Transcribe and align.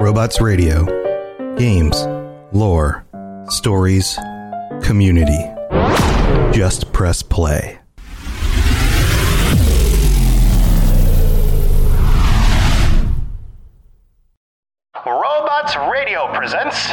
Robots 0.00 0.40
Radio. 0.40 0.86
Games, 1.58 2.06
lore, 2.52 3.04
stories, 3.50 4.18
community. 4.82 5.44
Just 6.56 6.90
press 6.94 7.22
play. 7.22 7.78
Robots 15.04 15.76
Radio 15.92 16.32
presents. 16.32 16.92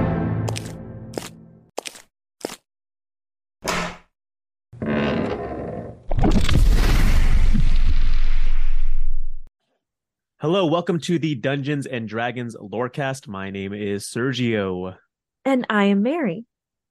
Hello, 10.51 10.65
welcome 10.65 10.99
to 10.99 11.17
the 11.17 11.35
Dungeons 11.35 11.85
and 11.85 12.09
Dragons 12.09 12.57
Lorecast. 12.57 13.25
My 13.25 13.51
name 13.51 13.71
is 13.71 14.03
Sergio, 14.03 14.97
And 15.45 15.65
I 15.69 15.85
am 15.85 16.03
Mary. 16.03 16.43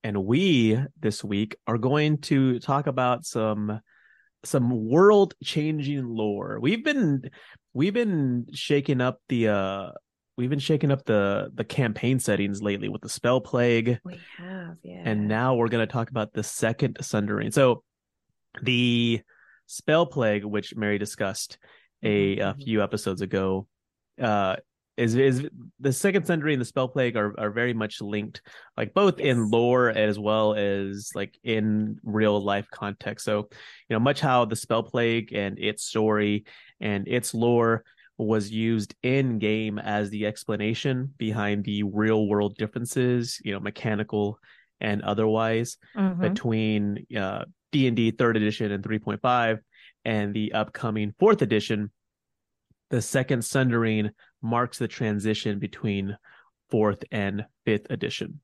and 0.02 0.24
we 0.24 0.78
this 0.98 1.22
week 1.22 1.56
are 1.66 1.76
going 1.76 2.22
to 2.22 2.58
talk 2.60 2.86
about 2.86 3.26
some 3.26 3.82
some 4.46 4.88
world-changing 4.88 6.06
lore. 6.06 6.58
We've 6.58 6.82
been 6.82 7.30
we've 7.74 7.92
been 7.92 8.46
shaking 8.54 9.02
up 9.02 9.20
the 9.28 9.48
uh 9.48 9.90
we've 10.38 10.48
been 10.48 10.58
shaking 10.58 10.90
up 10.90 11.04
the 11.04 11.50
the 11.52 11.64
campaign 11.64 12.18
settings 12.18 12.62
lately 12.62 12.88
with 12.88 13.02
the 13.02 13.10
spell 13.10 13.42
plague 13.42 13.98
We 14.02 14.18
have, 14.38 14.78
yeah. 14.82 15.02
and 15.04 15.28
now 15.28 15.56
we're 15.56 15.68
going 15.68 15.86
to 15.86 15.92
talk 15.92 16.08
about 16.08 16.32
the 16.32 16.42
second 16.42 16.96
sundering. 17.02 17.50
So 17.50 17.82
the 18.62 19.20
spell 19.66 20.06
plague 20.06 20.46
which 20.46 20.74
Mary 20.74 20.96
discussed 20.96 21.58
a, 22.02 22.38
a 22.38 22.54
Mhm. 22.54 22.62
few 22.64 22.82
episodes 22.82 23.20
ago 23.22 23.66
uh 24.20 24.56
is 24.96 25.14
is 25.14 25.48
the 25.78 25.92
second 25.92 26.26
sundering 26.26 26.54
and 26.54 26.60
the 26.60 26.64
spell 26.66 26.88
plague 26.88 27.16
are 27.16 27.38
are 27.40 27.50
very 27.50 27.72
much 27.72 28.00
linked 28.02 28.42
like 28.76 28.92
both 28.92 29.18
in 29.18 29.38
Yes. 29.38 29.50
lore 29.50 29.88
as 29.90 30.18
well 30.18 30.54
as 30.54 31.10
like 31.14 31.38
in 31.44 31.98
real 32.02 32.42
life 32.42 32.66
context 32.70 33.24
so 33.24 33.48
you 33.88 33.94
know 33.94 34.00
much 34.00 34.20
how 34.20 34.44
the 34.44 34.56
spell 34.56 34.82
plague 34.82 35.32
and 35.32 35.58
its 35.58 35.84
story 35.84 36.44
and 36.80 37.06
its 37.08 37.32
lore 37.32 37.84
was 38.18 38.50
used 38.50 38.94
in 39.02 39.38
game 39.38 39.78
as 39.78 40.10
the 40.10 40.26
explanation 40.26 41.14
behind 41.16 41.64
the 41.64 41.82
real 41.84 42.26
world 42.28 42.54
differences 42.56 43.38
you 43.44 43.52
know 43.52 43.60
mechanical 43.60 44.38
and 44.80 45.00
otherwise 45.02 45.78
Mhm. 45.96 46.20
between 46.20 47.06
uh, 47.16 47.44
D&D 47.72 48.10
3rd 48.12 48.36
edition 48.36 48.72
and 48.72 48.82
3.5 48.84 49.60
and 50.04 50.34
the 50.34 50.52
upcoming 50.52 51.14
4th 51.20 51.42
edition 51.42 51.90
the 52.90 53.02
second 53.02 53.44
sundering 53.44 54.10
marks 54.42 54.78
the 54.78 54.88
transition 54.88 55.58
between 55.58 56.16
4th 56.72 57.04
and 57.10 57.44
5th 57.66 57.90
edition 57.90 58.40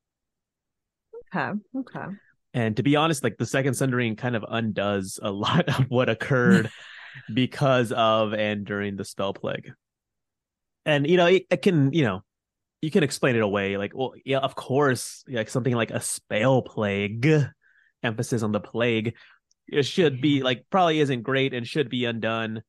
Okay. 1.35 1.59
Okay. 1.77 2.07
and 2.55 2.77
to 2.77 2.83
be 2.83 2.97
honest 2.97 3.25
like 3.25 3.37
the 3.37 3.47
second 3.47 3.75
sundering 3.75 4.17
kind 4.17 4.37
of 4.37 4.45
undoes 4.49 5.19
a 5.23 5.31
lot 5.31 5.69
of 5.81 5.87
what 5.89 6.09
occurred 6.09 6.71
because 7.35 7.93
of 7.93 8.33
and 8.35 8.65
during 8.65 8.97
the 8.97 9.05
spell 9.05 9.33
plague 9.33 9.73
and 10.85 11.07
you 11.07 11.17
know 11.17 11.27
it, 11.27 11.47
it 11.51 11.63
can 11.63 11.93
you 11.93 12.05
know 12.05 12.23
you 12.83 12.91
can 12.91 13.03
explain 13.03 13.35
it 13.35 13.43
away 13.43 13.77
like 13.77 13.93
well 13.95 14.13
yeah 14.25 14.39
of 14.39 14.55
course 14.55 15.25
like 15.29 15.49
something 15.49 15.75
like 15.75 15.91
a 15.91 16.01
spell 16.01 16.63
plague 16.63 17.27
emphasis 18.03 18.43
on 18.43 18.53
the 18.53 18.61
plague 18.61 19.15
it 19.69 19.85
should 19.85 20.21
be 20.21 20.43
like 20.43 20.65
probably 20.71 21.01
isn't 21.01 21.23
great 21.23 21.53
and 21.55 21.67
should 21.67 21.89
be 21.89 22.05
undone 22.05 22.63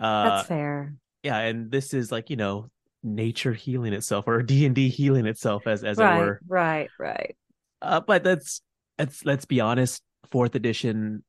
uh 0.00 0.28
That's 0.30 0.48
fair. 0.48 0.94
yeah 1.22 1.38
and 1.38 1.70
this 1.70 1.94
is 1.94 2.12
like 2.12 2.30
you 2.30 2.36
know 2.36 2.68
nature 3.02 3.52
healing 3.52 3.92
itself 3.92 4.26
or 4.26 4.42
d&d 4.42 4.88
healing 4.88 5.26
itself 5.26 5.66
as 5.66 5.84
as 5.84 5.98
it 5.98 6.02
were 6.02 6.40
Right. 6.48 6.90
Right. 6.98 7.36
uh, 7.82 8.00
but 8.00 8.24
that's 8.24 8.60
let's 8.98 9.24
let's 9.24 9.44
be 9.44 9.60
honest 9.60 10.02
fourth 10.30 10.54
edition 10.54 11.22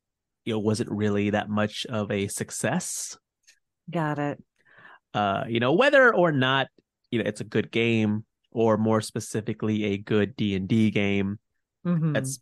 you 0.46 0.54
know 0.54 0.60
wasn't 0.60 0.90
really 0.90 1.30
that 1.32 1.50
much 1.50 1.86
of 1.90 2.10
a 2.12 2.28
success 2.28 3.18
Got 3.92 4.18
it. 4.20 4.44
uh 5.14 5.44
you 5.48 5.60
know 5.60 5.74
whether 5.74 6.14
or 6.14 6.32
not 6.32 6.68
you 7.12 7.22
know 7.22 7.28
it's 7.28 7.42
a 7.42 7.46
good 7.46 7.72
game 7.72 8.26
or 8.52 8.78
more 8.78 9.02
specifically 9.02 9.84
a 9.86 9.98
good 9.98 10.36
d&d 10.36 10.90
game 10.92 11.38
Mhm. 11.86 12.14
that's 12.14 12.40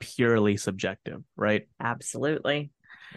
purely 0.00 0.56
subjective 0.56 1.22
right 1.36 1.68
absolutely. 1.80 2.70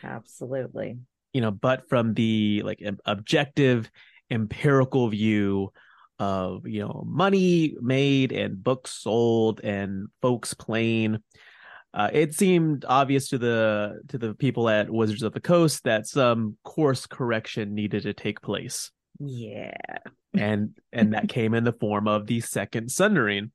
Absolutely. 0.04 0.98
you 1.34 1.42
know 1.42 1.52
but 1.52 1.88
from 1.90 2.14
the 2.14 2.62
like 2.64 2.84
objective 3.06 3.90
empirical 4.30 5.08
view 5.10 5.72
of 6.20 6.68
you 6.68 6.82
know 6.82 7.04
money 7.08 7.76
made 7.82 8.32
and 8.32 8.64
books 8.64 8.92
sold 8.92 9.62
and 9.64 10.08
folks 10.22 10.54
playing 10.54 11.18
uh, 11.96 12.10
it 12.12 12.34
seemed 12.34 12.86
obvious 12.88 13.30
to 13.30 13.38
the 13.38 14.02
to 14.08 14.18
the 14.18 14.34
people 14.34 14.68
at 14.68 14.90
Wizards 14.90 15.22
of 15.22 15.32
the 15.34 15.40
Coast 15.40 15.84
that 15.84 16.08
some 16.08 16.58
course 16.64 17.06
correction 17.06 17.76
needed 17.76 18.04
to 18.04 18.14
take 18.14 18.42
place 18.42 18.90
Yeah. 19.20 19.76
and 20.34 20.76
and 20.92 21.14
that 21.14 21.30
came 21.38 21.54
in 21.54 21.64
the 21.64 21.74
form 21.74 22.08
of 22.08 22.26
the 22.26 22.42
second 22.42 22.90
sundering 22.90 23.52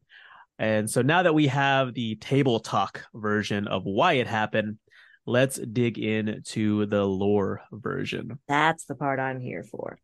and 0.58 0.90
so 0.90 1.02
now 1.02 1.22
that 1.22 1.34
we 1.34 1.46
have 1.46 1.94
the 1.94 2.16
table 2.16 2.60
talk 2.60 3.04
version 3.14 3.68
of 3.68 3.84
why 3.84 4.14
it 4.14 4.26
happened 4.26 4.78
let's 5.26 5.58
dig 5.58 5.98
into 5.98 6.86
the 6.86 7.04
lore 7.04 7.62
version 7.70 8.38
That's 8.48 8.84
the 8.86 8.94
part 8.94 9.20
I'm 9.20 9.40
here 9.40 9.62
for. 9.62 9.98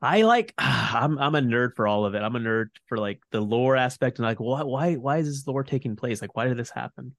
I 0.00 0.22
like 0.22 0.54
I'm 0.58 1.18
I'm 1.18 1.34
a 1.34 1.40
nerd 1.40 1.76
for 1.76 1.86
all 1.86 2.04
of 2.06 2.14
it. 2.14 2.22
I'm 2.22 2.36
a 2.36 2.40
nerd 2.40 2.68
for 2.86 2.98
like 2.98 3.20
the 3.30 3.40
lore 3.40 3.76
aspect 3.76 4.18
and 4.18 4.26
like 4.26 4.40
why 4.40 4.62
why 4.62 4.94
why 4.94 5.18
is 5.18 5.26
this 5.26 5.46
lore 5.46 5.64
taking 5.64 5.94
place? 5.94 6.20
Like 6.20 6.34
why 6.34 6.46
did 6.48 6.56
this 6.56 6.70
happen? 6.70 7.14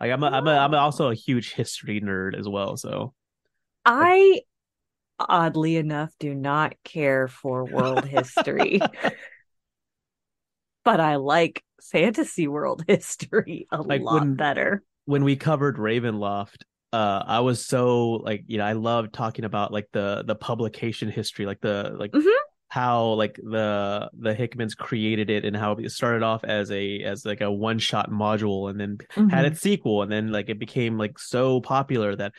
Like 0.00 0.10
I'm 0.10 0.22
a, 0.22 0.26
I'm 0.26 0.46
a, 0.46 0.50
I'm 0.50 0.74
also 0.74 1.10
a 1.10 1.14
huge 1.14 1.52
history 1.54 2.00
nerd 2.00 2.38
as 2.38 2.48
well. 2.48 2.76
So 2.76 3.14
I, 3.84 4.40
oddly 5.18 5.76
enough, 5.76 6.12
do 6.18 6.34
not 6.34 6.74
care 6.82 7.28
for 7.28 7.64
world 7.64 8.04
history, 8.04 8.80
but 10.84 11.00
I 11.00 11.16
like 11.16 11.62
fantasy 11.82 12.48
world 12.48 12.84
history 12.88 13.66
a 13.70 13.82
Like 13.82 14.02
lot 14.02 14.20
when- 14.20 14.34
better. 14.34 14.82
when 15.04 15.24
we 15.24 15.36
covered 15.36 15.76
Ravenloft, 15.76 16.62
uh, 16.92 17.22
I 17.26 17.40
was 17.40 17.64
so 17.64 18.12
like 18.24 18.44
you 18.46 18.58
know 18.58 18.64
I 18.64 18.72
love 18.72 19.12
talking 19.12 19.44
about 19.44 19.72
like 19.72 19.88
the 19.92 20.24
the 20.26 20.34
publication 20.34 21.10
history, 21.10 21.46
like 21.46 21.60
the 21.60 21.94
like 21.98 22.12
Mhm. 22.12 22.32
how 22.68 23.08
like 23.12 23.36
the 23.36 24.10
the 24.18 24.34
Hickmans 24.34 24.76
created 24.76 25.30
it 25.30 25.44
and 25.44 25.56
how 25.56 25.72
it 25.72 25.90
started 25.90 26.22
off 26.22 26.42
as 26.44 26.70
a 26.70 27.02
as 27.02 27.24
like 27.24 27.40
a 27.40 27.50
one 27.50 27.78
shot 27.78 28.10
module 28.10 28.70
and 28.70 28.80
then 28.80 28.98
had 29.30 29.44
Mhm. 29.44 29.50
its 29.52 29.60
sequel 29.60 30.02
and 30.02 30.10
then 30.10 30.32
like 30.32 30.48
it 30.48 30.58
became 30.58 30.96
like 30.98 31.18
so 31.18 31.60
popular 31.60 32.16
that 32.16 32.32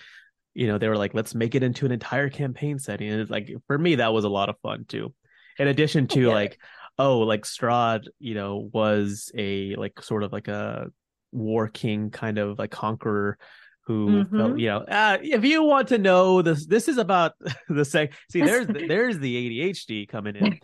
you 0.53 0.67
know 0.67 0.77
they 0.77 0.89
were 0.89 0.97
like 0.97 1.13
let's 1.13 1.35
make 1.35 1.53
it 1.55 1.61
into 1.63 1.85
an 1.85 1.91
entire 1.91 2.29
campaign 2.29 2.79
setting 2.79 3.09
and 3.11 3.21
it's 3.21 3.29
like 3.31 3.49
for 3.67 3.77
me 3.77 3.95
that 3.95 4.11
was 4.13 4.23
a 4.25 4.29
lot 4.29 4.49
of 4.49 4.55
fun 4.63 4.85
too 4.87 5.13
in 5.59 5.67
addition 5.67 6.07
to 6.07 6.29
like 6.29 6.57
oh 6.99 7.19
like 7.19 7.43
strahd 7.43 8.05
you 8.19 8.33
know 8.33 8.69
was 8.73 9.31
a 9.37 9.75
like 9.75 10.01
sort 10.01 10.23
of 10.23 10.31
like 10.31 10.47
a 10.47 10.87
war 11.31 11.67
king 11.67 12.09
kind 12.09 12.37
of 12.37 12.57
like 12.57 12.71
conqueror 12.71 13.37
who 13.85 14.25
felt 14.25 14.53
Mhm. 14.55 14.59
you 14.59 14.67
know 14.67 14.79
uh, 14.79 15.17
if 15.21 15.45
you 15.45 15.63
want 15.63 15.87
to 15.89 15.97
know 15.97 16.41
this 16.41 16.65
this 16.65 16.89
is 16.89 16.97
about 16.97 17.33
the 17.69 17.85
sec 17.85 18.11
see 18.29 18.41
there's 18.41 18.67
there's 18.87 19.17
the 19.19 19.61
adhd 19.61 20.09
coming 20.09 20.35
in 20.35 20.59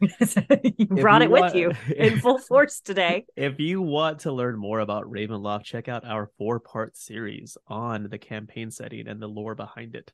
you 0.78 0.86
brought 0.88 1.22
you 1.22 1.28
it 1.28 1.32
with 1.32 1.56
you 1.56 1.72
in 1.96 2.20
full 2.20 2.38
force 2.38 2.82
today. 2.82 3.24
if 3.38 3.60
you 3.60 3.82
want 3.82 4.20
to 4.20 4.32
learn 4.34 4.58
more 4.58 4.80
about 4.82 5.06
Ravenloft, 5.06 5.64
check 5.64 5.88
out 5.88 6.04
our 6.06 6.30
four 6.38 6.60
part 6.60 6.98
series 6.98 7.58
on 7.68 8.10
the 8.10 8.18
campaign 8.18 8.72
setting 8.72 9.08
and 9.08 9.22
the 9.22 9.28
lore 9.28 9.56
behind 9.56 9.96
it. 9.96 10.12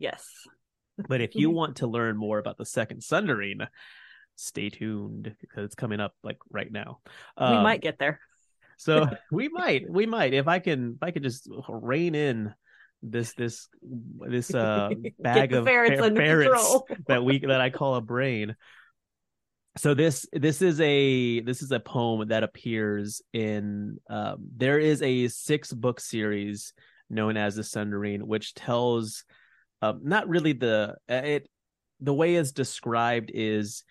Yes. 0.00 0.24
But 1.08 1.20
if 1.20 1.36
you 1.36 1.50
want 1.50 1.76
to 1.76 1.86
learn 1.86 2.16
more 2.16 2.38
about 2.40 2.58
the 2.58 2.66
second 2.66 3.02
Sundering, 3.02 3.60
stay 4.38 4.70
tuned 4.70 5.34
because 5.40 5.64
it's 5.64 5.74
coming 5.74 6.00
up 6.00 6.14
like 6.22 6.38
right 6.50 6.70
now. 6.70 7.00
we 7.38 7.44
Um, 7.44 7.62
might 7.62 7.80
get 7.80 7.98
there. 7.98 8.20
so 8.76 9.08
we 9.32 9.48
might, 9.48 9.90
we 9.90 10.06
might, 10.06 10.32
if 10.32 10.48
I 10.48 10.60
can, 10.60 10.94
if 10.96 11.02
I 11.02 11.10
could 11.10 11.22
just 11.22 11.48
rein 11.68 12.14
in 12.14 12.54
this, 13.02 13.34
this, 13.34 13.68
this 13.82 14.54
uh 14.54 14.90
bag 15.18 15.52
of 15.52 15.64
ferrets 15.64 16.00
fer- 16.00 16.14
ferrets 16.14 16.78
that 17.06 17.24
we 17.24 17.38
that 17.40 17.60
I 17.60 17.70
call 17.70 17.96
a 17.96 18.00
brain. 18.00 18.56
So 19.76 19.94
this 19.94 20.26
this 20.32 20.62
is 20.62 20.80
a 20.80 21.40
this 21.40 21.62
is 21.62 21.70
a 21.70 21.78
poem 21.78 22.28
that 22.28 22.42
appears 22.42 23.22
in 23.32 23.98
um, 24.10 24.38
there 24.56 24.78
is 24.80 25.02
a 25.02 25.28
six 25.28 25.72
book 25.72 26.00
series 26.00 26.72
known 27.08 27.36
as 27.36 27.54
the 27.54 27.62
Sundering, 27.62 28.26
which 28.26 28.54
tells 28.54 29.24
um, 29.80 30.00
not 30.02 30.28
really 30.28 30.52
the 30.52 30.96
uh, 31.08 31.14
it 31.14 31.48
the 32.00 32.14
way 32.14 32.34
it's 32.34 32.50
described 32.50 33.30
is 33.32 33.84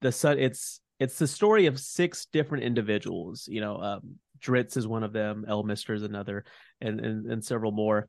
the 0.00 0.12
sun 0.12 0.38
it's 0.38 0.80
it's 0.98 1.18
the 1.18 1.26
story 1.26 1.66
of 1.66 1.78
six 1.78 2.26
different 2.32 2.64
individuals 2.64 3.48
you 3.50 3.60
know 3.60 3.76
um 3.76 4.18
drizzt 4.40 4.76
is 4.76 4.86
one 4.86 5.02
of 5.02 5.12
them 5.12 5.44
elminster 5.48 5.94
is 5.94 6.02
another 6.02 6.44
and, 6.80 7.00
and 7.00 7.30
and 7.30 7.44
several 7.44 7.72
more. 7.72 8.08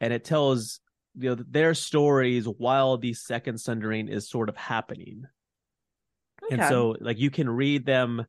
And 0.00 0.12
it 0.12 0.24
tells 0.24 0.80
you 1.18 1.30
know 1.30 1.42
their 1.48 1.74
stories 1.74 2.46
while 2.46 2.98
the 2.98 3.14
second 3.14 3.58
sundering 3.58 4.08
is 4.08 4.28
sort 4.28 4.48
of 4.48 4.56
happening. 4.56 5.24
And 6.50 6.62
so 6.64 6.96
like 7.00 7.18
you 7.18 7.30
can 7.30 7.48
read 7.48 7.86
them 7.86 8.24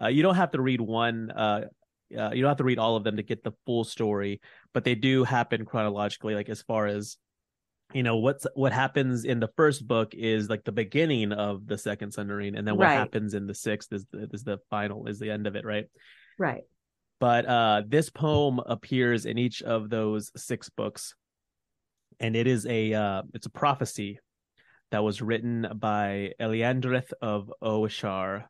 uh, 0.00 0.08
you 0.08 0.22
don't 0.22 0.36
have 0.36 0.52
to 0.52 0.60
read 0.60 0.80
one 0.80 1.30
uh, 1.30 1.62
uh 2.16 2.30
you 2.32 2.42
don't 2.42 2.50
have 2.50 2.58
to 2.58 2.64
read 2.64 2.78
all 2.78 2.96
of 2.96 3.04
them 3.04 3.16
to 3.16 3.22
get 3.22 3.42
the 3.42 3.52
full 3.66 3.84
story 3.84 4.40
but 4.72 4.84
they 4.84 4.94
do 4.94 5.24
happen 5.24 5.64
chronologically 5.64 6.34
like 6.34 6.48
as 6.48 6.62
far 6.62 6.86
as 6.86 7.16
you 7.92 8.02
know 8.02 8.16
what's 8.16 8.46
what 8.54 8.72
happens 8.72 9.24
in 9.24 9.40
the 9.40 9.48
first 9.56 9.86
book 9.86 10.14
is 10.14 10.48
like 10.48 10.64
the 10.64 10.72
beginning 10.72 11.32
of 11.32 11.66
the 11.66 11.76
second 11.78 12.12
sundering 12.12 12.54
and 12.56 12.66
then 12.66 12.76
what 12.76 12.84
Right. 12.86 12.94
happens 12.94 13.34
in 13.34 13.46
the 13.46 13.54
sixth 13.54 13.92
is 13.92 14.06
the, 14.12 14.28
is 14.32 14.44
the 14.44 14.58
final 14.70 15.06
is 15.06 15.18
the 15.18 15.30
end 15.30 15.46
of 15.46 15.56
it 15.56 15.64
right 15.64 15.86
Right. 16.38 16.62
but 17.18 17.46
uh 17.46 17.82
this 17.86 18.10
poem 18.10 18.60
appears 18.64 19.26
in 19.26 19.38
each 19.38 19.62
of 19.62 19.90
those 19.90 20.30
six 20.36 20.68
books 20.68 21.14
and 22.20 22.36
it 22.36 22.46
is 22.46 22.66
a 22.66 22.92
uh 22.94 23.22
it's 23.34 23.46
a 23.46 23.50
prophecy 23.50 24.20
that 24.92 25.02
was 25.04 25.22
written 25.22 25.66
by 25.76 26.32
Eliandrith 26.40 27.12
of 27.22 27.52
Oishar 27.62 28.44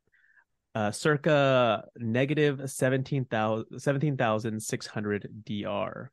uh 0.74 0.90
circa 0.90 1.84
negative 1.96 2.70
17,000 2.70 3.78
17,600 3.80 5.28
dr 5.44 6.12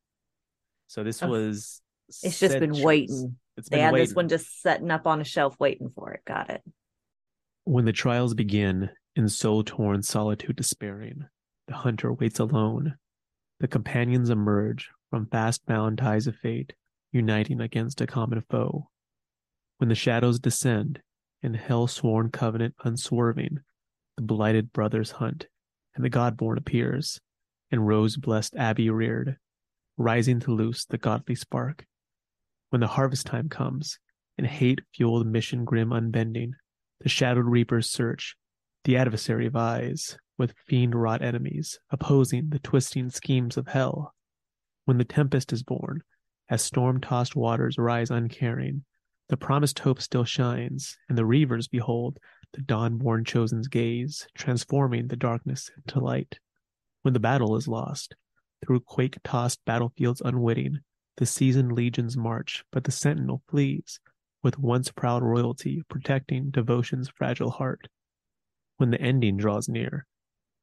so 0.88 1.04
this 1.04 1.22
Ugh. 1.22 1.30
was 1.30 1.82
It's 2.08 2.40
just 2.40 2.60
been 2.60 2.82
waiting. 2.82 3.38
it's 3.58 3.70
They 3.70 3.78
been 3.78 3.84
had 3.84 3.94
waiting 3.94 4.08
this 4.08 4.16
one 4.16 4.30
just 4.30 4.62
setting 4.62 4.92
up 4.92 5.06
on 5.06 5.22
a 5.22 5.26
shelf 5.26 5.56
waiting 5.60 5.90
for 5.94 6.14
it. 6.14 6.22
Got 6.26 6.50
it. 6.50 6.62
When 7.66 7.86
the 7.86 7.94
trials 7.94 8.34
begin, 8.34 8.90
in 9.16 9.28
soul 9.28 9.64
torn 9.64 10.04
solitude 10.04 10.56
despairing, 10.56 11.26
the 11.68 11.74
hunter 11.74 12.14
waits 12.14 12.40
alone. 12.40 12.96
The 13.60 13.68
companions 13.68 14.30
emerge 14.30 14.90
from 15.10 15.28
fast 15.28 15.66
bound 15.66 15.98
ties 15.98 16.28
of 16.28 16.36
fate, 16.36 16.74
uniting 17.12 17.60
against 17.60 18.00
a 18.02 18.08
common 18.08 18.44
foe. 18.50 18.90
When 19.80 19.90
the 19.90 19.96
shadows 19.96 20.40
descend, 20.40 21.02
in 21.42 21.54
hell 21.56 21.88
sworn 21.88 22.32
covenant 22.32 22.76
unswerving, 22.84 23.60
the 24.16 24.24
blighted 24.24 24.72
brothers 24.72 25.12
hunt, 25.12 25.48
and 25.96 26.06
the 26.06 26.10
God-born 26.10 26.58
appears, 26.58 27.20
in 27.72 27.80
rose 27.80 28.18
blessed 28.18 28.56
abbey 28.56 28.90
reared, 28.90 29.38
rising 29.98 30.40
to 30.42 30.54
loose 30.54 30.86
the 30.86 30.98
godly 30.98 31.36
spark. 31.36 31.86
When 32.70 32.82
the 32.82 32.88
harvest 32.88 33.26
time 33.26 33.50
comes, 33.50 33.98
and 34.38 34.46
hate 34.46 34.82
fueled 34.94 35.26
mission 35.26 35.66
grim 35.66 35.92
unbending, 35.92 36.54
the 37.00 37.10
shadowed 37.10 37.46
reapers 37.46 37.90
search, 37.90 38.36
the 38.84 38.98
adversary 38.98 39.48
vies 39.48 40.18
with 40.38 40.54
fiend 40.68 40.94
wrought 40.94 41.22
enemies, 41.22 41.80
opposing 41.90 42.50
the 42.50 42.60
twisting 42.60 43.10
schemes 43.10 43.58
of 43.58 43.68
hell. 43.68 44.14
When 44.86 44.98
the 44.98 45.06
tempest 45.06 45.52
is 45.52 45.64
born, 45.64 46.02
as 46.50 46.62
storm 46.62 47.02
tossed 47.02 47.36
waters 47.36 47.78
rise 47.78 48.12
uncaring, 48.12 48.84
the 49.30 49.38
promised 49.38 49.80
hope 49.80 50.02
still 50.02 50.24
shines, 50.24 50.98
and 51.10 51.18
the 51.18 51.24
reavers 51.26 51.70
behold 51.70 52.20
the 52.54 52.62
dawn 52.62 52.98
born 52.98 53.26
chosen's 53.26 53.68
gaze, 53.68 54.28
transforming 54.36 55.08
the 55.08 55.18
darkness 55.18 55.70
into 55.76 56.00
light. 56.00 56.40
When 57.02 57.14
the 57.14 57.20
battle 57.20 57.56
is 57.56 57.68
lost, 57.68 58.16
through 58.66 58.82
quake 58.82 59.18
tossed 59.24 59.60
battlefields 59.66 60.22
unwitting, 60.24 60.80
the 61.18 61.26
seasoned 61.26 61.72
legions 61.72 62.16
march, 62.16 62.64
but 62.72 62.84
the 62.84 62.92
sentinel 62.92 63.42
flees, 63.50 64.00
with 64.44 64.58
once 64.60 64.92
proud 64.92 65.24
royalty 65.24 65.82
protecting 65.90 66.52
devotion's 66.52 67.10
fragile 67.10 67.50
heart. 67.50 67.88
When 68.78 68.92
the 68.92 69.02
ending 69.02 69.38
draws 69.38 69.68
near, 69.68 70.06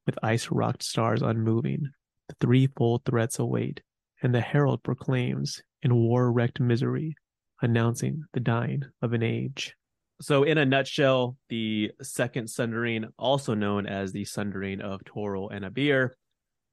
with 0.06 0.18
ice 0.22 0.48
rocked 0.50 0.82
stars 0.82 1.22
unmoving, 1.22 1.90
the 2.28 2.36
threefold 2.40 3.04
threats 3.04 3.38
await, 3.38 3.82
and 4.22 4.34
the 4.34 4.40
herald 4.40 4.82
proclaims 4.82 5.62
in 5.82 5.94
war 5.94 6.30
wrecked 6.30 6.60
misery, 6.60 7.16
announcing 7.60 8.24
the 8.32 8.40
dying 8.40 8.82
of 9.02 9.12
an 9.12 9.22
age. 9.22 9.74
So, 10.20 10.44
in 10.44 10.58
a 10.58 10.64
nutshell, 10.64 11.36
the 11.48 11.90
second 12.00 12.48
sundering, 12.48 13.06
also 13.18 13.54
known 13.54 13.86
as 13.86 14.12
the 14.12 14.24
sundering 14.24 14.80
of 14.80 15.02
Toril 15.04 15.50
and 15.52 15.64
Abeir, 15.64 16.10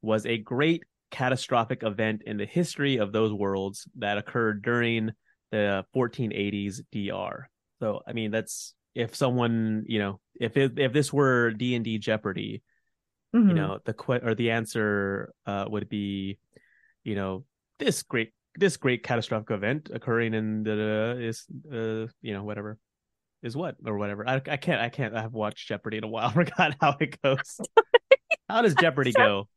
was 0.03 0.25
a 0.25 0.37
great 0.37 0.83
catastrophic 1.11 1.83
event 1.83 2.23
in 2.25 2.37
the 2.37 2.45
history 2.45 2.97
of 2.97 3.11
those 3.11 3.31
worlds 3.33 3.87
that 3.99 4.17
occurred 4.17 4.61
during 4.63 5.11
the 5.51 5.85
1480s 5.93 6.81
DR. 6.91 7.49
So 7.79 8.01
I 8.07 8.13
mean 8.13 8.31
that's 8.31 8.73
if 8.95 9.15
someone, 9.15 9.83
you 9.87 9.99
know, 9.99 10.19
if 10.39 10.57
it, 10.57 10.79
if 10.79 10.93
this 10.93 11.13
were 11.13 11.51
D&D 11.51 11.97
Jeopardy, 11.99 12.63
Mhm. 13.35 13.47
you 13.49 13.53
know, 13.55 13.79
the 13.85 13.93
que- 13.93 14.19
or 14.23 14.35
the 14.35 14.51
answer 14.51 15.33
uh 15.45 15.65
would 15.69 15.87
be 15.89 16.39
you 17.03 17.15
know, 17.15 17.45
this 17.79 18.03
great 18.03 18.31
this 18.55 18.77
great 18.77 19.01
catastrophic 19.03 19.49
event 19.51 19.89
occurring 19.93 20.33
in 20.33 20.63
the 20.63 21.17
is 21.19 21.45
uh 21.71 22.07
you 22.21 22.33
know 22.33 22.43
whatever 22.43 22.77
is 23.41 23.55
what 23.55 23.75
or 23.85 23.97
whatever. 23.97 24.27
I 24.27 24.35
I 24.35 24.57
can't 24.57 24.81
I 24.81 24.89
can't 24.89 25.15
I 25.15 25.21
have 25.21 25.33
watched 25.33 25.67
Jeopardy 25.67 25.97
in 25.97 26.03
a 26.03 26.07
while. 26.07 26.29
Forgot 26.41 26.75
how 26.79 26.95
it 26.99 27.19
goes. 27.21 27.59
how 28.49 28.61
does 28.61 28.75
Jeopardy 28.75 29.11
go? 29.13 29.47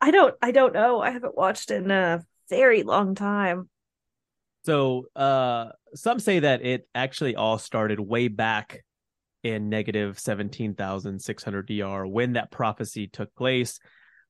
I 0.00 0.10
don't. 0.10 0.34
I 0.42 0.50
don't 0.50 0.74
know. 0.74 1.00
I 1.00 1.10
haven't 1.10 1.36
watched 1.36 1.70
in 1.70 1.90
a 1.90 2.24
very 2.48 2.82
long 2.82 3.14
time. 3.14 3.68
So 4.64 5.06
uh 5.14 5.68
some 5.94 6.18
say 6.18 6.40
that 6.40 6.64
it 6.64 6.88
actually 6.94 7.36
all 7.36 7.58
started 7.58 8.00
way 8.00 8.28
back 8.28 8.82
in 9.42 9.68
negative 9.68 10.18
17,600 10.18 11.66
DR 11.68 12.06
when 12.06 12.32
that 12.32 12.50
prophecy 12.50 13.06
took 13.06 13.34
place. 13.34 13.78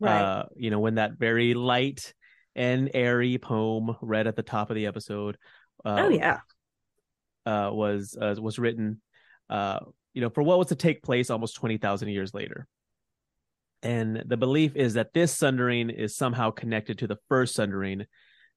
Right. 0.01 0.21
Uh 0.21 0.45
you 0.57 0.71
know 0.71 0.81
when 0.81 0.97
that 0.97 1.19
very 1.19 1.55
light 1.55 2.15
and 2.57 2.91
airy 2.95 3.39
poem 3.39 3.97
read 4.01 4.27
at 4.27 4.37
the 4.37 4.43
top 4.43 4.71
of 4.71 4.77
the 4.77 4.87
episode 4.87 5.37
uh, 5.85 5.97
oh 6.03 6.09
yeah. 6.09 6.39
uh 7.47 7.69
was 7.73 8.17
uh, 8.21 8.35
was 8.41 8.61
written 8.61 9.01
uh 9.51 9.81
you 10.13 10.21
know 10.21 10.31
for 10.31 10.43
what 10.45 10.57
was 10.57 10.69
to 10.69 10.77
take 10.77 11.03
place 11.03 11.31
almost 11.31 11.57
20,000 11.57 12.09
years 12.09 12.33
later. 12.33 12.67
And 13.85 14.23
the 14.27 14.39
belief 14.39 14.75
is 14.77 14.95
that 14.95 15.13
this 15.13 15.37
sundering 15.37 15.91
is 15.91 16.17
somehow 16.17 16.51
connected 16.51 16.99
to 16.99 17.07
the 17.07 17.19
first 17.29 17.55
sundering 17.55 18.07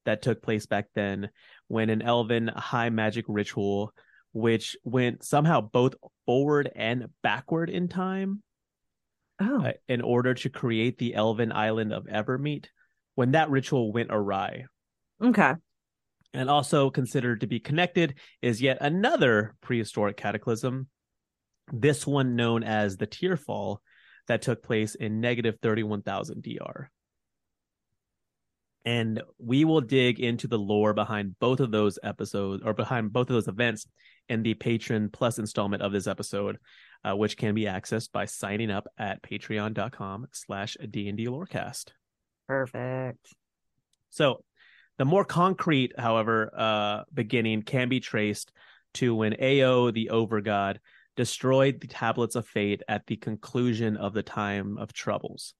that 0.06 0.22
took 0.22 0.42
place 0.42 0.66
back 0.66 0.88
then 0.96 1.30
when 1.68 1.90
an 1.90 2.02
elven 2.02 2.48
high 2.48 2.90
magic 2.90 3.26
ritual 3.28 3.94
which 4.34 4.78
went 4.84 5.24
somehow 5.24 5.60
both 5.62 5.96
forward 6.26 6.72
and 6.76 7.08
backward 7.22 7.70
in 7.70 7.88
time 7.88 8.42
Oh. 9.40 9.66
uh, 9.66 9.74
in 9.88 10.02
order 10.02 10.34
to 10.34 10.50
create 10.50 10.98
the 10.98 11.14
elven 11.14 11.52
island 11.52 11.94
of 11.94 12.06
Evermeet 12.06 12.68
when 13.16 13.32
that 13.32 13.52
ritual 13.52 13.92
went 13.92 14.10
awry 14.12 14.66
okay. 15.22 15.54
and 16.34 16.50
also 16.50 16.90
considered 16.90 17.42
to 17.42 17.48
be 17.48 17.60
connected 17.60 18.16
is 18.42 18.62
yet 18.62 18.78
another 18.82 19.56
prehistoric 19.62 20.18
cataclysm 20.18 20.88
this 21.72 22.08
one 22.08 22.36
known 22.36 22.64
as 22.64 22.98
the 22.98 23.06
Tearfall 23.08 23.78
that 24.28 24.42
took 24.42 24.64
place 24.64 24.96
in 24.96 25.22
negative 25.22 25.58
31,000 25.62 26.44
DR 26.44 26.90
and 28.88 29.22
we 29.38 29.66
will 29.66 29.82
dig 29.82 30.22
into 30.22 30.48
the 30.48 30.58
lore 30.58 30.94
behind 30.94 31.38
both 31.40 31.60
of 31.60 31.72
those 31.72 32.00
episodes 32.04 32.64
or 32.64 32.74
behind 32.74 33.12
both 33.12 33.30
of 33.30 33.34
those 33.34 33.50
events 33.50 33.86
in 34.30 34.44
the 34.44 34.54
Patreon 34.54 35.12
plus 35.12 35.40
installment 35.40 35.84
of 35.84 35.92
this 35.92 36.08
episode 36.08 36.58
uh, 37.04 37.14
which 37.14 37.36
can 37.36 37.54
be 37.54 37.66
accessed 37.66 38.14
by 38.14 38.24
signing 38.24 38.72
up 38.72 38.88
at 38.98 39.22
patreon.com 39.22 40.28
slash 40.32 40.78
d&d 40.90 41.26
lorecast 41.28 41.92
Perfect. 42.48 43.36
so 44.10 44.42
the 44.98 45.06
more 45.06 45.26
concrete 45.26 45.92
however 46.00 46.50
uh, 46.56 47.04
beginning 47.14 47.64
can 47.64 47.90
be 47.90 48.00
traced 48.00 48.54
to 48.94 49.14
when 49.14 49.34
ao 49.42 49.92
the 49.92 50.10
overgod 50.14 50.78
destroyed 51.18 51.82
the 51.82 51.88
tablets 51.88 52.36
of 52.36 52.48
fate 52.48 52.82
at 52.88 53.06
the 53.08 53.18
conclusion 53.18 53.98
of 53.98 54.14
the 54.14 54.24
time 54.24 54.78
of 54.78 54.94
troubles 54.94 55.54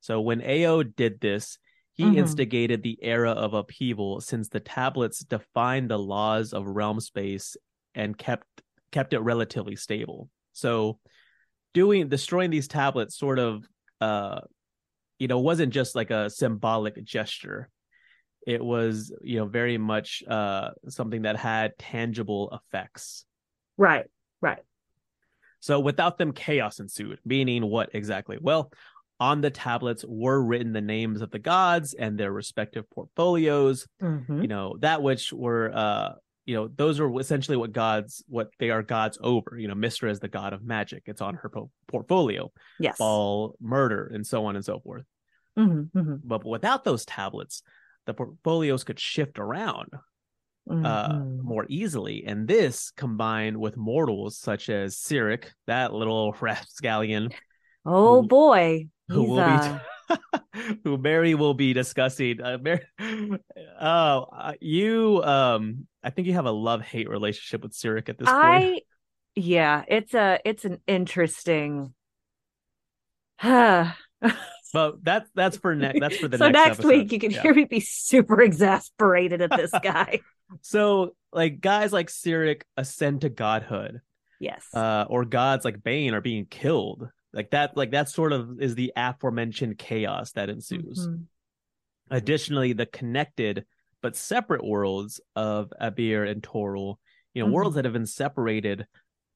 so 0.00 0.20
when 0.20 0.42
ao 0.42 0.82
did 0.82 1.20
this 1.20 1.58
he 1.94 2.04
Mhm. 2.04 2.16
instigated 2.16 2.82
the 2.82 2.98
era 3.02 3.30
of 3.30 3.54
upheaval 3.54 4.20
since 4.20 4.48
the 4.48 4.60
tablets 4.60 5.20
defined 5.20 5.90
the 5.90 5.98
laws 5.98 6.52
of 6.52 6.66
realm 6.66 6.98
space 7.00 7.56
and 7.94 8.18
kept 8.18 8.46
kept 8.90 9.12
it 9.12 9.20
relatively 9.20 9.76
stable. 9.76 10.28
So 10.52 10.98
doing 11.72 12.08
destroying 12.08 12.50
these 12.50 12.68
tablets 12.68 13.16
sort 13.16 13.38
of 13.38 13.64
uh 14.00 14.40
you 15.18 15.28
know 15.28 15.38
wasn't 15.38 15.72
just 15.72 15.94
like 15.94 16.10
a 16.10 16.30
symbolic 16.30 17.02
gesture. 17.04 17.70
It 18.46 18.62
was, 18.64 19.12
you 19.22 19.38
know, 19.38 19.46
very 19.46 19.78
much 19.78 20.22
uh 20.28 20.70
something 20.88 21.22
that 21.22 21.36
had 21.36 21.78
tangible 21.78 22.50
effects. 22.52 23.24
Right. 23.78 24.06
Right. 24.40 24.62
So 25.64 25.80
without 25.80 26.18
them, 26.18 26.32
chaos 26.32 26.78
ensued. 26.78 27.20
Meaning 27.24 27.64
what 27.64 27.88
exactly? 27.94 28.36
Well, 28.38 28.70
on 29.18 29.40
the 29.40 29.50
tablets 29.50 30.04
were 30.06 30.44
written 30.44 30.74
the 30.74 30.82
names 30.82 31.22
of 31.22 31.30
the 31.30 31.38
gods 31.38 31.94
and 31.94 32.18
their 32.18 32.30
respective 32.30 32.84
portfolios. 32.90 33.86
Mhm. 34.02 34.42
You 34.42 34.48
know 34.48 34.76
that 34.80 35.02
which 35.02 35.32
were 35.32 35.72
uh 35.74 36.16
you 36.44 36.54
know 36.54 36.68
those 36.68 37.00
are 37.00 37.10
essentially 37.18 37.56
what 37.56 37.72
gods 37.72 38.22
what 38.28 38.50
they 38.58 38.68
are 38.68 38.82
gods 38.82 39.16
over 39.22 39.56
you 39.58 39.66
know 39.66 39.74
Mystra 39.74 40.10
is 40.10 40.20
the 40.20 40.28
god 40.28 40.52
of 40.52 40.62
magic 40.62 41.04
it's 41.06 41.22
on 41.22 41.36
her 41.36 41.48
po- 41.48 41.70
portfolio 41.88 42.52
Yes. 42.78 42.98
Bhaal 42.98 43.54
murder 43.58 44.10
and 44.12 44.26
so 44.26 44.44
on 44.44 44.56
and 44.56 44.64
so 44.64 44.80
forth 44.80 45.06
Mhm, 45.56 45.90
mhm, 45.92 46.20
but 46.22 46.44
without 46.44 46.84
those 46.84 47.06
tablets 47.06 47.62
the 48.04 48.12
portfolios 48.12 48.84
could 48.84 49.00
shift 49.00 49.38
around 49.38 49.88
uh, 50.70 50.74
mhm. 51.12 51.42
more 51.42 51.66
easily. 51.68 52.24
And 52.26 52.48
this 52.48 52.90
combined 52.96 53.56
with 53.56 53.76
mortals 53.76 54.38
such 54.38 54.68
as 54.70 54.96
Cyric, 54.96 55.44
that 55.66 55.92
little 55.92 56.32
rapscallion, 56.40 57.30
oh 57.84 58.22
who- 58.22 58.28
boy. 58.28 58.88
who 59.08 59.20
He's, 59.20 59.28
will 59.28 59.38
uh, 59.40 59.78
be 60.08 60.16
who 60.84 60.98
Mary 60.98 61.34
will 61.34 61.54
be 61.54 61.72
discussing. 61.72 62.40
Uh, 62.40 62.58
Mary, 62.60 62.80
oh, 63.80 64.26
uh, 64.32 64.52
you, 64.60 65.22
um, 65.24 65.86
I 66.02 66.10
think 66.10 66.26
you 66.28 66.34
have 66.34 66.46
a 66.46 66.50
love 66.52 66.82
hate 66.82 67.08
relationship 67.08 67.62
with 67.62 67.72
Cyric 67.72 68.08
at 68.08 68.18
this 68.18 68.28
point. 68.28 68.38
I 68.42 68.80
yeah, 69.34 69.84
it's 69.88 70.14
a 70.14 70.38
it's 70.44 70.64
an 70.64 70.78
interesting 70.86 71.92
so 73.42 73.90
But 74.72 75.04
that's 75.04 75.30
that's 75.34 75.56
for 75.56 75.74
next. 75.74 76.00
That's 76.00 76.16
for 76.16 76.28
the 76.28 76.38
next, 76.38 76.52
next. 76.52 76.70
episode. 76.80 76.88
week 76.88 77.12
you 77.12 77.18
can 77.18 77.30
Yeah. 77.30 77.42
hear 77.42 77.54
me 77.54 77.64
be 77.64 77.80
super 77.80 78.40
exasperated 78.40 79.42
at 79.42 79.50
this 79.50 79.70
guy. 79.82 80.20
So 80.62 81.14
like 81.32 81.60
guys 81.60 81.92
like 81.92 82.08
Cyric 82.08 82.62
ascend 82.76 83.22
to 83.22 83.28
godhood. 83.28 84.00
yes. 84.40 84.64
uh, 84.74 85.06
or 85.08 85.24
gods 85.24 85.64
like 85.64 85.82
Bane 85.82 86.14
are 86.14 86.20
being 86.20 86.46
killed. 86.46 87.08
Like 87.32 87.50
that, 87.50 87.76
like 87.76 87.92
that 87.92 88.08
sort 88.08 88.32
of 88.32 88.60
is 88.60 88.74
the 88.74 88.92
aforementioned 88.96 89.78
chaos 89.78 90.32
that 90.32 90.48
ensues. 90.50 91.08
Mhm. 91.08 91.24
Additionally, 92.10 92.72
the 92.72 92.86
connected 92.86 93.64
but 94.02 94.14
separate 94.16 94.62
worlds 94.62 95.18
of 95.34 95.72
Abeir 95.80 96.30
and 96.30 96.42
Toril, 96.42 96.96
you 97.32 97.42
know, 97.42 97.48
Mhm. 97.48 97.52
worlds 97.52 97.76
that 97.76 97.84
have 97.86 97.94
been 97.94 98.06
separated 98.06 98.86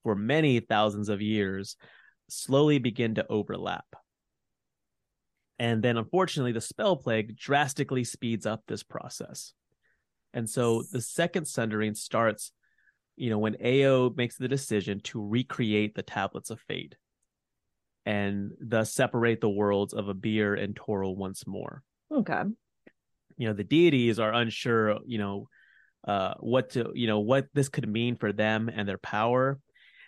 for 0.03 0.13
many 0.15 0.59
thousands 0.59 1.09
of 1.09 1.21
years, 1.21 1.75
slowly 2.29 2.77
begin 2.77 3.15
to 3.15 3.25
overlap. 3.29 3.85
And 5.57 5.83
then, 5.83 5.97
unfortunately, 5.97 6.51
the 6.53 6.61
spell 6.61 6.95
plague 6.95 7.35
drastically 7.35 8.03
speeds 8.03 8.45
up 8.45 8.63
this 8.67 8.83
process. 8.83 9.53
And 10.33 10.49
so 10.49 10.83
the 10.91 11.01
second 11.01 11.45
sundering 11.47 11.95
starts, 11.95 12.51
you 13.15 13.29
know, 13.29 13.39
when 13.39 13.55
Ao 13.63 14.09
makes 14.15 14.37
the 14.37 14.47
decision 14.47 14.99
to 15.01 15.25
recreate 15.25 15.95
the 15.95 16.03
tablets 16.03 16.49
of 16.49 16.59
fate 16.61 16.95
and 18.05 18.51
thus 18.61 18.93
separate 18.93 19.41
the 19.41 19.49
worlds 19.49 19.93
of 19.93 20.05
Abeir 20.05 20.61
and 20.61 20.75
Toril 20.75 21.15
once 21.17 21.45
more 21.45 21.83
Okay. 22.11 22.43
you 23.37 23.47
know 23.47 23.53
the 23.53 23.63
deities 23.63 24.19
are 24.19 24.33
unsure 24.33 24.97
you 25.05 25.17
know 25.17 25.47
uh 26.07 26.33
what 26.39 26.71
to 26.71 26.91
you 26.95 27.07
know 27.07 27.19
what 27.19 27.47
this 27.53 27.69
could 27.69 27.87
mean 27.87 28.15
for 28.15 28.31
them 28.31 28.69
and 28.73 28.87
their 28.87 28.97
power 28.97 29.59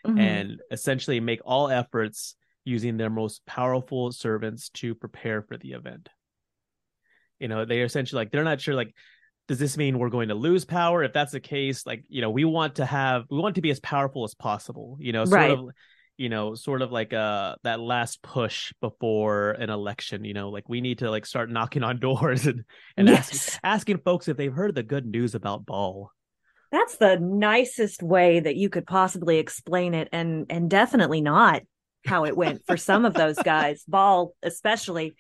Mhm. 0.05 0.17
and 0.17 0.61
essentially 0.71 1.19
make 1.19 1.41
all 1.45 1.69
efforts 1.69 2.35
using 2.63 2.97
their 2.97 3.09
most 3.09 3.45
powerful 3.45 4.11
servants 4.11 4.69
to 4.69 4.95
prepare 4.95 5.41
for 5.41 5.57
the 5.57 5.73
event 5.73 6.09
you 7.39 7.47
know 7.49 7.65
they 7.65 7.81
are 7.81 7.85
essentially 7.85 8.19
like 8.21 8.31
they're 8.31 8.43
not 8.43 8.61
sure 8.61 8.73
like 8.73 8.95
does 9.51 9.60
this 9.60 9.75
mean 9.75 10.00
we're 10.00 10.08
going 10.10 10.29
to 10.29 10.34
lose 10.36 10.63
power 10.63 11.03
if 11.03 11.12
that's 11.12 11.34
the 11.34 11.39
case 11.41 11.86
like 11.86 12.05
you 12.08 12.22
know 12.22 12.29
we 12.29 12.46
want 12.46 12.75
to 12.75 12.86
have 12.86 13.25
we 13.29 13.38
want 13.38 13.55
to 13.55 13.62
be 13.62 13.70
as 13.70 13.81
powerful 13.81 14.24
as 14.24 14.34
possible 14.34 14.96
you 15.01 15.12
know 15.12 15.25
sort 15.25 15.41
Right. 15.41 15.51
of 15.51 15.70
you 16.15 16.29
know 16.29 16.55
sort 16.55 16.81
of 16.81 16.89
like 16.93 17.12
uh 17.12 17.55
that 17.63 17.81
last 17.81 18.22
push 18.22 18.72
before 18.79 19.51
an 19.51 19.70
election 19.70 20.24
you 20.24 20.34
know 20.34 20.48
like 20.50 20.70
we 20.70 20.79
need 20.79 21.00
to 21.00 21.12
like 21.12 21.25
start 21.25 21.50
knocking 21.51 21.84
on 21.84 22.00
doors 22.08 22.48
and 22.48 22.63
and 22.96 23.10
ask, 23.10 23.60
asking 23.62 23.98
folks 23.98 24.29
if 24.29 24.38
they've 24.38 24.53
heard 24.53 24.74
the 24.74 24.84
good 24.84 25.05
news 25.05 25.36
about 25.36 25.65
Bhaal 25.65 26.08
That's 26.72 26.96
the 26.96 27.17
nicest 27.20 28.01
way 28.01 28.39
that 28.39 28.55
you 28.55 28.70
could 28.70 28.88
possibly 28.88 29.38
explain 29.38 29.93
it 29.93 30.08
and 30.13 30.46
and 30.50 30.70
definitely 30.70 31.20
not 31.20 31.63
how 32.05 32.24
it 32.24 32.38
went 32.38 32.62
for 32.65 32.77
some 32.77 33.03
of 33.03 33.13
those 33.15 33.36
guys. 33.43 33.84
Bhaal 33.91 34.29
especially. 34.41 35.13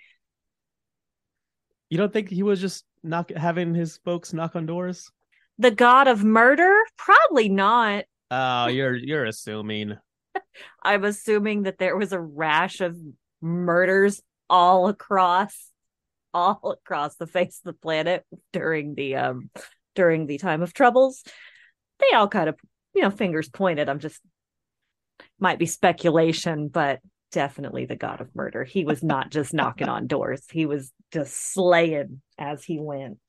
you 1.89 1.97
don't 1.97 2.13
think 2.13 2.29
he 2.29 2.43
was 2.43 2.61
just 2.61 2.85
knock 3.03 3.31
having 3.31 3.73
his 3.73 3.97
folks 3.97 4.33
knock 4.33 4.55
on 4.55 4.65
doors 4.65 5.11
The 5.57 5.71
god 5.71 6.07
of 6.07 6.23
murder? 6.23 6.73
Probably 6.97 7.49
not. 7.49 8.05
oh 8.29 8.67
you're 8.67 8.95
you're 8.95 9.25
assuming 9.25 9.97
I'm 10.83 11.03
assuming 11.03 11.63
that 11.63 11.77
there 11.77 11.97
was 11.97 12.13
a 12.13 12.19
rash 12.19 12.81
of 12.81 12.97
murders 13.41 14.21
all 14.49 14.87
across 14.87 15.55
all 16.33 16.77
across 16.85 17.15
the 17.15 17.27
face 17.27 17.59
of 17.59 17.73
the 17.73 17.81
planet 17.81 18.23
during 18.53 18.95
the 18.95 19.15
um 19.15 19.49
during 19.95 20.27
the 20.27 20.37
time 20.37 20.61
of 20.61 20.73
troubles. 20.73 21.23
They 21.99 22.15
all 22.15 22.27
kind 22.27 22.49
of, 22.49 22.55
you 22.95 23.01
know, 23.01 23.11
fingers 23.11 23.49
pointed. 23.49 23.89
I'm 23.89 23.99
just 23.99 24.19
might 25.39 25.59
be 25.59 25.65
speculation, 25.65 26.67
but 26.67 26.99
definitely 27.31 27.85
the 27.85 27.95
god 27.95 28.21
of 28.21 28.35
murder. 28.35 28.63
He 28.63 28.85
was 28.85 29.03
not 29.03 29.31
just 29.31 29.53
knocking 29.53 29.89
on 29.89 30.07
doors. 30.07 30.43
He 30.51 30.65
was 30.65 30.91
just 31.11 31.53
slaying 31.53 32.21
as 32.37 32.63
he 32.63 32.79
went. 32.79 33.19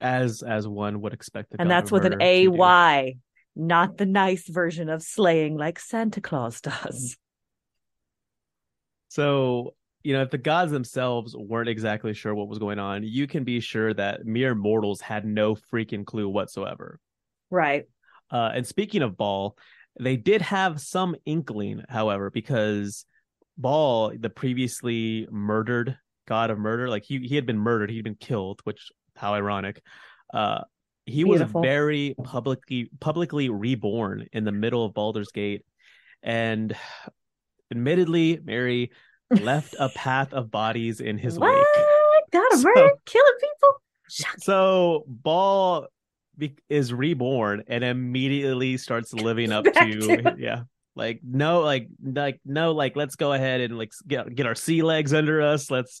as 0.00 0.42
as 0.42 0.68
one 0.68 1.00
would 1.00 1.14
expect 1.14 1.50
the 1.50 1.60
and 1.60 1.68
god 1.68 1.74
that's 1.74 1.90
with 1.90 2.04
an 2.04 2.20
A. 2.20 2.48
Y, 2.48 3.14
not 3.54 3.96
the 3.96 4.06
nice 4.06 4.48
version 4.48 4.88
of 4.88 5.02
slaying 5.02 5.56
like 5.56 5.78
Santa 5.78 6.20
Claus 6.20 6.60
does. 6.60 7.16
So, 9.08 9.74
you 10.02 10.12
know, 10.12 10.22
if 10.22 10.30
the 10.30 10.38
gods 10.38 10.72
themselves 10.72 11.34
weren't 11.34 11.68
exactly 11.68 12.12
sure 12.12 12.34
what 12.34 12.48
was 12.48 12.58
going 12.58 12.78
on, 12.78 13.02
you 13.02 13.26
can 13.26 13.44
be 13.44 13.60
sure 13.60 13.94
that 13.94 14.26
mere 14.26 14.54
mortals 14.54 15.00
had 15.00 15.24
no 15.24 15.54
freaking 15.54 16.04
clue 16.04 16.28
whatsoever. 16.28 17.00
Right. 17.50 17.86
Uh, 18.30 18.50
and 18.54 18.66
speaking 18.66 19.02
of 19.02 19.12
Bhaal, 19.12 19.52
they 19.98 20.16
did 20.16 20.42
have 20.42 20.80
some 20.80 21.16
inkling, 21.24 21.82
however, 21.88 22.28
because 22.30 23.06
Bhaal, 23.60 24.20
the 24.20 24.30
previously 24.30 25.26
murdered 25.30 25.98
god 26.28 26.50
of 26.50 26.58
murder, 26.58 26.88
like 26.88 27.04
he 27.04 27.18
he 27.26 27.34
had 27.36 27.46
been 27.46 27.58
murdered, 27.58 27.90
he'd 27.90 28.04
been 28.04 28.14
killed, 28.16 28.60
which 28.64 28.90
how 29.16 29.34
ironic. 29.34 29.80
Uh, 30.34 30.62
he 31.06 31.22
Beautiful. 31.24 31.60
was 31.60 31.66
very 31.66 32.14
publicly 32.24 32.90
publicly 33.00 33.48
reborn 33.48 34.26
in 34.32 34.44
the 34.44 34.52
middle 34.52 34.84
of 34.84 34.92
Baldur's 34.92 35.30
Gate, 35.30 35.64
and 36.22 36.76
admittedly, 37.70 38.40
Mary 38.44 38.90
left 39.30 39.74
a 39.78 39.88
path 39.94 40.32
of 40.32 40.50
bodies 40.50 41.00
in 41.00 41.18
his 41.18 41.38
what? 41.38 41.54
wake. 41.54 41.84
God 42.32 42.52
of 42.52 42.58
So- 42.58 42.68
murder, 42.74 42.90
killing 43.04 43.32
people. 43.40 43.82
Shut 44.08 44.40
So 44.42 45.04
Bhaal 45.24 45.86
be- 46.38 46.54
is 46.68 46.92
reborn 46.92 47.64
and 47.66 47.82
immediately 47.82 48.76
starts 48.76 49.12
living 49.12 49.50
up 49.52 49.64
to, 49.64 49.72
to- 49.72 50.36
yeah, 50.38 50.62
like 50.96 51.20
no, 51.22 51.60
like 51.60 51.88
like 52.02 52.40
no, 52.44 52.72
like 52.72 52.96
let's 52.96 53.16
go 53.16 53.32
ahead 53.32 53.60
and 53.60 53.78
like 53.78 53.92
get 54.06 54.34
get 54.34 54.46
our 54.46 54.54
sea 54.54 54.82
legs 54.82 55.12
under 55.12 55.42
us. 55.42 55.70
Let's, 55.70 56.00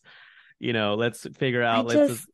you 0.58 0.72
know, 0.72 0.94
let's 0.94 1.26
figure 1.36 1.62
I 1.62 1.76
out. 1.76 1.86
let's 1.86 2.12
just, 2.14 2.28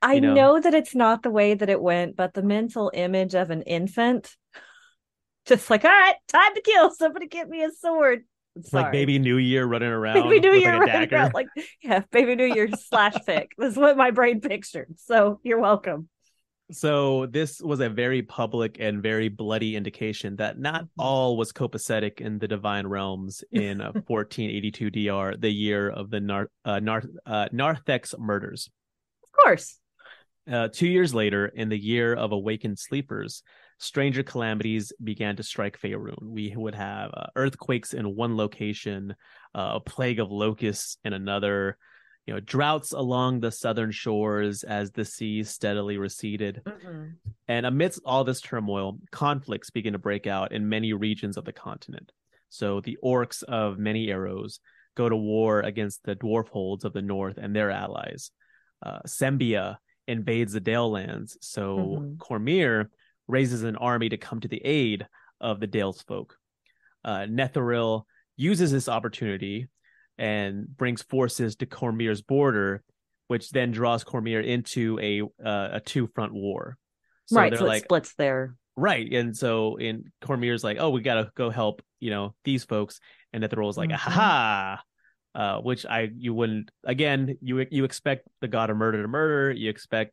I 0.00 0.20
know. 0.20 0.34
know. 0.34 0.60
that 0.60 0.72
it's 0.72 0.94
not 0.94 1.24
the 1.24 1.30
way 1.30 1.54
that 1.54 1.68
it 1.68 1.82
went, 1.82 2.16
but 2.16 2.32
the 2.32 2.42
mental 2.42 2.92
image 2.94 3.34
of 3.34 3.50
an 3.50 3.62
infant, 3.62 4.34
just 5.46 5.68
like, 5.68 5.84
all 5.84 5.90
right, 5.90 6.14
time 6.28 6.54
to 6.54 6.60
kill. 6.62 6.90
Somebody 6.92 7.26
get 7.26 7.48
me 7.48 7.64
a 7.64 7.70
sword. 7.72 8.22
It's 8.54 8.72
like. 8.72 8.92
Baby 8.92 9.18
New 9.18 9.36
Year 9.36 9.66
running 9.66 9.88
around. 9.92 10.28
Baby 10.28 10.40
New 10.40 10.52
Year, 10.52 10.72
like, 10.72 10.80
running 10.80 10.92
dagger. 10.92 11.16
around 11.16 11.34
like 11.34 11.48
yeah, 11.82 12.02
Baby 12.12 12.36
New 12.36 12.46
Year 12.46 12.68
slash 12.88 13.14
pick. 13.26 13.52
This 13.58 13.72
is 13.72 13.78
what 13.78 13.96
my 13.96 14.12
brain 14.12 14.40
pictured. 14.40 14.94
So 14.98 15.40
you're 15.42 15.60
welcome. 15.60 16.08
So 16.72 17.26
this 17.26 17.60
was 17.60 17.78
a 17.80 17.88
very 17.88 18.22
public 18.22 18.78
and 18.80 19.00
very 19.00 19.28
bloody 19.28 19.76
indication 19.76 20.36
that 20.36 20.58
not 20.58 20.84
Mhm. 20.84 20.88
all 20.98 21.36
was 21.36 21.52
copacetic 21.52 22.20
in 22.20 22.38
the 22.38 22.48
divine 22.48 22.86
realms 22.86 23.44
in 23.52 23.80
uh, 23.80 23.92
1482 24.08 24.90
DR, 24.90 25.36
the 25.36 25.50
year 25.50 25.88
of 25.88 26.10
the 26.10 26.20
Nar- 26.20 26.50
uh, 26.64 26.80
Nar- 26.80 27.04
uh, 27.24 27.48
Narthex 27.52 28.14
murders. 28.18 28.68
Of 29.22 29.30
course. 29.32 29.78
Uh, 30.50 30.68
two 30.72 30.88
years 30.88 31.14
later, 31.14 31.46
in 31.46 31.68
the 31.68 31.78
year 31.78 32.14
of 32.14 32.32
awakened 32.32 32.78
sleepers, 32.78 33.42
stranger 33.78 34.22
calamities 34.22 34.92
began 35.02 35.36
to 35.36 35.42
strike 35.42 35.78
Faerun. 35.80 36.16
We 36.20 36.52
would 36.56 36.74
have 36.74 37.10
uh, 37.14 37.26
earthquakes 37.36 37.94
in 37.94 38.14
one 38.16 38.36
location, 38.36 39.14
uh, 39.54 39.72
a 39.74 39.80
plague 39.80 40.18
of 40.18 40.30
locusts 40.32 40.98
in 41.04 41.12
another, 41.12 41.78
you 42.26 42.34
know, 42.34 42.40
droughts 42.40 42.92
along 42.92 43.40
the 43.40 43.52
southern 43.52 43.92
shores 43.92 44.64
as 44.64 44.90
the 44.90 45.04
sea 45.04 45.42
steadily 45.44 45.96
receded. 45.96 46.62
And 47.48 47.64
amidst 47.66 48.00
all 48.04 48.24
this 48.24 48.40
turmoil, 48.40 48.98
conflicts 49.12 49.70
begin 49.70 49.92
to 49.92 49.98
break 49.98 50.26
out 50.26 50.52
in 50.52 50.68
many 50.68 50.92
regions 50.92 51.36
of 51.36 51.44
the 51.44 51.52
continent. 51.52 52.10
So 52.48 52.80
the 52.80 52.98
orcs 53.02 53.42
of 53.44 53.78
many 53.78 54.10
arrows 54.10 54.60
go 54.96 55.08
to 55.08 55.16
war 55.16 55.60
against 55.60 56.02
the 56.04 56.16
dwarf 56.16 56.48
holds 56.48 56.84
of 56.84 56.92
the 56.92 57.02
north 57.02 57.36
and 57.38 57.54
their 57.54 57.70
allies. 57.70 58.30
Uh, 58.84 59.00
Sembia 59.06 59.76
invades 60.08 60.52
the 60.52 60.60
Dale 60.60 60.90
lands, 60.90 61.36
so 61.40 61.76
Mhm. 61.78 62.16
Cormyr 62.16 62.88
raises 63.28 63.62
an 63.62 63.76
army 63.76 64.08
to 64.08 64.16
come 64.16 64.40
to 64.40 64.48
the 64.48 64.64
aid 64.64 65.06
of 65.40 65.60
the 65.60 65.66
Dale's 65.66 66.02
folk. 66.02 66.38
Uh, 67.04 67.26
Netheril 67.28 68.04
uses 68.36 68.70
this 68.72 68.88
opportunity 68.88 69.68
and 70.18 70.66
brings 70.76 71.02
forces 71.02 71.56
to 71.56 71.66
Cormyr's 71.66 72.22
border, 72.22 72.82
which 73.28 73.50
then 73.50 73.70
draws 73.70 74.04
Cormyr 74.04 74.44
into 74.44 74.98
a 75.00 75.22
uh, 75.44 75.68
a 75.72 75.80
two 75.80 76.06
front 76.14 76.32
war. 76.32 76.76
So 77.26 77.36
right. 77.36 77.56
So 77.56 77.70
it 77.70 77.82
splits 77.84 78.14
their 78.14 78.56
Right. 78.78 79.10
And 79.10 79.34
so 79.34 79.76
in 79.76 80.12
Cormyr's 80.22 80.62
like, 80.62 80.76
oh, 80.78 80.90
we 80.90 81.00
gotta 81.00 81.30
go 81.34 81.48
help, 81.48 81.82
you 81.98 82.10
know, 82.10 82.34
these 82.44 82.64
folks. 82.64 83.00
And 83.32 83.42
Netheril's 83.42 83.78
like, 83.78 83.88
Mhm. 83.90 83.94
ha 83.96 84.82
uh, 85.34 85.58
which 85.60 85.84
I 85.86 86.10
you 86.16 86.32
wouldn't 86.34 86.70
again, 86.84 87.36
you 87.42 87.66
you 87.70 87.84
expect 87.84 88.28
the 88.40 88.48
god 88.48 88.70
of 88.70 88.76
murder 88.76 89.02
to 89.02 89.08
murder, 89.08 89.50
you 89.52 89.70
expect 89.70 90.12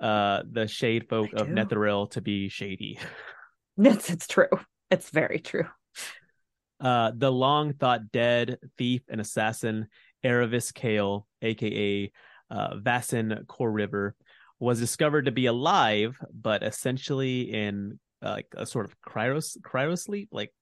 uh 0.00 0.42
the 0.50 0.66
shade 0.68 1.08
folk 1.08 1.30
I 1.36 1.40
of 1.40 1.46
do. 1.48 1.54
Netheril 1.54 2.10
to 2.12 2.20
be 2.20 2.48
shady. 2.48 2.98
Yes, 3.78 4.08
it's 4.08 4.26
true. 4.26 4.48
It's 4.90 5.10
very 5.10 5.38
true. 5.38 5.66
Uh 6.80 7.12
the 7.16 7.30
long 7.32 7.72
thought 7.72 8.12
dead 8.12 8.58
thief 8.78 9.02
and 9.08 9.20
assassin 9.20 9.88
Erevis 10.24 10.72
Cale, 10.74 11.26
aka 11.42 12.10
uh 12.50 12.76
Vassin 12.76 13.44
Core 13.46 13.70
River, 13.72 14.14
was 14.58 14.78
discovered 14.80 15.26
to 15.26 15.32
be 15.32 15.46
alive, 15.46 16.18
but 16.32 16.62
essentially 16.62 17.52
in 17.52 17.98
uh, 18.24 18.30
like 18.30 18.46
a 18.56 18.64
sort 18.66 18.86
of 18.86 18.94
cryos 19.00 19.56
cryosleep, 19.60 20.28
like 20.32 20.52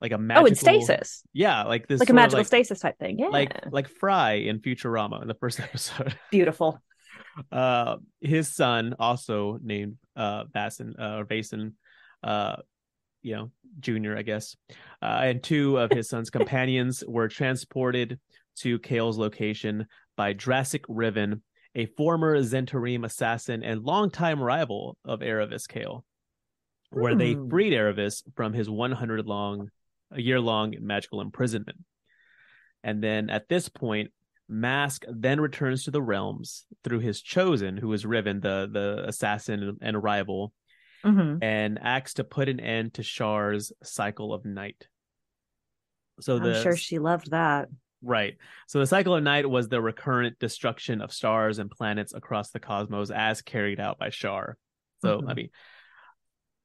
like 0.00 0.12
a 0.12 0.18
magical 0.18 0.44
Oh, 0.44 0.48
in 0.48 0.54
stasis. 0.54 1.22
Yeah, 1.32 1.64
like 1.64 1.86
this 1.86 2.00
Like 2.00 2.08
a 2.08 2.14
magical 2.14 2.44
stasis 2.44 2.80
type 2.80 2.98
thing. 2.98 3.18
Yeah. 3.18 3.28
like 3.28 3.52
like 3.70 3.88
Fry 3.88 4.32
in 4.34 4.60
Futurama 4.60 5.20
in 5.22 5.28
the 5.28 5.34
first 5.34 5.60
episode. 5.68 6.14
Beautiful. 6.30 6.80
Uh, 7.52 7.96
his 8.20 8.54
son, 8.54 8.94
also 8.98 9.58
named 9.62 9.96
uh 10.16 10.44
Vasen 10.44 10.94
uh, 10.98 11.18
or 11.18 11.24
Vason, 11.26 11.72
uh, 12.22 12.56
you 13.22 13.34
know, 13.36 13.50
Junior, 13.80 14.16
I 14.16 14.22
guess, 14.22 14.56
uh, 15.02 15.20
and 15.22 15.42
two 15.42 15.78
of 15.78 15.90
his 15.90 16.08
son's 16.08 16.30
companions 16.30 17.04
were 17.06 17.28
transported 17.28 18.18
to 18.56 18.78
Cale's 18.78 19.18
location 19.18 19.86
by 20.16 20.34
Drasek 20.34 20.84
Riven, 20.88 21.42
a 21.74 21.86
former 21.86 22.36
Zentarim 22.42 23.04
assassin 23.04 23.62
and 23.62 23.82
longtime 23.84 24.42
rival 24.42 24.96
of 25.04 25.20
Erevis 25.20 25.68
Cale, 25.68 26.04
where 26.90 27.14
they 27.14 27.34
Hmm. 27.34 27.48
freed 27.48 27.72
Erevis 27.72 28.22
from 28.34 28.52
his 28.52 28.68
100 28.68 29.26
long, 29.26 29.70
a 30.10 30.20
year 30.20 30.40
long 30.40 30.74
magical 30.80 31.20
imprisonment. 31.20 31.78
And 32.82 33.02
then 33.02 33.30
at 33.30 33.48
this 33.48 33.68
point, 33.68 34.10
Mask 34.48 35.04
then 35.08 35.40
returns 35.40 35.84
to 35.84 35.92
the 35.92 36.02
realms 36.02 36.66
through 36.82 36.98
his 36.98 37.22
chosen, 37.22 37.76
who 37.76 37.92
is 37.92 38.04
Riven, 38.04 38.40
the 38.40 38.68
the 38.70 39.04
assassin 39.06 39.78
and 39.80 40.02
rival, 40.02 40.52
hmm 41.04 41.38
and 41.40 41.78
acts 41.80 42.14
to 42.14 42.24
put 42.24 42.48
an 42.48 42.60
end 42.60 42.94
to 42.94 43.02
Shar's 43.02 43.72
cycle 43.82 44.32
of 44.34 44.44
night. 44.44 44.86
So 46.20 46.36
I'm 46.36 46.54
sure 46.54 46.76
she 46.76 46.98
loved 46.98 47.30
that. 47.30 47.68
right. 48.02 48.36
So 48.66 48.78
the 48.78 48.86
cycle 48.86 49.14
of 49.14 49.22
night 49.22 49.48
was 49.48 49.68
the 49.68 49.80
recurrent 49.80 50.38
destruction 50.38 51.00
of 51.00 51.12
stars 51.12 51.58
and 51.58 51.70
planets 51.70 52.12
across 52.14 52.50
the 52.50 52.60
cosmos 52.60 53.10
as 53.10 53.42
carried 53.42 53.80
out 53.80 53.98
by 53.98 54.10
Shar. 54.10 54.56
So 55.00 55.22
I 55.26 55.32
Mhm. 55.32 55.36
mean, 55.36 55.50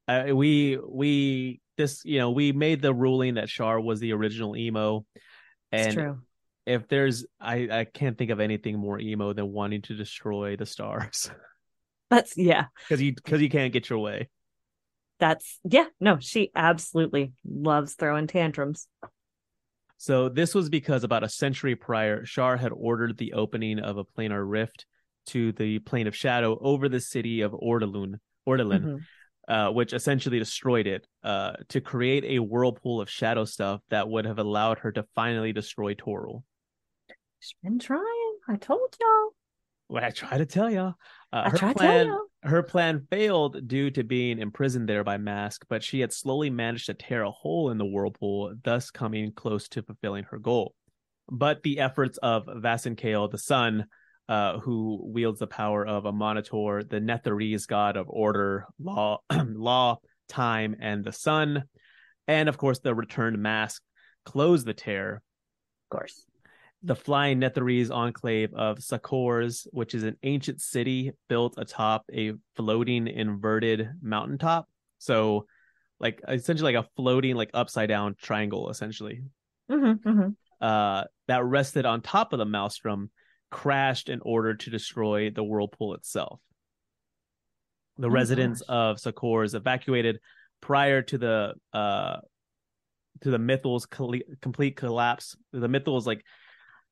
uh, 0.07 0.35
we 0.35 0.77
we 0.77 1.61
this 1.77 2.03
you 2.05 2.19
know 2.19 2.31
we 2.31 2.51
made 2.51 2.81
the 2.81 2.93
ruling 2.93 3.35
that 3.35 3.49
Shar 3.49 3.79
was 3.79 3.99
the 3.99 4.13
original 4.13 4.55
emo, 4.55 5.05
It's 5.71 5.83
and 5.83 5.93
true. 5.93 6.19
if 6.65 6.87
there's 6.87 7.25
I 7.39 7.67
I 7.71 7.85
can't 7.85 8.17
think 8.17 8.31
of 8.31 8.39
anything 8.39 8.77
more 8.77 8.99
emo 8.99 9.33
than 9.33 9.51
wanting 9.51 9.81
to 9.83 9.95
destroy 9.95 10.55
the 10.55 10.65
stars 10.65 11.29
That's 12.09 12.37
yeah. 12.37 12.65
because 12.87 13.01
you 13.01 13.13
because 13.13 13.41
you 13.41 13.49
can't 13.49 13.73
get 13.73 13.89
your 13.89 13.99
way. 13.99 14.29
That's 15.19 15.59
yeah. 15.63 15.85
No, 15.99 16.17
she 16.19 16.51
absolutely 16.55 17.33
loves 17.47 17.93
throwing 17.93 18.27
tantrums. 18.27 18.87
So 19.97 20.29
this 20.29 20.53
was 20.53 20.69
because 20.69 21.03
about 21.03 21.23
a 21.23 21.29
century 21.29 21.75
prior, 21.75 22.25
Shar 22.25 22.57
had 22.57 22.71
ordered 22.73 23.17
the 23.17 23.33
opening 23.33 23.79
of 23.79 23.97
a 23.97 24.03
planar 24.03 24.43
rift 24.45 24.85
to 25.27 25.51
the 25.53 25.79
plane 25.79 26.05
of 26.05 26.15
shadow 26.15 26.57
over 26.59 26.89
the 26.89 26.99
city 26.99 27.41
of 27.41 27.53
Ordalun, 27.53 28.19
Ordalin, 28.47 28.83
Mhm. 28.83 29.05
uh, 29.47 29.71
which 29.71 29.93
essentially 29.93 30.37
destroyed 30.37 30.85
it, 30.85 31.07
uh, 31.23 31.53
to 31.69 31.81
create 31.81 32.25
a 32.25 32.39
whirlpool 32.39 33.01
of 33.01 33.09
shadow 33.09 33.45
stuff 33.45 33.81
that 33.89 34.07
would 34.07 34.25
have 34.25 34.37
allowed 34.37 34.79
her 34.79 34.91
to 34.91 35.03
finally 35.15 35.53
destroy 35.53 35.95
Toril. 35.95 36.43
She's 37.39 37.55
been 37.63 37.79
trying. 37.79 38.37
I 38.47 38.57
told 38.57 38.95
y'all. 38.99 39.33
Well, 39.89 40.03
I 40.03 40.09
try 40.09 40.37
to 40.37 40.45
tell 40.45 40.69
y'all. 40.69 40.95
Uh, 41.31 41.49
her 41.49 41.73
plan, 41.73 42.17
her 42.43 42.63
plan 42.63 43.07
failed 43.09 43.67
due 43.67 43.91
to 43.91 44.03
being 44.03 44.39
imprisoned 44.39 44.89
there 44.89 45.03
by 45.03 45.17
Mask, 45.17 45.65
but 45.69 45.83
she 45.83 45.99
had 45.99 46.13
slowly 46.13 46.49
managed 46.49 46.87
to 46.87 46.93
tear 46.93 47.23
a 47.23 47.31
hole 47.31 47.69
in 47.69 47.77
the 47.77 47.85
whirlpool, 47.85 48.53
thus 48.63 48.89
coming 48.89 49.31
close 49.31 49.67
to 49.69 49.83
fulfilling 49.83 50.23
her 50.25 50.39
goal. 50.39 50.73
But 51.29 51.63
the 51.63 51.79
efforts 51.79 52.17
of 52.19 52.45
Vasen 52.45 52.97
Cale, 52.97 53.27
the 53.27 53.37
son, 53.37 53.85
uh, 54.27 54.59
who 54.59 55.01
wields 55.03 55.39
the 55.39 55.47
power 55.47 55.85
of 55.85 56.03
Amaunator, 56.03 56.87
the 56.87 56.99
Netherese 56.99 57.67
god 57.67 57.97
of 57.97 58.07
order, 58.09 58.65
law, 58.79 59.19
law, 59.31 59.99
time, 60.29 60.75
and 60.79 61.03
the 61.03 61.11
sun, 61.11 61.63
and 62.27 62.49
of 62.49 62.57
course 62.57 62.79
the 62.79 62.95
returned 62.95 63.37
Mask, 63.37 63.81
closed 64.25 64.65
the 64.65 64.73
tear 64.73 65.21
Of 65.91 65.97
course. 65.97 66.25
The 66.85 66.95
flying 66.95 67.39
Netherese 67.39 67.89
enclave 67.89 68.53
of 68.53 68.77
Sakkors, 68.77 69.65
which 69.71 69.95
is 69.95 70.03
an 70.03 70.17
ancient 70.21 70.61
city 70.61 71.13
built 71.27 71.55
atop 71.57 72.05
a 72.13 72.33
floating 72.55 73.07
inverted 73.07 73.89
mountaintop. 74.03 74.67
So, 74.99 75.47
like 75.99 76.21
essentially 76.27 76.73
like 76.73 76.85
a 76.85 76.87
floating, 76.95 77.35
like 77.35 77.49
upside 77.55 77.89
down 77.89 78.15
triangle, 78.21 78.69
essentially. 78.69 79.23
hmm 79.67 79.93
hmm 79.93 80.27
Uh, 80.61 81.05
that 81.27 81.43
rested 81.43 81.87
on 81.87 82.01
top 82.01 82.33
of 82.33 82.39
the 82.39 82.45
maelstrom, 82.45 83.09
crashed 83.49 84.09
in 84.09 84.21
order 84.21 84.53
to 84.53 84.69
destroy 84.69 85.31
the 85.31 85.43
whirlpool 85.43 85.95
itself. 85.95 86.39
The 87.97 88.07
Oh, 88.07 88.11
residents 88.11 88.61
gosh. 88.61 88.69
of 88.69 88.97
Sakkors 88.97 89.55
evacuated 89.55 90.19
prior 90.61 91.01
to 91.01 91.17
the 91.17 91.53
uh 91.73 92.17
to 93.21 93.31
the 93.31 93.39
Mythal's 93.39 93.85
colle- 93.87 94.19
complete 94.41 94.75
collapse. 94.75 95.35
The 95.51 95.67
Mythals 95.69 96.05
like 96.05 96.23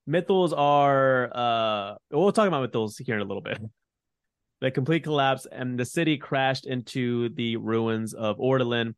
Mythals 0.07 0.53
are 0.57 1.31
uh 1.33 1.95
we'll 2.11 2.31
talk 2.31 2.47
about 2.47 2.69
Mythals 2.71 3.01
here 3.03 3.15
in 3.15 3.21
a 3.21 3.25
little 3.25 3.41
bit. 3.41 3.59
The 4.61 4.71
complete 4.71 5.03
collapse 5.03 5.45
and 5.45 5.77
the 5.77 5.83
city 5.83 6.17
crashed 6.17 6.65
into 6.65 7.27
the 7.35 7.57
ruins 7.57 8.13
of 8.13 8.37
Ordulin, 8.37 8.95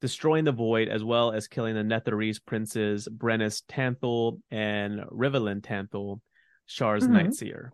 destroying 0.00 0.46
the 0.46 0.52
void 0.52 0.88
as 0.88 1.04
well 1.04 1.30
as 1.30 1.46
killing 1.46 1.74
the 1.74 1.82
Netherese 1.82 2.38
princes 2.42 3.06
Brennus 3.06 3.62
Tanthul 3.68 4.40
and 4.50 5.00
Rivalen 5.10 5.60
Tanthul, 5.60 6.20
Shar's 6.64 7.06
Mhm. 7.06 7.10
Night 7.10 7.34
Seer. 7.34 7.70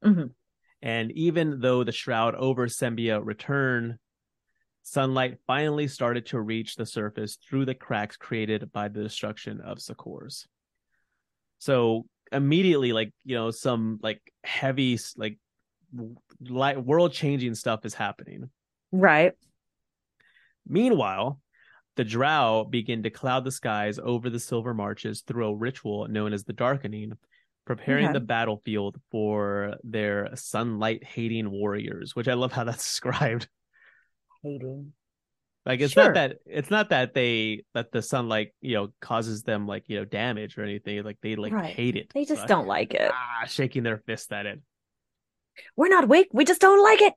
hmm 0.00 0.26
And 0.80 1.10
even 1.10 1.58
though 1.58 1.82
the 1.82 1.90
shroud 1.90 2.36
over 2.36 2.68
Sembia 2.68 3.20
returned, 3.20 3.98
sunlight 4.84 5.38
finally 5.44 5.88
started 5.88 6.26
to 6.26 6.40
reach 6.40 6.76
the 6.76 6.86
surface 6.86 7.34
through 7.34 7.64
the 7.64 7.74
cracks 7.74 8.16
created 8.16 8.70
by 8.70 8.86
the 8.86 9.02
destruction 9.02 9.60
of 9.60 9.78
Sakkors. 9.78 10.46
So 11.58 12.06
immediately, 12.32 12.92
like 12.92 13.12
you 13.24 13.34
know, 13.34 13.50
some 13.50 13.98
like 14.02 14.20
heavy, 14.44 14.98
like 15.16 15.38
light 16.40 16.84
world 16.84 17.12
changing 17.12 17.54
stuff 17.54 17.84
is 17.84 17.94
happening. 17.94 18.50
Right. 18.92 19.32
Meanwhile, 20.66 21.40
the 21.96 22.04
Drow 22.04 22.64
begin 22.64 23.02
to 23.02 23.10
cloud 23.10 23.44
the 23.44 23.50
skies 23.50 23.98
over 23.98 24.30
the 24.30 24.38
Silver 24.38 24.74
Marches 24.74 25.22
through 25.22 25.46
a 25.48 25.54
ritual 25.56 26.06
known 26.08 26.32
as 26.32 26.44
the 26.44 26.52
Darkening, 26.52 27.12
preparing 27.64 28.06
Okay. 28.06 28.12
the 28.12 28.20
battlefield 28.20 29.00
for 29.10 29.76
their 29.82 30.30
sunlight 30.36 31.02
hating 31.04 31.50
warriors, 31.50 32.14
which 32.14 32.28
I 32.28 32.34
love 32.34 32.52
how 32.52 32.64
that's 32.64 32.84
described. 32.84 33.48
Hating. 34.42 34.92
Like 35.68 35.80
it's 35.80 35.92
Sure. 35.92 36.04
not 36.06 36.14
that 36.14 36.36
it's 36.46 36.70
not 36.70 36.88
that 36.88 37.12
they 37.14 37.62
that 37.74 37.92
the 37.92 38.00
sunlight, 38.02 38.52
you 38.62 38.74
know, 38.74 38.88
causes 39.00 39.42
them 39.42 39.66
like, 39.66 39.84
you 39.86 39.98
know, 39.98 40.04
damage 40.06 40.56
or 40.58 40.64
anything. 40.64 41.02
Like 41.04 41.18
they 41.22 41.36
like 41.36 41.52
Right. 41.52 41.66
hate 41.74 41.94
it. 41.94 42.10
They 42.14 42.24
just 42.24 42.40
So- 42.42 42.46
don't 42.48 42.66
like 42.66 42.94
it. 42.94 43.10
ah, 43.14 43.44
shaking 43.46 43.82
their 43.82 43.98
fist 43.98 44.32
at 44.32 44.46
it. 44.46 44.60
We're 45.76 45.88
not 45.90 46.08
weak. 46.08 46.28
We 46.32 46.44
just 46.44 46.60
don't 46.60 46.82
like 46.82 47.02
it. 47.02 47.12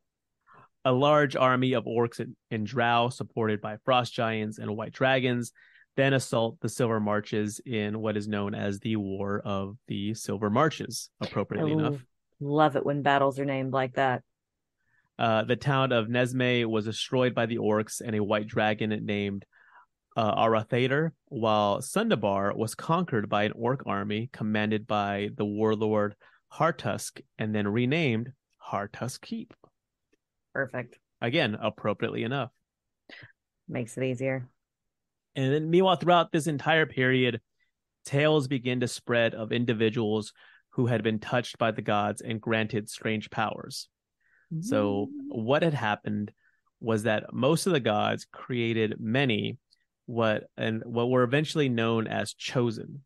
a 0.83 0.91
large 0.91 1.35
army 1.35 1.73
of 1.73 1.85
orcs 1.85 2.19
and, 2.19 2.35
and 2.49 2.65
drow 2.65 3.07
supported 3.09 3.61
by 3.61 3.77
frost 3.85 4.13
giants 4.15 4.57
and 4.57 4.75
white 4.75 4.91
dragons 4.91 5.51
then 5.95 6.11
assault 6.13 6.57
the 6.61 6.69
silver 6.69 6.99
marches 6.99 7.61
in 7.67 7.99
what 8.01 8.17
is 8.17 8.27
known 8.27 8.55
as 8.55 8.79
the 8.79 8.95
war 8.95 9.39
of 9.45 9.77
the 9.87 10.15
silver 10.15 10.49
marches 10.49 11.11
appropriately 11.21 11.71
I 11.73 11.75
enough 11.75 12.03
Love 12.39 12.75
it 12.77 12.83
when 12.83 13.03
battles 13.03 13.37
are 13.39 13.45
named 13.45 13.71
like 13.73 13.93
that. 13.93 14.23
Uh, 15.21 15.43
the 15.43 15.55
town 15.55 15.91
of 15.91 16.07
nesme 16.07 16.65
was 16.65 16.85
destroyed 16.85 17.35
by 17.35 17.45
the 17.45 17.57
orcs 17.57 18.01
and 18.03 18.15
a 18.15 18.23
white 18.23 18.47
dragon 18.47 18.89
named 19.05 19.45
uh, 20.17 20.35
arauthator 20.35 21.11
while 21.27 21.79
sundabar 21.79 22.53
was 22.55 22.73
conquered 22.73 23.29
by 23.29 23.43
an 23.43 23.51
orc 23.55 23.83
army 23.85 24.29
commanded 24.33 24.87
by 24.87 25.29
the 25.37 25.45
warlord 25.45 26.15
hartusk 26.51 27.21
and 27.37 27.53
then 27.53 27.67
renamed 27.67 28.29
hartusk 28.57 29.21
keep 29.21 29.53
Perfect. 30.53 30.97
again 31.21 31.55
appropriately 31.61 32.23
enough 32.23 32.49
Makes 33.71 33.97
it 33.97 34.03
easier. 34.03 34.49
And 35.35 35.53
then, 35.53 35.69
meanwhile, 35.69 35.95
throughout 35.95 36.33
this 36.33 36.47
entire 36.47 36.85
period, 36.85 37.39
tales 38.03 38.49
begin 38.49 38.81
to 38.81 38.87
spread 38.87 39.33
of 39.33 39.53
individuals 39.53 40.33
who 40.71 40.87
had 40.87 41.03
been 41.03 41.19
touched 41.19 41.57
by 41.57 41.71
the 41.71 41.81
gods 41.81 42.21
and 42.21 42.41
granted 42.41 42.89
strange 42.89 43.29
powers. 43.29 43.87
So, 44.59 45.07
what 45.29 45.63
had 45.63 45.73
happened 45.73 46.31
was 46.81 47.03
that 47.03 47.33
most 47.33 47.67
of 47.67 47.73
the 47.73 47.79
gods 47.79 48.25
created 48.31 48.95
many 48.99 49.57
what 50.07 50.43
and 50.57 50.83
what 50.85 51.09
were 51.09 51.23
eventually 51.23 51.69
known 51.69 52.07
as 52.07 52.33
chosen 52.33 53.03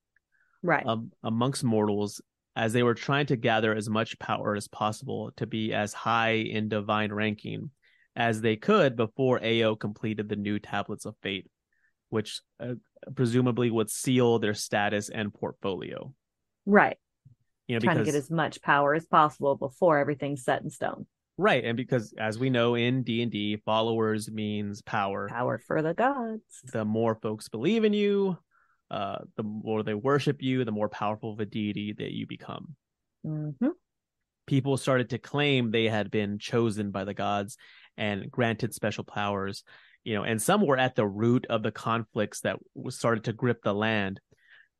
Right. 0.64 0.86
um, 0.88 1.12
amongst 1.24 1.64
mortals 1.64 2.22
as 2.56 2.74
they 2.74 2.82
were 2.82 2.96
trying 2.96 3.28
to 3.28 3.36
gather 3.36 3.76
as 3.76 3.90
much 3.90 4.18
power 4.18 4.56
as 4.56 4.68
possible 4.68 5.32
to 5.36 5.46
be 5.46 5.74
as 5.74 5.94
high 5.94 6.36
in 6.36 6.70
divine 6.70 7.12
ranking 7.12 7.70
as 8.16 8.42
they 8.42 8.56
could 8.56 8.96
before 8.96 9.44
Ao 9.44 9.76
completed 9.76 10.30
the 10.30 10.38
new 10.38 10.58
tablets 10.58 11.06
of 11.06 11.16
fate, 11.22 11.48
which 12.10 12.42
uh, 12.62 12.76
presumably 13.14 13.70
would 13.70 13.90
seal 13.92 14.40
their 14.40 14.54
status 14.54 15.10
and 15.10 15.34
portfolio. 15.34 16.14
right. 16.66 16.98
You 17.68 17.76
know, 17.76 17.80
Trying 17.82 17.98
because 17.98 18.08
to 18.08 18.12
get 18.14 18.18
as 18.18 18.32
much 18.32 18.62
power 18.62 18.94
as 18.94 19.06
possible 19.06 19.56
before 19.56 19.98
everything's 19.98 20.44
set 20.44 20.62
in 20.62 20.70
stone. 20.70 21.08
Right, 21.38 21.64
and 21.64 21.78
because 21.78 22.14
as 22.18 22.38
we 22.40 22.50
know 22.50 22.76
in 22.76 23.04
D 23.04 23.22
and 23.22 23.32
D, 23.32 23.58
followers 23.58 24.30
means 24.32 24.82
power. 24.82 25.28
Power 25.30 25.58
for 25.58 25.82
the 25.82 25.94
gods. 25.94 26.44
The 26.72 26.86
more 26.86 27.16
folks 27.16 27.50
believe 27.50 27.84
in 27.84 27.94
you, 27.94 28.38
uh, 28.92 29.20
the 29.36 29.44
more 29.44 29.84
they 29.84 29.94
worship 29.94 30.42
you, 30.42 30.64
the 30.64 30.72
more 30.72 30.90
powerful 30.90 31.34
of 31.34 31.40
a 31.40 31.46
deity 31.46 31.94
that 31.94 32.12
you 32.12 32.28
become. 32.28 32.76
hmm 33.24 33.52
people 34.48 34.78
started 34.78 35.10
to 35.10 35.18
claim 35.18 35.72
they 35.72 35.86
had 35.86 36.12
been 36.12 36.38
chosen 36.38 36.92
by 36.92 37.04
the 37.04 37.14
gods 37.14 37.58
and 37.98 38.30
granted 38.30 38.74
special 38.74 39.04
powers 39.04 39.64
you 40.04 40.14
know 40.14 40.24
and 40.24 40.42
some 40.42 40.66
were 40.66 40.78
at 40.78 40.96
the 40.96 41.06
root 41.06 41.46
of 41.50 41.64
the 41.64 41.72
conflicts 41.72 42.42
that 42.42 42.58
started 42.90 43.24
to 43.24 43.34
grip 43.34 43.62
the 43.64 43.74
land 43.74 44.20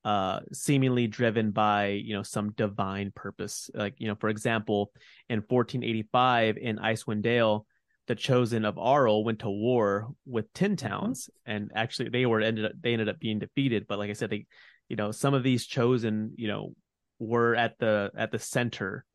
uh 0.06 0.40
seemingly 0.54 1.08
driven 1.08 1.52
by 1.52 1.88
you 1.88 2.14
know 2.14 2.24
some 2.24 2.52
divine 2.54 3.12
purpose 3.14 3.70
like 3.74 3.96
you 3.98 4.08
know 4.08 4.16
for 4.16 4.30
example 4.30 4.92
in 5.30 5.40
1485 5.40 6.58
in 6.58 6.78
Icewind 6.78 7.22
Dale 7.22 7.66
the 8.08 8.16
chosen 8.16 8.66
of 8.66 8.76
Auril 8.76 9.26
went 9.26 9.40
to 9.40 9.50
war 9.50 10.10
with 10.26 10.54
ten 10.54 10.78
Towns 10.78 11.30
and 11.46 11.72
actually 11.76 12.10
they 12.10 12.26
were 12.26 12.40
ended 12.40 12.66
up 12.66 12.72
they 12.80 12.94
ended 12.94 13.10
up 13.10 13.20
being 13.20 13.40
defeated 13.40 13.88
but 13.88 14.00
like 14.00 14.10
I 14.10 14.14
said 14.14 14.30
they 14.30 14.46
you 14.88 14.96
know 14.96 15.12
some 15.12 15.34
of 15.34 15.44
these 15.44 15.66
chosen 15.66 16.34
you 16.38 16.48
know 16.48 16.74
were 17.20 17.56
at 17.56 17.78
the 17.80 18.12
at 18.16 18.32
the 18.32 18.40
center 18.40 19.06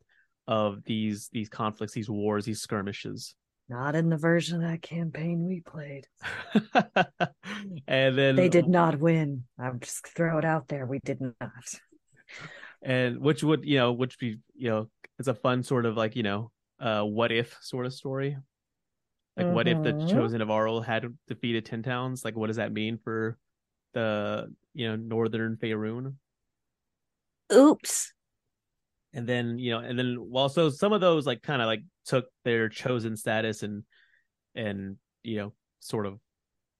of 0.47 0.83
these 0.83 1.29
these 1.31 1.49
conflicts, 1.49 1.93
these 1.93 2.09
wars, 2.09 2.45
these 2.45 2.61
skirmishes. 2.61 3.35
Not 3.71 3.95
in 3.95 4.09
the 4.09 4.17
version 4.17 4.61
of 4.61 4.69
that 4.69 4.81
campaign 4.81 5.45
we 5.47 5.61
played. 5.61 6.05
and 7.87 8.17
then 8.17 8.35
They 8.35 8.49
did 8.49 8.67
not 8.67 8.99
win. 8.99 9.45
I'm 9.57 9.79
just 9.79 10.05
throw 10.09 10.37
it 10.39 10.43
out 10.43 10.67
there. 10.67 10.85
We 10.85 10.99
did 10.99 11.21
not. 11.21 11.79
and 12.81 13.19
which 13.19 13.43
would 13.43 13.63
you 13.63 13.77
know 13.77 13.93
which 13.93 14.19
be 14.19 14.39
you 14.55 14.69
know 14.69 14.89
it's 15.19 15.29
a 15.29 15.33
fun 15.33 15.63
sort 15.63 15.85
of 15.85 15.95
like 15.95 16.15
you 16.17 16.23
know 16.23 16.51
uh 16.81 17.01
what 17.03 17.31
if 17.31 17.55
sort 17.61 17.85
of 17.85 17.93
story 17.93 18.35
like 19.37 19.47
what 19.49 19.67
if 19.67 19.81
the 19.83 19.93
Mhm. 19.93 20.07
chosen 20.13 20.41
of 20.41 20.47
Auril 20.49 20.83
had 20.83 21.05
defeated 21.27 21.65
Ten 21.65 21.81
Towns 21.83 22.25
like 22.25 22.35
what 22.35 22.47
does 22.47 22.55
that 22.57 22.71
mean 22.73 22.97
for 22.97 23.37
the 23.93 24.53
you 24.73 24.87
know 24.89 24.95
northern 24.97 25.55
Faerun 25.55 26.15
Oops. 27.53 28.13
And 29.13 29.27
then 29.27 29.57
you 29.57 29.71
know 29.71 29.79
and 29.79 29.99
then 29.99 30.17
well 30.19 30.47
so 30.49 30.69
some 30.69 30.93
of 30.93 31.01
those 31.01 31.25
like 31.25 31.41
kind 31.41 31.61
of 31.61 31.65
like 31.65 31.81
took 32.05 32.25
their 32.45 32.69
chosen 32.69 33.15
status 33.17 33.61
and 33.63 33.83
and 34.55 34.97
you 35.23 35.37
know 35.37 35.53
sort 35.79 36.05
of 36.05 36.19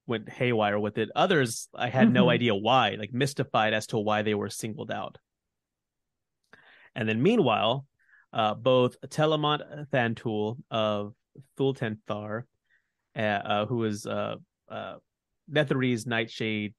went 0.07 0.29
haywire 0.29 0.79
with 0.79 0.97
it 0.97 1.09
others 1.15 1.69
i 1.75 1.87
had 1.89 2.11
no 2.11 2.25
Mhm. 2.25 2.31
idea 2.31 2.55
why 2.55 2.95
like 2.99 3.13
mystified 3.13 3.73
as 3.73 3.87
to 3.87 3.97
why 3.97 4.21
they 4.21 4.33
were 4.33 4.49
singled 4.49 4.91
out 4.91 5.17
and 6.95 7.07
then 7.07 7.21
meanwhile 7.21 7.85
uh 8.33 8.53
both 8.53 8.95
telamont 9.09 9.61
tanthul 9.91 10.57
of 10.69 11.13
thultanthar 11.57 12.43
uh, 13.15 13.19
uh 13.19 13.65
who 13.65 13.83
is 13.83 14.05
uh 14.05 14.35
uh 14.69 14.95
Netherese 15.51 16.05
nightshade 16.07 16.73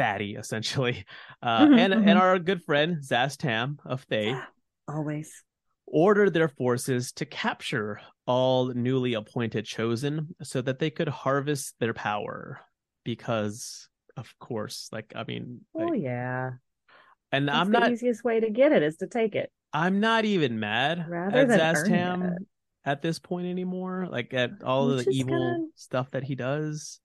baddie 0.00 0.38
essentially 0.38 0.96
uh 1.42 1.66
Mhm, 1.66 1.78
and 1.82 1.90
mhm. 1.94 2.08
and 2.08 2.16
our 2.18 2.38
good 2.38 2.62
friend 2.68 2.90
szass 3.08 3.36
tam 3.36 3.78
of 3.84 4.00
thay 4.10 4.34
Always. 4.88 5.30
ordered 5.86 6.32
their 6.32 6.48
forces 6.48 7.12
to 7.18 7.24
capture 7.26 8.00
all 8.26 8.72
newly 8.86 9.12
appointed 9.14 9.64
chosen 9.66 10.34
so 10.42 10.58
that 10.62 10.78
they 10.80 10.90
could 10.90 11.08
harvest 11.08 11.74
their 11.80 11.94
power 11.94 12.60
because 13.04 13.88
of 14.16 14.26
course 14.38 14.88
like 14.92 15.12
i 15.16 15.24
mean 15.30 15.60
Oh 15.74 15.84
like- 15.86 16.00
yeah. 16.02 16.50
and 17.32 17.48
That's 17.48 17.58
i'm 17.58 17.70
the 17.72 17.78
not 17.80 17.92
easiest 17.92 18.24
way 18.24 18.40
to 18.40 18.50
get 18.50 18.72
it 18.72 18.82
is 18.82 18.96
to 19.02 19.06
take 19.06 19.34
it. 19.42 19.50
i'm 19.72 20.00
not 20.00 20.24
even 20.24 20.58
mad 20.60 21.06
Rather 21.08 21.38
at 21.38 21.48
szass 21.48 21.88
tam 21.88 22.36
at 22.84 23.02
this 23.02 23.18
point 23.18 23.46
anymore 23.46 24.08
like 24.10 24.32
at 24.34 24.62
all 24.64 24.90
of 24.90 25.04
the 25.04 25.10
evil 25.10 25.38
gonna- 25.38 25.66
stuff 25.74 26.10
that 26.12 26.24
he 26.24 26.34
does 26.34 27.00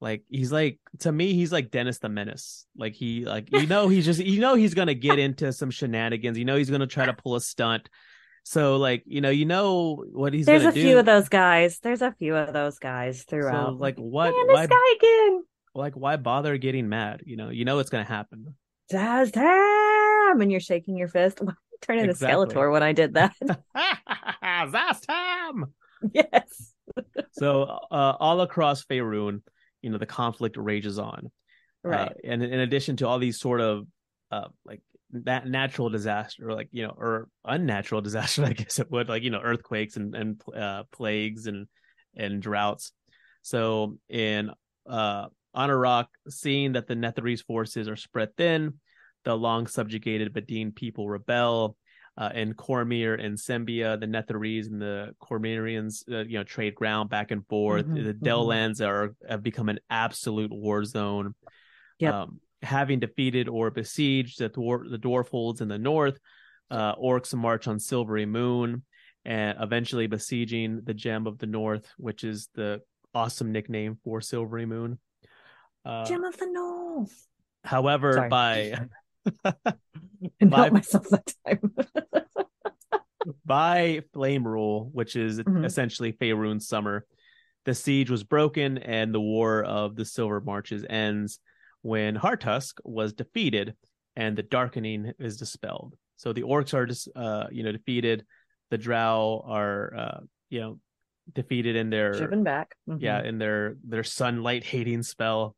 like 0.00 0.22
he's 0.28 0.52
like 0.52 0.78
to 1.00 1.10
me 1.10 1.34
he's 1.34 1.50
like 1.52 1.70
dennis 1.70 1.98
the 1.98 2.08
menace 2.08 2.66
like 2.76 2.94
he 2.94 3.24
like 3.24 3.48
you 3.52 3.66
know 3.66 3.88
he's 3.88 4.04
just 4.04 4.20
you 4.20 4.40
know 4.40 4.54
he's 4.54 4.74
gonna 4.74 4.94
get 4.94 5.18
into 5.18 5.52
some 5.52 5.70
shenanigans 5.70 6.38
you 6.38 6.44
know 6.44 6.56
he's 6.56 6.70
gonna 6.70 6.86
try 6.86 7.06
to 7.06 7.12
pull 7.12 7.34
a 7.34 7.40
stunt 7.40 7.88
so 8.44 8.76
like 8.76 9.02
you 9.06 9.20
know 9.20 9.30
you 9.30 9.44
know 9.44 10.04
what 10.12 10.32
he's 10.32 10.46
There's 10.46 10.64
a 10.64 10.72
do 10.72 10.80
few 10.80 10.98
of 10.98 11.04
those 11.04 11.28
guys. 11.28 11.80
There's 11.80 12.00
a 12.00 12.12
few 12.12 12.34
of 12.34 12.54
those 12.54 12.78
guys 12.78 13.24
throughout. 13.24 13.72
so 13.72 13.72
like 13.74 13.96
what 13.98 14.30
Man, 14.30 14.46
why 14.46 14.66
this 14.66 14.70
guy 14.70 14.94
again. 14.96 15.44
like 15.74 15.94
why 15.94 16.16
bother 16.16 16.56
getting 16.56 16.88
mad 16.88 17.22
you 17.26 17.36
know 17.36 17.50
you 17.50 17.64
know 17.64 17.78
it's 17.78 17.90
gonna 17.90 18.04
happen 18.04 18.54
Zazam! 18.92 20.42
And 20.42 20.50
you're 20.50 20.60
shaking 20.60 20.96
your 20.96 21.08
fist. 21.08 21.40
Why 21.42 21.52
turn 21.80 21.98
into 21.98 22.10
Exactly. 22.10 22.46
Skeletor 22.46 22.72
when 22.72 22.82
I 22.82 22.92
did 22.92 23.14
that. 23.14 23.34
Szass 24.42 25.00
Tam! 25.06 25.72
yes. 26.12 26.72
so 27.32 27.62
uh, 27.62 28.14
all 28.18 28.40
across 28.40 28.84
Faerun, 28.84 29.42
you 29.82 29.90
know 29.90 29.98
the 29.98 30.06
conflict 30.06 30.56
rages 30.56 30.98
on 30.98 31.30
Right. 31.88 32.10
Uh, 32.10 32.14
and 32.24 32.42
in 32.42 32.60
addition 32.60 32.96
to 32.96 33.08
all 33.08 33.18
these 33.18 33.40
sort 33.40 33.62
of 33.62 33.86
uh, 34.30 34.48
like 34.66 34.82
that 35.12 35.46
natural 35.46 35.88
disaster, 35.88 36.52
like 36.52 36.68
you 36.70 36.86
know, 36.86 36.94
or 36.96 37.28
unnatural 37.44 38.00
disaster, 38.02 38.44
I 38.44 38.52
guess 38.52 38.78
it 38.78 38.90
would, 38.90 39.08
like 39.08 39.22
you 39.22 39.30
know, 39.30 39.40
earthquakes 39.40 39.96
and 39.96 40.14
and 40.14 40.42
uh, 40.54 40.84
plagues 40.92 41.46
and 41.46 41.66
and 42.14 42.42
droughts. 42.42 42.92
So 43.42 43.98
in 44.08 44.50
uh, 44.88 45.28
Anauroch, 45.56 46.08
seeing 46.28 46.72
that 46.72 46.86
the 46.86 46.94
Netherese 46.94 47.44
forces 47.44 47.88
are 47.88 47.96
spread 47.96 48.36
thin, 48.36 48.74
the 49.24 49.34
long 49.34 49.66
subjugated 49.66 50.34
Bedine 50.34 50.74
people 50.74 51.08
rebel. 51.08 51.76
Uh, 52.18 52.30
in 52.34 52.52
Cormyr 52.52 53.24
and 53.24 53.38
Sembia, 53.38 53.98
the 53.98 54.06
Netherese 54.06 54.66
and 54.66 54.82
the 54.82 55.14
Cormyrians, 55.22 56.02
uh, 56.10 56.24
you 56.24 56.36
know, 56.36 56.42
trade 56.42 56.74
ground 56.74 57.08
back 57.08 57.30
and 57.30 57.46
forth. 57.46 57.86
Mhm, 57.86 58.04
the 58.04 58.14
mhm. 58.14 58.20
Dalelands 58.20 58.84
are 58.84 59.14
have 59.28 59.44
become 59.44 59.68
an 59.68 59.78
absolute 59.88 60.50
war 60.50 60.84
zone. 60.84 61.36
Yep. 62.00 62.14
Um, 62.14 62.40
having 62.62 62.98
defeated 62.98 63.48
or 63.48 63.70
besieged 63.70 64.40
the 64.40 64.50
dwarf, 64.50 64.90
the 64.90 64.98
dwarf 64.98 65.28
holds 65.28 65.60
in 65.60 65.68
the 65.68 65.78
north, 65.78 66.18
uh, 66.72 66.96
orcs 66.96 67.32
march 67.34 67.68
on 67.68 67.78
Silvery 67.78 68.26
Moon, 68.26 68.82
and 69.24 69.56
eventually 69.60 70.08
besieging 70.08 70.80
the 70.82 70.94
Gem 70.94 71.26
of 71.26 71.38
the 71.38 71.46
North, 71.46 71.92
which 71.98 72.24
is 72.24 72.48
the 72.54 72.80
awesome 73.14 73.52
nickname 73.52 73.96
for 74.02 74.20
Silvery 74.20 74.66
Moon. 74.66 74.98
Uh, 75.84 76.04
Gem 76.04 76.24
of 76.24 76.36
the 76.36 76.46
North. 76.46 77.28
however, 77.64 78.12
Sorry. 78.14 78.28
by 78.28 78.88
I 80.40 80.70
myself 80.70 81.08
that 81.10 81.32
time. 81.46 81.67
By 83.48 84.02
Flame 84.12 84.46
Rule, 84.46 84.90
which 84.92 85.16
is 85.16 85.40
Mhm. 85.40 85.64
essentially 85.64 86.12
Faerun's 86.12 86.68
summer, 86.68 87.04
the 87.64 87.74
siege 87.74 88.10
was 88.10 88.22
broken 88.22 88.78
and 88.78 89.12
the 89.12 89.20
War 89.20 89.64
of 89.64 89.96
the 89.96 90.04
Silver 90.04 90.40
Marches 90.40 90.84
ends 90.88 91.40
when 91.82 92.14
Hartusk 92.14 92.78
was 92.84 93.12
defeated 93.12 93.74
and 94.14 94.36
the 94.36 94.42
darkening 94.44 95.12
is 95.18 95.36
dispelled. 95.36 95.96
So 96.16 96.32
the 96.32 96.42
orcs 96.42 96.74
are 96.74 96.86
just, 96.86 97.08
uh, 97.16 97.46
you 97.50 97.62
know, 97.62 97.72
defeated. 97.72 98.24
The 98.70 98.78
Drow 98.78 99.42
are, 99.46 99.94
uh, 99.96 100.20
you 100.50 100.60
know, 100.60 100.80
defeated 101.32 101.76
in 101.76 101.90
their 101.90 102.12
Driven 102.12 102.42
back. 102.42 102.74
Mhm. 102.88 103.02
yeah 103.02 103.22
in 103.22 103.36
their 103.38 103.76
their 103.84 104.02
sunlight 104.02 104.64
hating 104.64 105.02
spell 105.02 105.54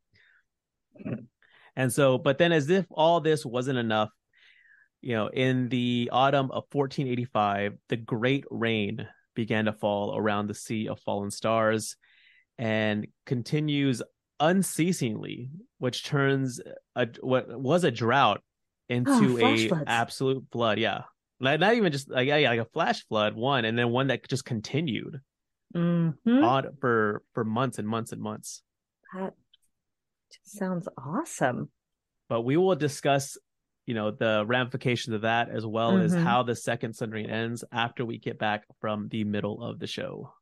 and 1.76 1.92
so 1.92 2.18
but 2.18 2.38
then 2.38 2.50
as 2.50 2.68
if 2.68 2.84
all 2.90 3.20
this 3.20 3.46
wasn't 3.46 3.78
enough 3.78 4.10
you 5.02 5.14
know 5.14 5.28
in 5.28 5.68
the 5.68 6.08
autumn 6.12 6.50
of 6.50 6.64
1485 6.72 7.74
the 7.88 7.96
great 7.96 8.44
rain 8.50 9.06
began 9.34 9.64
to 9.66 9.72
fall 9.72 10.16
around 10.16 10.46
the 10.46 10.54
sea 10.54 10.88
of 10.88 11.00
fallen 11.00 11.30
stars 11.30 11.96
and 12.58 13.06
continues 13.26 14.02
unceasingly 14.40 15.50
which 15.78 16.04
turns 16.04 16.60
a 16.96 17.08
what 17.20 17.48
was 17.58 17.84
a 17.84 17.90
drought 17.90 18.42
into 18.88 19.38
flash 19.38 19.60
a 19.64 19.68
floods. 19.68 19.84
absolute 19.86 20.44
flood 20.52 20.78
yeah 20.78 21.02
not, 21.38 21.58
not 21.60 21.74
even 21.74 21.90
just 21.92 22.10
like 22.10 22.28
yeah, 22.28 22.50
like 22.50 22.60
a 22.60 22.64
flash 22.66 23.06
flood 23.06 23.34
one 23.34 23.64
and 23.64 23.78
then 23.78 23.90
one 23.90 24.08
that 24.08 24.26
just 24.28 24.44
continued 24.44 25.20
Mhm. 25.74 26.42
on 26.42 26.66
for 26.80 27.22
for 27.32 27.44
months 27.44 27.78
and 27.78 27.86
months 27.86 28.10
and 28.10 28.20
months. 28.20 28.62
That 29.14 29.34
just 30.32 30.58
sounds 30.58 30.88
awesome. 30.98 31.70
But 32.28 32.40
we 32.40 32.56
will 32.56 32.74
discuss, 32.74 33.38
you 33.90 33.94
know 33.94 34.12
the 34.12 34.44
ramifications 34.46 35.12
of 35.16 35.22
that 35.22 35.48
as 35.50 35.66
well 35.66 35.94
mm-hmm. 35.94 36.04
as 36.04 36.14
how 36.14 36.44
the 36.44 36.54
second 36.54 36.94
sundering 36.94 37.28
ends 37.28 37.64
after 37.72 38.04
we 38.04 38.18
get 38.18 38.38
back 38.38 38.62
from 38.80 39.08
the 39.08 39.24
middle 39.24 39.60
of 39.64 39.80
the 39.80 39.88
show 39.88 40.32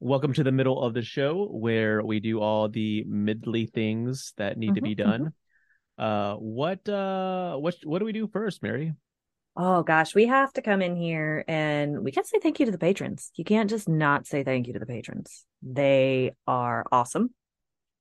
Welcome 0.00 0.34
to 0.34 0.44
the 0.44 0.52
middle 0.52 0.82
of 0.82 0.92
the 0.92 1.00
show 1.00 1.46
where 1.46 2.04
we 2.04 2.20
do 2.20 2.38
all 2.38 2.68
the 2.68 3.06
midly 3.08 3.72
things 3.72 4.34
that 4.36 4.58
need 4.58 4.66
mm-hmm, 4.66 4.74
to 4.74 4.82
be 4.82 4.94
mm-hmm. 4.94 5.10
done. 5.10 5.32
Mm-hmm. 5.98 6.04
Uh, 6.04 6.36
what 6.40 6.86
uh, 6.86 7.56
what 7.56 7.74
what 7.84 8.00
do 8.00 8.04
we 8.04 8.12
do 8.12 8.26
first, 8.26 8.62
Mary? 8.62 8.92
Oh 9.56 9.84
gosh, 9.84 10.16
we 10.16 10.26
have 10.26 10.52
to 10.54 10.62
come 10.62 10.82
in 10.82 10.96
here 10.96 11.44
and 11.46 12.02
we 12.02 12.10
can't 12.10 12.26
say 12.26 12.40
thank 12.40 12.58
you 12.58 12.66
to 12.66 12.72
the 12.72 12.78
patrons. 12.78 13.30
You 13.36 13.44
can't 13.44 13.70
just 13.70 13.88
not 13.88 14.26
say 14.26 14.42
thank 14.42 14.66
you 14.66 14.72
to 14.72 14.80
the 14.80 14.86
patrons. 14.86 15.44
They 15.62 16.32
are 16.46 16.84
awesome. 16.90 17.32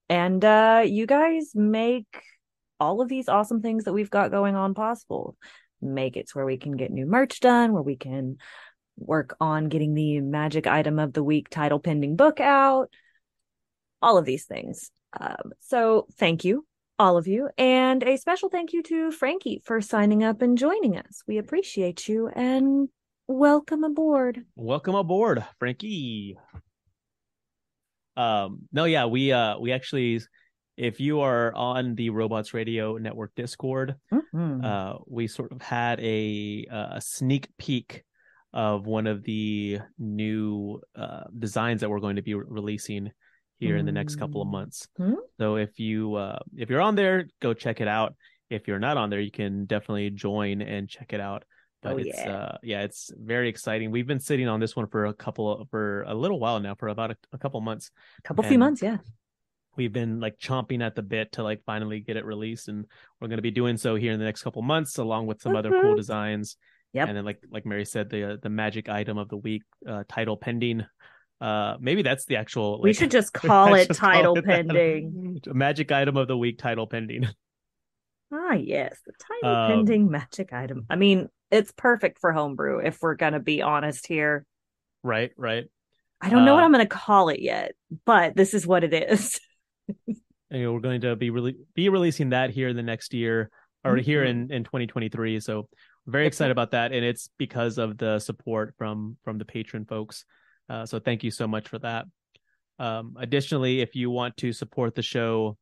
And 0.09 0.43
uh 0.43 0.83
you 0.85 1.05
guys 1.05 1.51
make 1.53 2.07
all 2.79 3.01
of 3.01 3.07
these 3.07 3.29
awesome 3.29 3.61
things 3.61 3.83
that 3.83 3.93
we've 3.93 4.09
got 4.09 4.31
going 4.31 4.55
on 4.55 4.73
possible. 4.73 5.37
Make 5.79 6.17
it 6.17 6.29
to 6.29 6.37
where 6.39 6.45
we 6.45 6.57
can 6.57 6.75
get 6.75 6.91
new 6.91 7.05
merch 7.05 7.39
done, 7.39 7.71
where 7.71 7.83
we 7.83 7.97
can 7.97 8.37
work 8.97 9.35
on 9.39 9.69
getting 9.69 9.93
the 9.93 10.21
magic 10.21 10.65
item 10.65 10.97
of 10.97 11.13
the 11.13 11.23
week 11.23 11.49
title 11.49 11.79
pending 11.79 12.15
book 12.15 12.39
out. 12.39 12.89
All 14.01 14.17
of 14.17 14.25
these 14.25 14.45
things. 14.45 14.89
Um, 15.19 15.53
so 15.59 16.07
thank 16.17 16.45
you 16.45 16.65
all 16.99 17.17
of 17.17 17.27
you. 17.27 17.49
And 17.57 18.03
a 18.03 18.17
special 18.17 18.49
thank 18.49 18.73
you 18.73 18.83
to 18.83 19.11
Frankie 19.11 19.61
for 19.63 19.81
signing 19.81 20.23
up 20.23 20.41
and 20.41 20.57
joining 20.57 20.97
us. 20.97 21.23
We 21.27 21.37
appreciate 21.37 22.07
you 22.07 22.27
and 22.29 22.89
welcome 23.27 23.83
aboard. 23.83 24.43
Welcome 24.55 24.95
aboard, 24.95 25.43
Frankie. 25.59 26.37
Um, 28.15 28.59
no, 28.71 28.85
yeah, 28.85 29.05
we 29.07 29.31
uh 29.31 29.57
we 29.57 29.71
actually 29.71 30.21
if 30.77 30.99
you 30.99 31.21
are 31.21 31.53
on 31.55 31.95
the 31.95 32.09
Robots 32.11 32.53
Radio 32.53 32.97
Network 32.97 33.33
Discord, 33.35 33.95
Mhm. 34.11 34.63
uh 34.63 34.99
we 35.07 35.27
sort 35.27 35.51
of 35.51 35.61
had 35.61 35.99
a 35.99 36.67
a 36.69 37.01
sneak 37.01 37.47
peek 37.57 38.03
of 38.53 38.85
one 38.85 39.07
of 39.07 39.23
the 39.23 39.79
new 39.97 40.79
uh 40.95 41.23
designs 41.39 41.81
that 41.81 41.89
we're 41.89 41.99
going 41.99 42.17
to 42.17 42.21
be 42.21 42.35
re- 42.35 42.45
releasing 42.47 43.09
here 43.63 43.77
in 43.77 43.85
the 43.85 43.91
next 43.91 44.15
couple 44.17 44.41
of 44.41 44.47
months. 44.47 44.87
Hmm? 44.97 45.15
So 45.39 45.55
if 45.57 45.79
you 45.79 46.15
uh 46.15 46.39
if 46.55 46.69
you're 46.69 46.81
on 46.81 46.95
there, 46.95 47.27
go 47.41 47.53
check 47.53 47.81
it 47.81 47.87
out. 47.87 48.15
If 48.49 48.67
you're 48.67 48.79
not 48.79 48.97
on 48.97 49.09
there, 49.09 49.19
you 49.21 49.31
can 49.31 49.65
definitely 49.65 50.09
join 50.11 50.61
and 50.61 50.89
check 50.89 51.13
it 51.13 51.19
out. 51.19 51.43
But 51.81 51.93
Oh, 51.93 51.97
it's 51.97 52.17
yeah. 52.17 52.31
uh 52.31 52.57
yeah, 52.63 52.81
it's 52.83 53.11
very 53.17 53.49
exciting. 53.49 53.91
We've 53.91 54.07
been 54.07 54.19
sitting 54.19 54.47
on 54.47 54.59
this 54.59 54.75
one 54.75 54.87
for 54.87 55.05
a 55.05 55.13
couple 55.13 55.45
of, 55.61 55.69
for 55.69 56.03
a 56.03 56.13
little 56.13 56.39
while 56.39 56.59
now, 56.59 56.75
for 56.75 56.87
about 56.89 57.11
a, 57.11 57.17
a 57.31 57.37
couple 57.37 57.59
months. 57.61 57.91
A 58.19 58.27
couple 58.27 58.43
few 58.43 58.59
months, 58.59 58.81
yeah. 58.81 58.97
We've 59.75 59.91
been 59.91 60.19
like 60.19 60.37
chomping 60.37 60.83
at 60.83 60.93
the 60.95 61.01
bit 61.01 61.31
to 61.33 61.43
like 61.43 61.63
finally 61.65 61.99
get 61.99 62.15
it 62.15 62.25
released, 62.25 62.67
and 62.67 62.85
we're 63.19 63.27
going 63.27 63.39
to 63.39 63.49
be 63.49 63.51
doing 63.51 63.75
so 63.77 63.95
here 63.95 64.11
in 64.13 64.19
the 64.19 64.25
next 64.25 64.43
couple 64.43 64.61
months, 64.61 64.99
along 64.99 65.25
with 65.25 65.41
some 65.41 65.55
other 65.55 65.71
cool 65.71 65.95
designs. 65.95 66.57
Yep. 66.93 67.07
And 67.07 67.17
then 67.17 67.25
like 67.25 67.41
like 67.49 67.65
Mary 67.65 67.85
said, 67.85 68.09
the 68.09 68.39
the 68.41 68.49
magic 68.49 68.87
item 68.87 69.17
of 69.17 69.27
the 69.29 69.37
week, 69.37 69.63
uh, 69.87 70.03
title 70.07 70.37
pending. 70.37 70.85
Uh, 71.41 71.75
maybe 71.79 72.01
that's 72.03 72.25
the 72.25 72.37
actual. 72.37 72.81
we 72.81 72.93
should 72.93 73.11
just 73.11 73.33
call 73.33 73.73
it 73.73 73.87
call 73.89 73.95
title 73.95 74.37
it 74.37 74.45
that. 74.45 74.67
pending. 74.67 75.41
Magic 75.47 75.91
item 75.91 76.15
of 76.17 76.27
the 76.27 76.37
week, 76.37 76.57
title 76.57 76.87
pending. 76.87 77.27
Ah, 78.35 78.53
yes, 78.53 78.97
the 79.05 79.13
title 79.43 79.55
Um, 79.55 79.71
pending 79.71 80.09
magic 80.09 80.53
item. 80.53 80.87
I 80.89 80.95
mean, 80.95 81.27
it's 81.51 81.71
perfect 81.71 82.17
for 82.19 82.31
homebrew 82.31 82.79
if 82.79 82.97
we're 82.99 83.13
going 83.13 83.33
to 83.33 83.39
be 83.39 83.61
honest 83.61 84.07
here. 84.07 84.43
right, 85.03 85.29
right. 85.37 85.65
I 86.19 86.31
don't 86.31 86.43
know 86.43 86.55
what 86.55 86.63
Uh, 86.63 86.65
I'm 86.65 86.71
going 86.71 86.83
to 86.83 86.89
call 86.89 87.29
it 87.29 87.41
yet, 87.41 87.73
but 88.05 88.35
this 88.35 88.55
is 88.55 88.65
what 88.65 88.83
it 88.83 88.91
is. 88.91 89.39
And 90.49 90.73
we're 90.73 90.79
going 90.79 91.01
to 91.01 91.15
be 91.15 91.29
really 91.29 91.57
be 91.75 91.89
releasing 91.89 92.29
that 92.29 92.49
here 92.49 92.69
in 92.69 92.75
the 92.75 92.81
next 92.81 93.13
year 93.13 93.51
or 93.85 93.97
here 93.97 94.23
Mhm. 94.23 94.29
in 94.29 94.51
in 94.51 94.63
2023. 94.63 95.39
So 95.39 95.69
very 96.07 96.25
excited 96.25 96.51
about 96.51 96.71
that, 96.71 96.91
and 96.91 97.05
it's 97.05 97.29
because 97.37 97.77
of 97.77 97.99
the 97.99 98.17
support 98.17 98.73
from 98.79 99.17
from 99.23 99.37
the 99.37 99.45
patron 99.45 99.85
folks. 99.85 100.25
Uh, 100.69 100.85
so 100.85 100.99
thank 100.99 101.23
you 101.23 101.31
so 101.31 101.47
much 101.47 101.67
for 101.67 101.79
that. 101.79 102.05
Um, 102.79 103.15
additionally, 103.19 103.81
if 103.81 103.95
you 103.95 104.09
want 104.09 104.35
to 104.37 104.51
support 104.53 104.95
the 104.95 105.01
show 105.01 105.57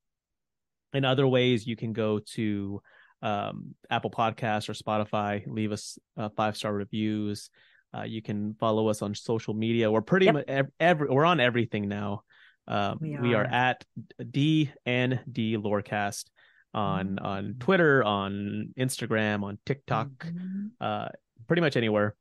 in 0.94 1.06
other 1.06 1.28
ways, 1.28 1.66
you 1.68 1.76
can 1.76 1.94
go 1.94 2.20
to 2.20 2.82
um, 3.22 3.76
Apple 3.90 4.12
Podcasts 4.12 4.68
or 4.70 4.74
Spotify, 4.74 5.44
leave 5.48 5.72
us 5.72 6.00
uh, 6.18 6.30
five 6.36 6.56
star 6.58 6.74
reviews. 6.74 7.50
Uh, 7.96 8.04
you 8.04 8.22
can 8.22 8.56
follow 8.60 8.88
us 8.88 9.02
on 9.02 9.14
social 9.14 9.54
media. 9.54 9.92
We're 9.92 10.02
pretty 10.02 10.26
Yep. 10.28 10.34
much 10.34 10.46
ev- 10.48 10.72
every 10.80 11.10
we're 11.10 11.26
on 11.26 11.40
everything 11.40 11.88
now. 11.88 12.24
Um, 12.68 13.00
We 13.02 13.18
we 13.18 13.34
are 13.34 13.44
are. 13.44 13.54
at 13.54 13.84
D 14.30 14.72
and 14.86 15.20
D 15.30 15.58
Lorecast 15.58 16.26
on 16.74 17.20
on 17.20 17.54
Mhm. 17.56 17.60
Twitter, 17.60 18.04
on 18.04 18.74
Instagram, 18.78 19.44
on 19.44 19.60
TikTok, 19.66 20.08
Mhm. 20.08 20.72
uh, 20.80 21.10
pretty 21.48 21.62
much 21.62 21.76
anywhere. 21.76 22.16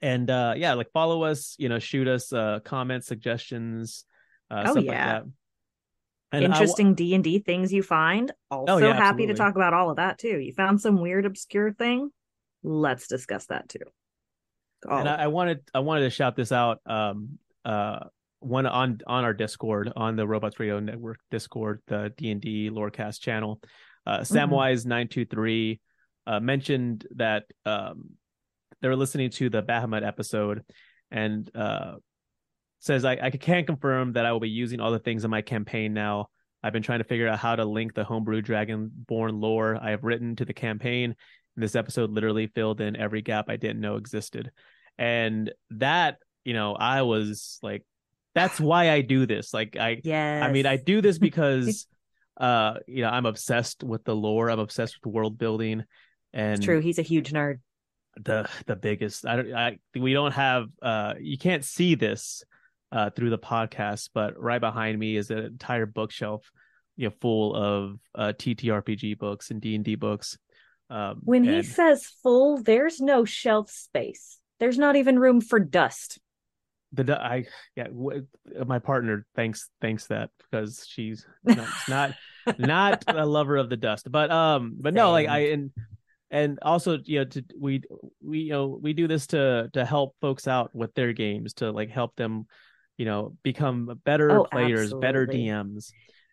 And 0.00 0.30
uh, 0.30 0.54
yeah, 0.56 0.74
like 0.74 0.90
follow 0.92 1.24
us. 1.24 1.56
You 1.58 1.68
know, 1.68 1.78
shoot 1.78 2.06
us 2.08 2.32
uh, 2.32 2.60
comments, 2.64 3.06
suggestions, 3.06 4.04
uh, 4.50 4.64
Oh, 4.66 4.72
stuff 4.72 4.84
yeah. 4.84 4.90
like 4.90 5.24
that. 5.24 5.24
And 6.30 6.44
Interesting 6.44 6.94
D 6.94 7.14
and 7.14 7.24
D 7.24 7.38
things 7.38 7.72
you 7.72 7.82
find. 7.82 8.30
Also 8.50 8.74
Oh, 8.74 8.78
yeah, 8.78 8.94
happy 8.94 9.26
to 9.26 9.34
talk 9.34 9.56
about 9.56 9.72
all 9.72 9.90
of 9.90 9.96
that 9.96 10.18
too. 10.18 10.38
You 10.38 10.52
found 10.52 10.80
some 10.80 11.00
weird 11.00 11.24
obscure 11.24 11.72
thing. 11.72 12.10
Let's 12.62 13.08
discuss 13.08 13.46
that 13.46 13.68
too. 13.68 13.78
All 14.88 14.98
and 14.98 15.08
I, 15.08 15.24
I 15.24 15.26
wanted 15.28 15.60
I 15.74 15.80
wanted 15.80 16.02
to 16.02 16.10
shout 16.10 16.36
this 16.36 16.52
out. 16.52 16.80
Um, 16.86 17.38
uh, 17.64 18.00
one 18.40 18.66
on 18.66 19.00
on 19.06 19.24
our 19.24 19.32
Discord 19.32 19.90
on 19.96 20.16
the 20.16 20.26
Robots 20.26 20.60
Radio 20.60 20.78
Network 20.80 21.18
Discord, 21.30 21.80
the 21.86 22.12
D 22.16 22.30
and 22.30 22.40
D 22.40 22.70
Lorecast 22.70 23.20
channel. 23.20 23.60
Uh, 24.06 24.20
Samwise 24.20 24.86
nine 24.86 25.08
two 25.08 25.24
three 25.24 25.80
uh, 26.26 26.40
mentioned 26.40 27.06
that 27.16 27.44
um, 27.64 28.10
they 28.80 28.88
were 28.88 28.96
listening 28.96 29.30
to 29.30 29.50
the 29.50 29.62
Bahamut 29.62 30.06
episode, 30.06 30.64
and 31.10 31.50
uh, 31.54 31.94
says 32.80 33.04
I, 33.04 33.18
I 33.20 33.30
can 33.30 33.64
confirm 33.66 34.12
that 34.12 34.26
I 34.26 34.32
will 34.32 34.40
be 34.40 34.50
using 34.50 34.80
all 34.80 34.92
the 34.92 34.98
things 34.98 35.24
in 35.24 35.30
my 35.30 35.42
campaign 35.42 35.94
now. 35.94 36.28
I've 36.62 36.72
been 36.72 36.82
trying 36.82 36.98
to 36.98 37.04
figure 37.04 37.28
out 37.28 37.38
how 37.38 37.56
to 37.56 37.64
link 37.64 37.94
the 37.94 38.04
homebrew 38.04 38.42
dragonborn 38.42 39.40
lore 39.40 39.78
I 39.80 39.90
have 39.90 40.04
written 40.04 40.36
to 40.36 40.44
the 40.44 40.52
campaign. 40.52 41.14
And 41.56 41.62
this 41.62 41.76
episode 41.76 42.10
literally 42.10 42.48
filled 42.48 42.80
in 42.80 42.96
every 42.96 43.22
gap 43.22 43.46
I 43.48 43.56
didn't 43.56 43.80
know 43.80 43.96
existed. 43.96 44.50
And 44.96 45.52
that, 45.70 46.18
you 46.44 46.54
know, 46.54 46.74
I 46.74 47.02
was 47.02 47.58
like, 47.62 47.84
that's 48.34 48.60
why 48.60 48.90
I 48.90 49.02
do 49.02 49.26
this. 49.26 49.54
Like 49.54 49.76
I 49.76 50.00
yes. 50.02 50.42
I 50.42 50.50
mean, 50.50 50.66
I 50.66 50.76
do 50.76 51.00
this 51.00 51.18
because 51.28 51.86
uh, 52.36 52.74
you 52.86 53.02
know, 53.02 53.08
I'm 53.08 53.26
obsessed 53.26 53.82
with 53.82 54.04
the 54.04 54.14
lore, 54.14 54.50
I'm 54.50 54.60
obsessed 54.60 54.98
with 55.02 55.12
world 55.12 55.38
building. 55.38 55.84
And 56.32 56.56
It's 56.56 56.64
true. 56.64 56.80
He's 56.80 56.98
a 56.98 57.02
huge 57.02 57.32
nerd. 57.32 57.58
The 58.24 58.48
the 58.66 58.76
biggest 58.76 59.26
i 59.26 59.36
don't 59.36 59.52
i 59.54 59.78
we 59.96 60.12
don't 60.12 60.32
have 60.32 60.66
uh 60.82 61.14
you 61.20 61.38
can't 61.38 61.64
see 61.64 61.94
this 61.94 62.42
uh 62.92 63.10
through 63.10 63.30
the 63.30 63.38
podcast 63.38 64.10
but 64.14 64.40
right 64.40 64.60
behind 64.60 64.98
me 64.98 65.16
is 65.16 65.30
an 65.30 65.38
entire 65.38 65.86
bookshelf 65.86 66.50
you 66.96 67.08
know 67.08 67.14
full 67.20 67.54
of 67.54 67.98
uh 68.14 68.32
ttrpg 68.36 69.18
books 69.18 69.50
and 69.50 69.60
d&d 69.60 69.94
books 69.94 70.36
um 70.90 71.20
When 71.22 71.44
he 71.44 71.62
says 71.62 72.06
full, 72.22 72.62
there's 72.62 72.98
no 73.00 73.24
shelf 73.26 73.70
space. 73.70 74.38
There's 74.58 74.78
not 74.78 74.96
even 74.96 75.18
room 75.18 75.40
for 75.42 75.60
dust. 75.60 76.18
the 76.92 77.14
i 77.20 77.44
yeah 77.76 77.84
w- 77.88 78.26
my 78.66 78.78
partner 78.78 79.26
thanks 79.36 79.68
thanks 79.82 80.06
that 80.06 80.30
because 80.38 80.86
she's 80.88 81.26
not 81.44 81.68
not, 81.88 82.14
not 82.58 83.04
a 83.06 83.26
lover 83.26 83.58
of 83.58 83.68
the 83.68 83.76
dust 83.76 84.10
but 84.10 84.30
um 84.30 84.74
but 84.80 84.94
no 84.94 85.12
like 85.12 85.28
i 85.28 85.50
and 85.52 85.70
and 86.30 86.58
also 86.62 86.98
you 87.04 87.20
know 87.20 87.24
to 87.24 87.44
we 87.58 87.82
we 88.22 88.40
you 88.40 88.52
know 88.52 88.78
we 88.80 88.92
do 88.92 89.08
this 89.08 89.26
to 89.28 89.70
to 89.72 89.84
help 89.84 90.14
folks 90.20 90.46
out 90.46 90.74
with 90.74 90.94
their 90.94 91.12
games 91.12 91.54
to 91.54 91.70
like 91.70 91.90
help 91.90 92.14
them 92.16 92.46
you 92.96 93.04
know 93.04 93.36
become 93.42 93.98
better 94.04 94.30
Oh, 94.30 94.44
players 94.44 94.92
better 94.94 95.26
dms 95.26 95.92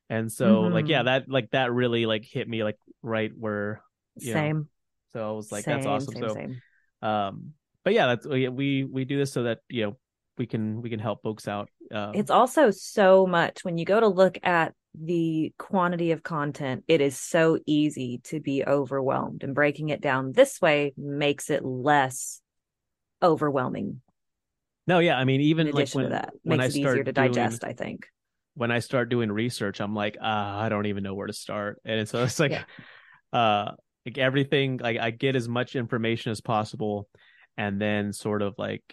and 0.09 0.31
so 0.31 0.63
like 0.63 0.87
yeah 0.89 1.01
Mhm. 1.01 1.05
that 1.05 1.29
like 1.29 1.49
that 1.51 1.71
really 1.71 2.05
like 2.05 2.25
hit 2.25 2.47
me 2.47 2.63
like 2.63 2.77
right 3.01 3.31
where 3.37 3.81
you 4.19 4.33
know, 4.33 4.33
Same. 4.33 4.69
so 5.13 5.27
i 5.27 5.31
was 5.31 5.51
like 5.51 5.63
same, 5.65 5.75
that's 5.75 5.85
awesome 5.85 6.13
Same, 6.15 6.29
so 6.29 6.33
same. 6.33 6.61
um 7.01 7.53
but 7.83 7.93
yeah 7.93 8.07
that's 8.07 8.25
we 8.25 8.47
we 8.49 8.83
we 8.83 9.05
do 9.05 9.17
this 9.17 9.31
so 9.31 9.43
that 9.43 9.59
you 9.69 9.85
know 9.85 9.97
we 10.37 10.45
can 10.45 10.81
we 10.81 10.89
can 10.89 10.99
help 10.99 11.21
folks 11.23 11.47
out 11.47 11.69
um, 11.91 12.13
It's 12.15 12.31
also 12.31 12.71
so 12.71 13.25
much 13.25 13.63
when 13.63 13.77
you 13.77 13.85
go 13.85 13.99
to 13.99 14.07
look 14.07 14.37
at 14.43 14.73
the 15.03 15.53
quantity 15.57 16.11
of 16.11 16.23
content, 16.23 16.83
it 16.87 17.01
is 17.01 17.17
so 17.17 17.59
easy 17.65 18.19
to 18.25 18.39
be 18.39 18.63
overwhelmed. 18.65 19.43
And 19.43 19.53
breaking 19.55 19.89
it 19.89 20.01
down 20.01 20.31
this 20.31 20.61
way 20.61 20.93
makes 20.97 21.49
it 21.49 21.63
less 21.65 22.41
overwhelming. 23.23 24.01
no 24.87 24.99
yeah 24.99 25.17
i 25.17 25.23
mean 25.23 25.41
even 25.41 25.67
In 25.67 25.73
like 25.73 25.83
addition 25.83 25.95
when 26.01 26.05
to 26.05 26.09
that, 26.11 26.33
when 26.43 26.59
makes 26.59 26.75
i 26.75 26.77
it 26.77 26.79
start 26.81 26.93
easier 26.95 27.03
to 27.05 27.11
doing- 27.11 27.31
digest, 27.31 27.63
I 27.63 27.73
think. 27.73 28.07
when 28.55 28.71
I 28.71 28.79
start 28.79 29.09
doing 29.09 29.31
research, 29.31 29.81
I'm 29.81 29.93
like, 29.95 30.17
ah, 30.21 30.59
I 30.61 30.69
don't 30.69 30.85
even 30.85 31.03
know 31.03 31.13
where 31.13 31.27
to 31.27 31.33
start. 31.33 31.81
And 31.83 32.07
so 32.07 32.23
it's 32.23 32.39
like, 32.39 32.51
Yeah. 32.51 32.63
uh, 33.33 33.71
like 34.05 34.17
everything, 34.17 34.77
like 34.77 34.97
I 34.97 35.11
get 35.11 35.35
as 35.35 35.49
much 35.49 35.75
information 35.75 36.31
as 36.31 36.39
possible, 36.39 37.09
and 37.57 37.81
then 37.81 38.13
sort 38.13 38.41
of 38.41 38.53
like, 38.57 38.83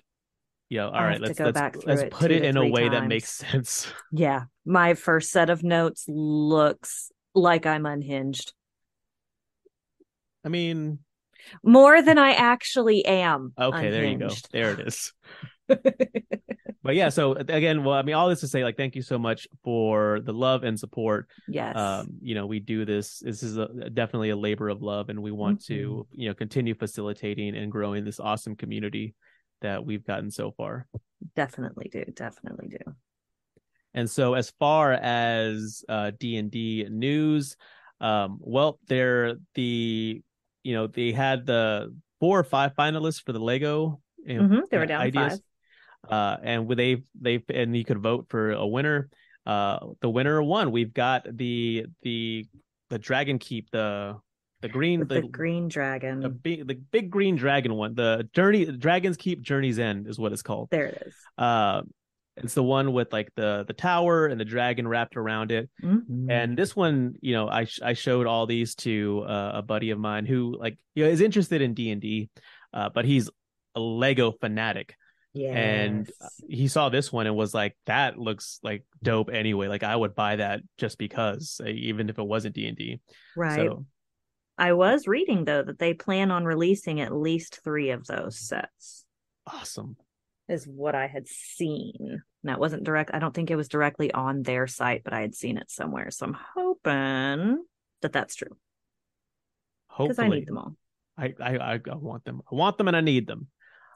know, 0.78 0.86
all 0.86 1.04
right, 1.04 1.20
let's 1.20 1.38
let's 1.38 1.52
back 1.52 1.76
let's 1.84 2.04
put 2.10 2.30
it 2.30 2.44
in 2.44 2.56
a 2.56 2.66
way 2.68 2.88
that 2.88 3.06
makes 3.06 3.30
sense. 3.32 3.86
Yeah. 4.10 4.44
My 4.64 4.94
first 4.94 5.30
set 5.30 5.50
of 5.50 5.62
notes 5.62 6.04
looks 6.08 7.10
like 7.34 7.66
I'm 7.66 7.86
unhinged 7.86 8.52
I 10.44 10.48
mean, 10.48 10.98
more 11.62 12.02
than 12.02 12.18
I 12.18 12.32
actually 12.32 13.04
am. 13.04 13.52
okay, 13.58 13.90
there 13.90 14.04
you 14.04 14.18
go, 14.18 14.30
there 14.52 14.72
it 14.72 14.86
is. 14.86 15.12
but 15.68 16.94
yeah, 16.94 17.08
so 17.08 17.32
again, 17.34 17.84
well, 17.84 17.96
I 17.96 18.02
mean, 18.02 18.14
all 18.14 18.28
this 18.28 18.40
to 18.40 18.48
say, 18.48 18.64
like, 18.64 18.76
thank 18.76 18.96
you 18.96 19.02
so 19.02 19.18
much 19.18 19.46
for 19.62 20.20
the 20.20 20.32
love 20.32 20.64
and 20.64 20.78
support. 20.78 21.28
Yes. 21.48 21.76
Um, 21.76 22.14
you 22.20 22.34
know, 22.34 22.46
we 22.46 22.60
do 22.60 22.84
this. 22.84 23.20
This 23.20 23.42
is 23.42 23.56
a, 23.56 23.68
definitely 23.90 24.30
a 24.30 24.36
labor 24.36 24.68
of 24.68 24.82
love, 24.82 25.08
and 25.08 25.22
we 25.22 25.30
want 25.30 25.64
to, 25.66 26.06
you 26.10 26.28
know, 26.28 26.34
continue 26.34 26.74
facilitating 26.74 27.56
and 27.56 27.70
growing 27.70 28.04
this 28.04 28.20
awesome 28.20 28.56
community 28.56 29.14
that 29.62 29.84
we've 29.84 30.04
gotten 30.04 30.30
so 30.30 30.52
far. 30.52 30.86
definitely 31.34 31.88
do. 31.90 32.04
Definitely 32.14 32.68
do. 32.68 32.92
And 33.94 34.08
so, 34.08 34.34
as 34.34 34.50
far 34.58 34.92
as 34.92 35.84
uh, 35.88 36.12
D 36.18 36.36
and 36.36 36.50
D 36.50 36.86
news, 36.90 37.56
um, 38.00 38.38
well, 38.40 38.78
they're 38.86 39.36
the, 39.54 40.22
you 40.62 40.74
know, 40.74 40.86
they 40.86 41.12
had 41.12 41.46
the 41.46 41.94
four 42.20 42.38
or 42.38 42.44
five 42.44 42.74
finalists 42.74 43.22
for 43.22 43.32
the 43.32 43.40
Lego. 43.40 44.00
You 44.24 44.38
know, 44.38 44.42
Mhm, 44.48 44.70
They 44.70 44.78
were 44.78 44.86
down 44.86 45.00
ideas. 45.02 45.32
five. 45.32 45.40
uh 46.10 46.36
and 46.42 46.68
they 46.70 47.02
they 47.20 47.42
and 47.48 47.76
you 47.76 47.84
could 47.84 47.98
vote 48.02 48.26
for 48.28 48.50
a 48.52 48.66
winner 48.66 49.08
uh 49.46 49.78
the 50.00 50.10
winner 50.10 50.42
won 50.42 50.72
we've 50.72 50.92
got 50.92 51.24
the 51.36 51.86
the 52.02 52.44
the 52.90 52.98
dragon 52.98 53.38
keep 53.38 53.70
the 53.70 54.18
the 54.62 54.68
green 54.68 55.00
the, 55.00 55.20
the 55.20 55.22
green 55.28 55.68
dragon. 55.68 56.20
the 56.20 56.28
big 56.30 56.66
the 56.66 56.74
big 56.90 57.10
green 57.10 57.36
dragon 57.36 57.74
one 57.74 57.94
the 57.94 58.28
journey 58.32 58.64
dragons 58.64 59.16
keep 59.16 59.42
journey's 59.42 59.78
end 59.78 60.06
is 60.08 60.18
what 60.18 60.32
it's 60.32 60.42
called 60.42 60.68
there 60.70 60.86
it 60.86 61.02
is. 61.06 61.14
uh 61.38 61.82
it's 62.38 62.54
the 62.54 62.62
one 62.62 62.92
with 62.94 63.12
like 63.12 63.30
the 63.36 63.64
the 63.68 63.74
tower 63.74 64.26
and 64.26 64.40
the 64.40 64.44
dragon 64.44 64.88
wrapped 64.88 65.16
around 65.18 65.52
it 65.52 65.68
Mhm. 65.82 66.30
and 66.30 66.56
this 66.56 66.74
one 66.74 67.14
you 67.20 67.34
know 67.34 67.48
i 67.48 67.66
i 67.82 67.92
showed 67.92 68.26
all 68.26 68.46
these 68.46 68.74
to 68.76 69.24
uh, 69.28 69.52
a 69.56 69.62
buddy 69.62 69.90
of 69.90 69.98
mine 69.98 70.24
who 70.24 70.56
like 70.58 70.78
you 70.94 71.04
know 71.04 71.10
is 71.10 71.20
interested 71.20 71.60
in 71.60 71.74
d&d 71.74 72.30
uh 72.72 72.88
but 72.94 73.04
he's 73.04 73.28
a 73.74 73.80
lego 73.80 74.32
fanatic 74.32 74.96
Yeah. 75.34 75.52
and 75.52 76.10
he 76.48 76.68
saw 76.68 76.88
this 76.90 77.12
one 77.12 77.26
and 77.26 77.34
was 77.36 77.52
like 77.54 77.76
that 77.86 78.18
looks 78.18 78.60
like 78.62 78.84
dope 79.02 79.28
anyway 79.30 79.68
like 79.68 79.82
i 79.82 79.94
would 79.96 80.14
buy 80.14 80.36
that 80.36 80.60
just 80.78 80.96
because 80.98 81.60
uh, 81.64 81.68
even 81.68 82.08
if 82.08 82.18
it 82.18 82.26
wasn't 82.26 82.54
d&d 82.54 83.00
right. 83.36 83.56
so 83.56 83.84
I 84.58 84.72
was 84.72 85.06
reading 85.06 85.44
though 85.44 85.62
that 85.62 85.78
they 85.78 85.94
plan 85.94 86.30
on 86.30 86.44
releasing 86.44 87.00
at 87.00 87.14
least 87.14 87.60
three 87.64 87.90
of 87.90 88.06
those 88.06 88.38
sets. 88.38 89.04
awesome 89.46 89.96
Is 90.48 90.66
what 90.66 90.94
I 90.94 91.06
had 91.06 91.26
seen. 91.26 92.22
Now 92.42 92.54
it 92.54 92.60
wasn't 92.60 92.84
direct. 92.84 93.10
I 93.14 93.18
don't 93.18 93.34
think 93.34 93.50
it 93.50 93.56
was 93.56 93.68
directly 93.68 94.12
on 94.12 94.42
their 94.42 94.66
site, 94.66 95.04
but 95.04 95.12
I 95.12 95.20
had 95.20 95.34
seen 95.34 95.56
it 95.56 95.70
somewhere. 95.70 96.10
So 96.10 96.26
I'm 96.26 96.36
hoping 96.54 97.64
that 98.02 98.12
that's 98.12 98.34
true 98.34 98.56
because 99.88 100.16
hopefully 100.16 100.26
I 100.26 100.40
need 100.40 100.48
them 100.48 100.58
all. 100.58 100.76
I, 101.16 101.34
I 101.40 101.56
i 101.74 101.94
want 101.94 102.24
them 102.24 102.40
i 102.50 102.54
want 102.54 102.78
them 102.78 102.88
and 102.88 102.96
i 102.96 103.02
need 103.02 103.26
them 103.26 103.48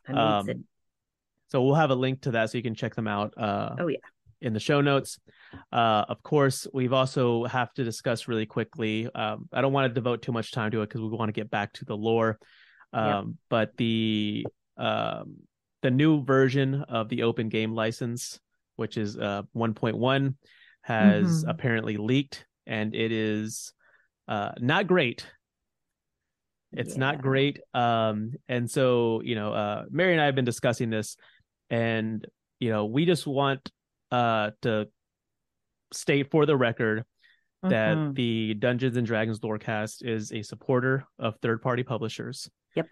I 0.06 0.12
need 0.12 0.18
Um, 0.18 0.64
so 1.48 1.62
we'll 1.62 1.74
have 1.74 1.90
a 1.90 1.94
link 1.94 2.20
to 2.22 2.32
that 2.32 2.50
so 2.50 2.58
you 2.58 2.62
can 2.62 2.74
check 2.74 2.94
them 2.94 3.08
out 3.08 3.32
uh 3.38 3.76
Oh, 3.78 3.86
yeah. 3.86 3.98
In 4.40 4.52
the 4.52 4.60
show 4.60 4.80
notes. 4.80 5.18
Uh 5.72 6.04
of 6.08 6.22
course 6.22 6.66
we've 6.72 6.92
also 6.92 7.44
have 7.44 7.72
to 7.74 7.84
discuss 7.84 8.28
really 8.28 8.46
quickly 8.46 9.08
um 9.14 9.48
i 9.52 9.60
don't 9.60 9.72
want 9.72 9.88
to 9.88 9.94
devote 9.94 10.20
too 10.22 10.32
much 10.32 10.52
time 10.52 10.70
to 10.70 10.82
it 10.82 10.88
because 10.88 11.00
we 11.00 11.08
want 11.08 11.28
to 11.28 11.32
get 11.40 11.50
back 11.50 11.72
to 11.72 11.84
the 11.84 11.96
lore. 11.96 12.38
Um 12.92 13.38
but 13.48 13.76
the 13.76 14.46
um 14.76 15.36
the 15.82 15.90
new 15.90 16.22
version 16.24 16.82
of 16.88 17.08
the 17.08 17.22
open 17.22 17.48
game 17.48 17.72
license 17.74 18.38
which 18.76 18.96
is 18.96 19.16
uh 19.16 19.42
1.1 19.54 20.34
has 20.82 21.42
Mhm. 21.44 21.50
apparently 21.50 21.96
leaked 21.96 22.44
and 22.66 22.94
it 22.94 23.12
is 23.12 23.72
uh 24.28 24.52
not 24.58 24.86
great. 24.86 25.26
It's 26.72 26.96
not 26.98 27.22
great 27.22 27.60
um 27.72 28.32
and 28.48 28.70
so 28.70 29.22
you 29.24 29.34
know 29.34 29.52
uh 29.52 29.84
mary 29.90 30.12
and 30.12 30.20
i 30.20 30.26
have 30.26 30.34
been 30.34 30.44
discussing 30.44 30.90
this 30.90 31.16
and 31.70 32.26
you 32.60 32.70
know 32.70 32.84
we 32.84 33.06
just 33.06 33.26
want 33.26 33.70
uh 34.10 34.50
to 34.62 34.86
state 35.92 36.30
for 36.30 36.46
the 36.46 36.56
record 36.56 37.04
that 37.62 37.96
Mhm. 37.96 38.14
the 38.14 38.54
dungeons 38.54 38.96
and 38.96 39.06
dragons 39.06 39.40
lorecast 39.40 40.04
is 40.04 40.32
a 40.32 40.42
supporter 40.42 41.04
of 41.18 41.36
third 41.40 41.62
party 41.62 41.82
publishers 41.82 42.48
Yep. 42.74 42.88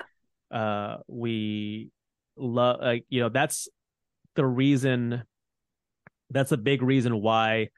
uh 0.51 0.97
we 1.07 1.91
love 2.37 2.81
like 2.81 3.05
you 3.09 3.21
know 3.21 3.29
that's 3.29 3.69
the 4.35 4.45
reason 4.47 5.23
that's 6.31 6.51
a 6.53 6.57
big 6.57 6.83
reason 6.83 7.21
why 7.21 7.69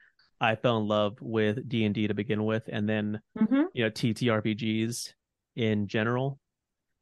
i 0.41 0.55
fell 0.55 0.77
in 0.77 0.87
love 0.87 1.17
with 1.21 1.67
d&d 1.67 2.07
to 2.07 2.13
begin 2.13 2.43
with 2.45 2.67
and 2.71 2.87
then 2.89 3.19
Mhm. 3.37 3.65
you 3.73 3.83
know 3.83 3.91
ttrpgs 3.91 5.13
in 5.55 5.87
general 5.87 6.39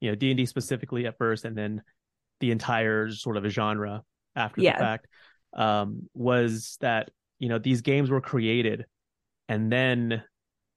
you 0.01 0.09
know 0.11 0.15
d&d 0.15 0.45
specifically 0.45 1.05
at 1.05 1.17
first 1.17 1.45
and 1.45 1.57
then 1.57 1.81
the 2.41 2.51
entire 2.51 3.09
sort 3.11 3.37
of 3.37 3.45
genre 3.45 4.03
after 4.35 4.61
Yeah. 4.61 4.73
the 4.73 4.79
fact 4.79 5.07
um 5.55 6.09
was 6.13 6.77
that 6.81 7.09
you 7.39 7.49
know 7.49 7.57
these 7.59 7.81
games 7.81 8.09
were 8.09 8.21
created 8.21 8.85
and 9.47 9.71
then 9.71 10.23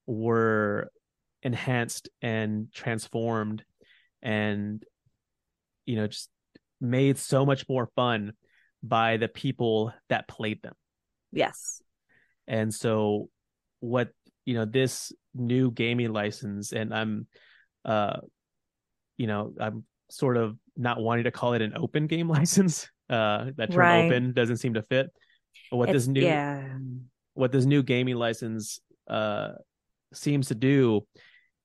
were 0.06 0.90
enhanced 1.42 2.08
and 2.22 2.68
transformed 2.72 3.64
and 4.22 4.84
you 5.86 5.96
know 5.96 6.06
just 6.06 6.30
made 6.80 7.18
so 7.18 7.44
much 7.46 7.68
more 7.68 7.88
fun 7.96 8.32
by 8.82 9.16
the 9.16 9.28
people 9.28 9.92
that 10.08 10.28
played 10.28 10.62
them 10.62 10.74
Yes. 11.32 11.82
and 12.46 12.72
so 12.72 13.28
what 13.80 14.10
you 14.44 14.54
know 14.54 14.64
this 14.64 15.12
new 15.34 15.70
gaming 15.70 16.12
license 16.12 16.72
and 16.72 16.92
i'm 16.94 17.26
uh 17.84 18.16
you 19.16 19.26
know 19.26 19.52
i'm 19.60 19.84
sort 20.10 20.36
of 20.36 20.56
not 20.76 21.00
wanting 21.00 21.24
to 21.24 21.30
call 21.30 21.52
it 21.54 21.62
an 21.62 21.74
open 21.76 22.06
game 22.06 22.28
license 22.38 22.88
uh 23.10 23.50
that 23.56 23.70
term 23.70 23.78
Right. 23.78 24.04
open 24.06 24.32
doesn't 24.32 24.58
seem 24.58 24.74
to 24.74 24.82
fit 24.82 25.10
but 25.70 25.76
what 25.78 25.88
It's- 25.88 26.02
this 26.04 26.08
new 26.08 26.22
yeah. 26.22 26.76
what 27.34 27.52
this 27.52 27.64
new 27.64 27.82
gaming 27.82 28.16
license 28.16 28.80
uh 29.08 29.52
seems 30.12 30.48
to 30.48 30.54
do 30.54 31.06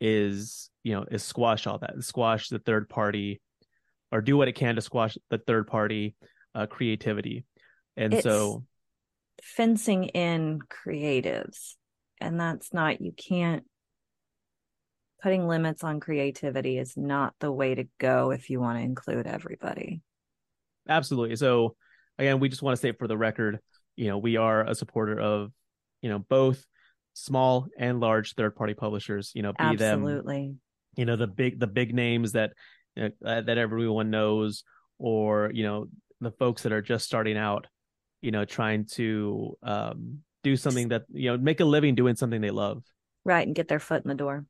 is 0.02 0.70
you 0.84 0.94
know 0.94 1.06
is 1.10 1.24
squash 1.24 1.66
all 1.68 1.80
that 1.80 2.02
squash 2.04 2.50
the 2.50 2.60
third 2.60 2.90
party 2.90 3.42
or 4.12 4.22
do 4.22 4.38
what 4.38 4.48
it 4.48 4.54
can 4.54 4.76
to 4.76 4.82
squash 4.82 5.18
the 5.30 5.38
third 5.38 5.68
party 5.68 6.16
uh 6.56 6.66
creativity 6.66 7.46
and 7.98 8.14
It's- 8.14 8.24
so 8.24 8.64
fencing 9.42 10.06
in 10.06 10.60
creatives 10.60 11.76
and 12.22 12.40
that's 12.40 12.74
not 12.74 13.02
you 13.02 13.12
can't 13.12 13.64
putting 15.22 15.48
limits 15.48 15.84
on 15.84 16.00
creativity 16.00 16.78
is 16.78 16.96
not 16.98 17.34
the 17.40 17.52
way 17.52 17.76
to 17.76 17.86
go 18.00 18.32
if 18.32 18.50
you 18.50 18.60
want 18.60 18.78
to 18.78 18.84
include 18.84 19.26
everybody 19.26 20.02
absolutely. 20.88 21.36
So 21.36 21.76
again 22.18 22.40
we 22.40 22.50
just 22.50 22.62
want 22.62 22.74
to 22.74 22.78
state 22.78 22.98
for 23.00 23.08
the 23.08 23.18
record 23.18 23.60
you 23.96 24.08
know 24.08 24.18
we 24.18 24.38
are 24.38 24.66
a 24.66 24.76
supporter 24.76 25.20
of 25.20 25.52
you 26.02 26.10
know 26.10 26.20
both 26.20 26.64
small 27.14 27.68
and 27.78 28.00
large 28.00 28.34
third 28.34 28.56
party 28.56 28.74
publishers 28.74 29.32
you 29.36 29.42
know 29.42 29.54
be 29.54 29.76
them 29.76 30.02
absolutely. 30.02 30.56
you 30.96 31.06
know 31.06 31.16
the 31.16 31.28
big 31.28 31.60
the 31.60 31.68
big 31.68 31.94
names 31.94 32.32
that 32.34 32.52
you 32.96 33.04
know, 33.04 33.10
uh, 33.26 33.42
that 33.42 33.58
everyone 33.58 34.10
knows 34.10 34.64
or 34.98 35.52
you 35.54 35.64
know 35.64 35.88
the 36.22 36.32
folks 36.32 36.64
that 36.64 36.72
are 36.72 36.82
just 36.82 37.06
starting 37.06 37.38
out 37.38 37.68
you 38.22 38.32
know 38.32 38.46
trying 38.46 38.86
to 38.86 39.56
um 39.64 40.20
do 40.44 40.56
something 40.56 40.90
that 40.90 41.04
you 41.12 41.32
know 41.32 41.38
make 41.38 41.60
a 41.60 41.66
living 41.66 41.96
doing 41.96 42.16
something 42.16 42.42
they 42.42 42.52
love. 42.52 42.84
Right 43.24 43.48
and 43.48 43.56
get 43.56 43.70
their 43.70 43.80
foot 43.80 44.04
in 44.04 44.10
the 44.10 44.16
door. 44.16 44.46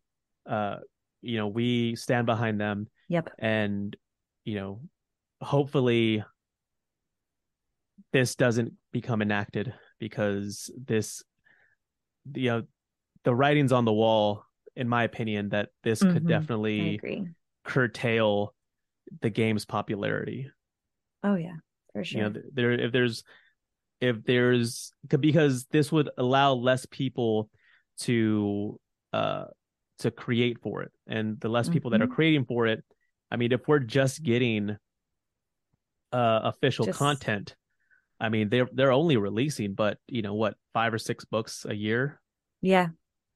Uh 0.50 0.78
you 1.22 1.38
know 1.38 1.48
we 1.48 1.96
stand 1.96 2.26
behind 2.26 2.60
them 2.60 2.88
yep. 3.08 3.30
and 3.40 3.96
you 4.44 4.56
know 4.56 4.82
hopefully 5.44 6.24
this 8.12 8.36
doesn't 8.36 8.74
become 8.92 9.22
enacted 9.22 9.74
because 10.00 10.72
this 10.78 11.24
you 12.34 12.50
know 12.50 12.64
the 13.24 13.36
writing's 13.36 13.72
on 13.72 13.86
the 13.86 13.94
wall 13.94 14.46
in 14.76 14.88
my 14.88 15.04
opinion 15.04 15.50
that 15.50 15.70
this 15.84 16.02
Mhm. 16.04 16.14
could 16.14 16.28
definitely 16.28 17.00
curtail 17.64 18.54
the 19.22 19.30
game's 19.30 19.66
popularity 19.66 20.50
oh 21.24 21.36
yeah 21.36 21.56
for 21.92 22.04
sure 22.04 22.22
you 22.22 22.30
know 22.30 22.42
there 22.54 22.72
if 22.72 22.92
there's 22.92 23.24
if 24.02 24.24
there's 24.26 24.92
because 25.20 25.66
this 25.66 25.92
would 25.92 26.10
allow 26.18 26.54
less 26.54 26.86
people 26.88 27.50
to 28.00 28.80
uh 29.14 29.46
to 30.00 30.12
create 30.12 30.60
for 30.62 30.82
it 30.82 30.92
and 31.08 31.40
the 31.40 31.48
less 31.50 31.70
people 31.70 31.92
that 31.92 32.02
are 32.02 32.08
Mhm. 32.08 32.16
creating 32.16 32.46
for 32.46 32.68
it 32.68 32.84
i 33.32 33.36
mean 33.36 33.52
if 33.52 33.68
we're 33.68 33.80
just 33.80 34.24
getting 34.24 34.76
uh 36.14 36.42
official 36.44 36.86
Just- 36.86 37.00
content. 37.00 37.56
I 38.20 38.30
mean 38.30 38.50
they're 38.50 38.70
they're 38.72 38.92
only 38.92 39.18
releasing 39.18 39.74
but 39.74 39.98
you 40.08 40.22
know 40.22 40.34
what 40.36 40.56
five 40.74 40.94
or 40.94 41.00
six 41.00 41.26
books 41.26 41.66
a 41.68 41.76
year? 41.76 42.22
Yeah 42.62 42.88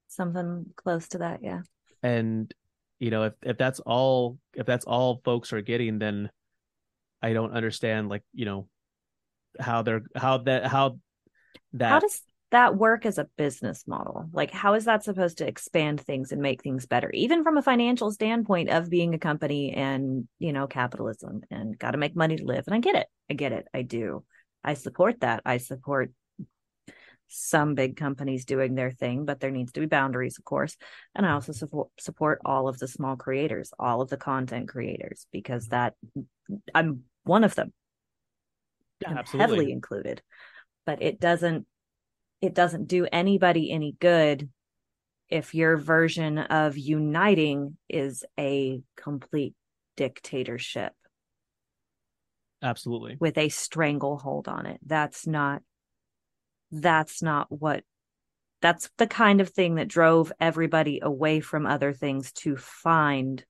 something 0.08 0.66
close 0.76 1.10
to 1.10 1.18
that 1.18 1.40
yeah. 1.44 1.62
And 2.04 2.54
you 3.00 3.12
know 3.12 3.24
if 3.24 3.34
if 3.44 3.58
that's 3.58 3.80
all 3.82 4.38
if 4.56 4.66
that's 4.66 4.86
all 4.86 5.22
folks 5.24 5.54
are 5.54 5.62
getting 5.62 6.00
then 6.00 6.30
i 7.22 7.34
don't 7.34 7.52
understand 7.52 8.10
like 8.10 8.24
you 8.34 8.46
know 8.46 8.68
how 9.60 9.82
they're 9.82 10.02
how 10.16 10.38
that 10.40 10.66
how 10.66 10.98
that 11.74 11.90
how 11.90 12.00
does 12.00 12.22
that 12.52 12.78
work 12.78 13.06
as 13.06 13.18
a 13.18 13.28
business 13.38 13.84
model 13.88 14.30
like 14.32 14.52
how 14.52 14.74
is 14.74 14.86
that 14.86 15.04
supposed 15.04 15.40
to 15.40 15.48
expand 15.48 16.00
things 16.00 16.32
and 16.32 16.42
make 16.42 16.64
things 16.64 16.86
better 16.86 17.12
even 17.14 17.44
from 17.44 17.58
a 17.58 17.62
financial 17.62 18.12
standpoint 18.12 18.70
of 18.70 18.90
being 18.90 19.14
a 19.14 19.20
company 19.20 19.74
and 19.74 20.28
you 20.40 20.54
know 20.54 20.66
capitalism 20.66 21.42
and 21.52 21.78
got 21.78 21.92
to 21.92 21.98
make 21.98 22.16
money 22.16 22.38
to 22.38 22.46
live 22.46 22.64
and 22.68 22.76
i 22.76 22.80
get 22.80 22.96
it 22.96 23.08
i 23.30 23.34
get 23.34 23.52
it 23.52 23.68
i 23.74 23.82
do 23.82 24.24
I 24.68 24.74
support 24.74 25.22
that. 25.22 25.42
I 25.46 25.58
support 25.58 26.12
some 27.30 27.74
big 27.74 27.96
companies 27.96 28.44
doing 28.44 28.76
their 28.76 28.92
thing, 28.92 29.26
but 29.26 29.40
there 29.40 29.50
needs 29.50 29.72
to 29.72 29.80
be 29.80 29.86
boundaries, 29.86 30.38
of 30.38 30.44
course. 30.44 30.76
And 31.16 31.26
I 31.26 31.32
also 31.32 31.54
support 31.54 31.88
support 31.98 32.42
all 32.44 32.68
of 32.68 32.78
the 32.78 32.88
small 32.88 33.16
creators, 33.16 33.72
all 33.80 34.02
of 34.02 34.10
the 34.10 34.18
content 34.18 34.68
creators, 34.68 35.26
because 35.32 35.68
that 35.70 35.94
I'm 36.76 37.04
one 37.24 37.46
of 37.46 37.56
them. 37.56 37.72
Yeah, 39.00 39.12
I'm 39.12 39.18
absolutely. 39.20 39.56
heavily 39.56 39.72
included. 39.72 40.22
But 40.86 41.02
it 41.02 41.20
doesn't 41.20 41.66
it 42.42 42.54
doesn't 42.54 42.88
do 42.88 43.08
anybody 43.12 43.72
any 43.72 43.96
good 44.00 44.50
if 45.30 45.54
your 45.54 45.78
version 45.78 46.38
of 46.38 46.78
uniting 46.78 47.78
is 47.90 48.24
a 48.40 48.82
complete 48.96 49.56
dictatorship 49.96 50.94
Absolutely. 52.62 53.18
with 53.20 53.38
a 53.38 53.50
stranglehold 53.50 54.48
on 54.48 54.66
it. 54.66 54.80
That's 54.86 55.28
not 55.28 55.62
that's 56.72 57.22
not 57.22 57.48
what 57.50 57.84
that's 58.62 58.90
the 58.98 59.08
kind 59.08 59.40
of 59.40 59.50
thing 59.50 59.76
that 59.76 59.88
drove 59.88 60.34
everybody 60.40 61.00
away 61.02 61.40
from 61.40 61.66
other 61.66 61.94
things 61.94 62.32
to 62.34 62.58
find 62.58 63.46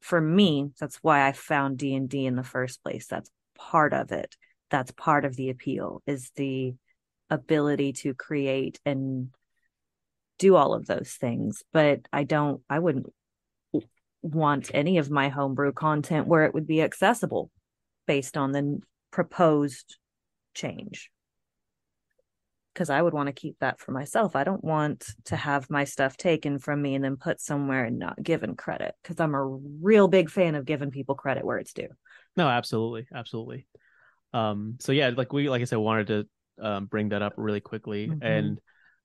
for 0.00 0.20
me 0.20 0.70
that's 0.78 0.96
why 1.02 1.26
I 1.26 1.32
found 1.32 1.78
D&D 1.78 2.24
in 2.24 2.36
the 2.36 2.44
first 2.44 2.82
place. 2.82 3.06
That's 3.06 3.30
part 3.56 3.92
of 3.92 4.12
it. 4.12 4.36
That's 4.70 4.92
part 4.92 5.24
of 5.24 5.34
the 5.34 5.50
appeal 5.50 6.02
is 6.06 6.30
the 6.36 6.74
ability 7.30 7.92
to 7.92 8.14
create 8.14 8.80
and 8.84 9.30
do 10.38 10.56
all 10.56 10.74
of 10.74 10.86
those 10.86 11.12
things, 11.12 11.62
but 11.72 12.00
I 12.12 12.24
don't 12.24 12.62
I 12.70 12.78
wouldn't 12.78 13.06
want 14.22 14.70
any 14.74 14.98
of 14.98 15.10
my 15.10 15.28
homebrew 15.28 15.72
content 15.72 16.26
where 16.26 16.44
it 16.44 16.54
would 16.54 16.66
be 16.66 16.82
accessible 16.82 17.50
based 18.06 18.36
on 18.36 18.52
the 18.52 18.80
proposed 19.10 19.96
change 20.54 21.10
because 22.78 22.90
I 22.90 23.02
would 23.02 23.12
want 23.12 23.26
to 23.26 23.32
keep 23.32 23.56
that 23.58 23.80
for 23.80 23.90
myself. 23.90 24.36
I 24.36 24.44
don't 24.44 24.62
want 24.62 25.04
to 25.24 25.36
have 25.36 25.68
my 25.68 25.82
stuff 25.82 26.16
taken 26.16 26.60
from 26.60 26.80
me 26.80 26.94
and 26.94 27.02
then 27.02 27.16
put 27.16 27.40
somewhere 27.40 27.84
and 27.84 27.98
not 27.98 28.22
given 28.22 28.54
credit 28.54 28.94
because 29.02 29.18
I'm 29.18 29.34
a 29.34 29.44
real 29.44 30.06
big 30.06 30.30
fan 30.30 30.54
of 30.54 30.64
giving 30.64 30.92
people 30.92 31.16
credit 31.16 31.44
where 31.44 31.58
it's 31.58 31.72
due. 31.72 31.88
No, 32.36 32.46
absolutely, 32.46 33.08
absolutely. 33.12 33.66
Um, 34.32 34.76
so 34.78 34.92
yeah, 34.92 35.10
like 35.16 35.32
we, 35.32 35.50
like 35.50 35.60
I 35.60 35.64
said, 35.64 35.78
wanted 35.78 36.06
to 36.06 36.28
um, 36.60 36.86
bring 36.86 37.10
that 37.10 37.22
up 37.22 37.34
really 37.36 37.60
quickly, 37.60 38.08
Mhm. 38.08 38.18
and 38.22 38.60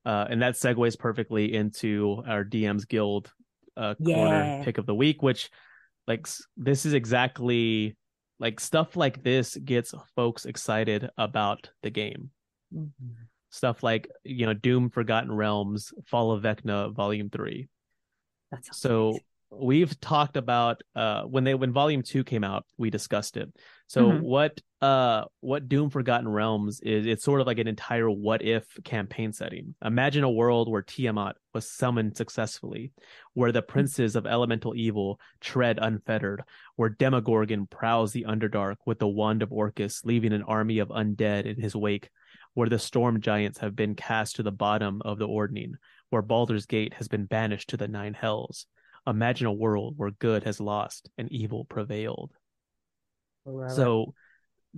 uh, 0.06 0.28
and 0.30 0.42
that 0.42 0.56
segues 0.56 0.98
perfectly 1.00 1.54
into 1.54 2.22
our 2.28 2.44
DM's 2.44 2.86
Guild 2.86 3.32
uh, 3.78 3.96
corner 3.96 4.44
Yeah. 4.60 4.64
pick 4.64 4.78
of 4.78 4.86
the 4.86 4.94
week, 4.96 5.22
which 5.22 5.50
like 6.08 6.28
this 6.58 6.86
is 6.86 6.94
exactly 6.94 7.96
like 8.40 8.60
stuff 8.60 8.96
like 8.98 9.24
this 9.24 9.56
gets 9.56 9.94
folks 10.16 10.46
excited 10.46 11.10
about 11.18 11.70
the 11.84 11.90
game. 11.90 12.32
Stuff 13.50 13.84
like 13.84 14.10
you 14.24 14.46
know 14.46 14.54
Doom 14.54 14.90
Forgotten 14.90 15.32
Realms, 15.32 15.94
Fall 16.08 16.32
of 16.32 16.44
Vecna 16.44 16.94
Volume 16.94 17.30
Three. 17.30 17.70
That's 18.52 18.78
So 18.78 19.20
we've 19.60 20.00
talked 20.00 20.38
about 20.38 20.82
uh 20.96 21.24
when 21.24 21.44
they 21.44 21.54
when 21.54 21.72
volume 21.72 22.02
2 22.02 22.24
came 22.24 22.44
out 22.44 22.66
we 22.78 22.90
discussed 22.90 23.38
it. 23.38 23.50
So 23.88 24.12
Mhm. 24.12 24.22
what 24.22 24.60
uh 24.82 25.26
what 25.40 25.70
doom 25.70 25.90
forgotten 25.90 26.28
realms 26.28 26.80
is 26.82 27.06
it's 27.06 27.24
sort 27.24 27.42
of 27.42 27.48
like 27.48 27.60
an 27.60 27.68
entire 27.68 28.10
what 28.10 28.42
if 28.42 28.66
campaign 28.84 29.32
setting. 29.32 29.76
Imagine 29.84 30.24
a 30.24 30.32
world 30.32 30.70
where 30.70 30.82
tiamat 30.82 31.36
was 31.54 31.70
summoned 31.70 32.18
successfully 32.18 32.92
where 33.34 33.52
the 33.52 33.62
princes 33.62 34.16
of 34.16 34.26
elemental 34.26 34.76
evil 34.76 35.20
tread 35.40 35.78
unfettered 35.82 36.44
where 36.76 36.90
demogorgon 36.90 37.68
prowls 37.68 38.12
the 38.12 38.26
underdark 38.28 38.76
with 38.86 39.00
the 39.00 39.08
wand 39.08 39.42
of 39.44 39.52
orcus 39.52 40.04
leaving 40.04 40.34
an 40.34 40.44
army 40.44 40.80
of 40.80 40.90
undead 40.90 41.46
in 41.46 41.60
his 41.62 41.76
wake 41.76 42.10
where 42.56 42.70
the 42.70 42.80
storm 42.80 43.22
giants 43.22 43.60
have 43.60 43.76
been 43.76 43.96
cast 43.96 44.36
to 44.36 44.44
the 44.44 44.52
bottom 44.52 45.02
of 45.06 45.18
the 45.20 45.28
ordning 45.28 45.76
where 46.10 46.22
baldur's 46.22 46.66
gate 46.66 46.94
has 46.96 47.08
been 47.08 47.26
banished 47.26 47.70
to 47.70 47.78
the 47.78 47.88
nine 47.88 48.14
hells 48.14 48.66
imagine 49.06 49.48
a 49.48 49.54
world 49.54 49.96
where 49.98 50.12
good 50.12 50.44
has 50.44 50.60
lost 50.60 51.10
and 51.18 51.32
evil 51.32 51.66
prevailed. 51.66 52.32
So 53.70 54.14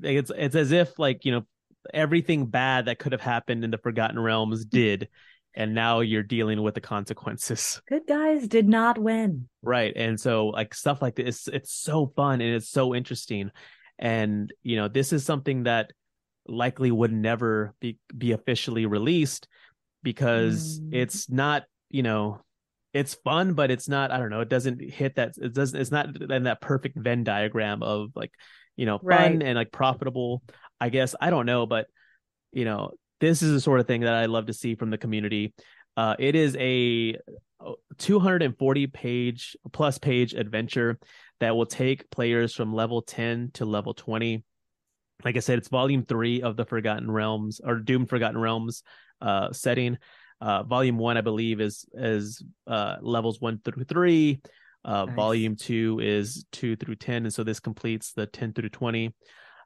it's 0.02 0.32
it's 0.36 0.56
as 0.56 0.72
if 0.72 0.98
like 0.98 1.26
you 1.26 1.32
know 1.32 1.46
everything 1.94 2.48
bad 2.48 2.86
that 2.86 3.00
could 3.00 3.12
have 3.12 3.22
happened 3.22 3.64
in 3.64 3.72
the 3.72 3.78
Forgotten 3.78 4.20
Realms 4.20 4.66
did, 4.66 5.08
and 5.54 5.76
now 5.76 6.00
you're 6.00 6.24
dealing 6.24 6.62
with 6.64 6.74
the 6.74 6.82
consequences. 6.82 7.82
good 7.88 8.08
guys 8.08 8.48
did 8.48 8.68
not 8.68 8.98
win. 8.98 9.48
Right. 9.62 9.94
And 9.96 10.20
so 10.20 10.48
like 10.48 10.74
stuff 10.74 11.02
like 11.02 11.16
this, 11.16 11.48
it's 11.48 11.72
so 11.72 12.12
fun 12.16 12.42
and 12.42 12.56
it's 12.56 12.70
so 12.70 12.96
interesting. 12.96 13.52
And 14.00 14.52
you 14.64 14.78
know, 14.78 14.88
this 14.88 15.14
is 15.14 15.24
something 15.24 15.64
that 15.64 15.92
likely 16.48 16.92
would 16.92 17.14
never 17.14 17.74
be 17.80 17.98
be 18.16 18.32
officially 18.32 18.86
released 18.86 19.48
because 20.04 20.80
Mm. 20.80 20.90
it's 20.94 21.30
not, 21.30 21.64
you 21.90 22.04
know, 22.04 22.42
it's 22.96 23.14
fun, 23.14 23.54
but 23.56 23.70
it's 23.72 23.90
not, 23.90 24.10
I 24.10 24.18
don't 24.18 24.30
know, 24.30 24.40
it 24.40 24.48
doesn't 24.48 24.82
hit 24.82 25.16
that 25.16 25.34
it 25.38 25.54
doesn't 25.54 25.80
it's 25.80 25.92
not 25.92 26.16
in 26.32 26.44
that 26.44 26.62
perfect 26.62 26.98
Venn 26.98 27.26
diagram 27.26 27.84
of 27.84 28.12
like, 28.16 28.32
you 28.78 28.86
know, 28.86 29.00
fun 29.00 29.08
Right. 29.10 29.44
and 29.44 29.56
like 29.56 29.72
profitable. 29.72 30.42
I 30.80 30.88
guess 30.88 31.14
I 31.20 31.30
don't 31.30 31.46
know, 31.46 31.66
but 31.66 31.88
you 32.54 32.64
know, 32.64 32.92
this 33.20 33.42
is 33.42 33.52
the 33.52 33.60
sort 33.60 33.82
of 33.82 33.88
thing 33.88 34.02
that 34.02 34.14
I 34.14 34.28
love 34.28 34.46
to 34.46 34.54
see 34.54 34.76
from 34.76 34.92
the 34.92 34.98
community. 34.98 35.54
Uh, 35.98 36.16
it 36.18 36.36
is 36.36 36.56
a 36.58 37.18
240 37.98 38.88
page 38.88 39.58
plus 39.74 39.98
page 39.98 40.34
adventure 40.34 40.98
that 41.42 41.56
will 41.56 41.66
take 41.66 42.10
players 42.10 42.54
from 42.54 42.74
level 42.74 43.02
10 43.02 43.52
to 43.56 43.66
level 43.66 43.94
20. 43.94 44.42
Like 45.26 45.36
I 45.36 45.40
said, 45.40 45.58
it's 45.58 45.68
volume 45.70 46.04
three 46.04 46.42
of 46.42 46.56
the 46.56 46.66
Forgotten 46.66 47.12
Realms 47.12 47.60
or 47.62 47.76
Doom 47.76 48.06
Forgotten 48.06 48.40
Realms 48.40 48.84
uh, 49.22 49.52
setting. 49.52 49.98
Uh, 50.42 50.64
volume 50.64 50.98
one, 50.98 51.18
I 51.18 51.22
believe, 51.22 51.62
is 51.62 51.86
is 51.94 52.44
uh, 52.68 52.98
levels 53.02 53.40
one 53.40 53.60
through 53.64 53.86
three. 53.86 54.42
Uh, 54.84 55.06
Nice. 55.06 55.16
Volume 55.16 55.56
two 55.56 56.00
is 56.02 56.46
two 56.52 56.76
through 56.76 56.96
ten, 56.96 57.24
and 57.24 57.34
so 57.34 57.44
this 57.44 57.60
completes 57.60 58.14
the 58.14 58.26
ten 58.28 58.54
through 58.54 58.70
twenty. 58.70 59.14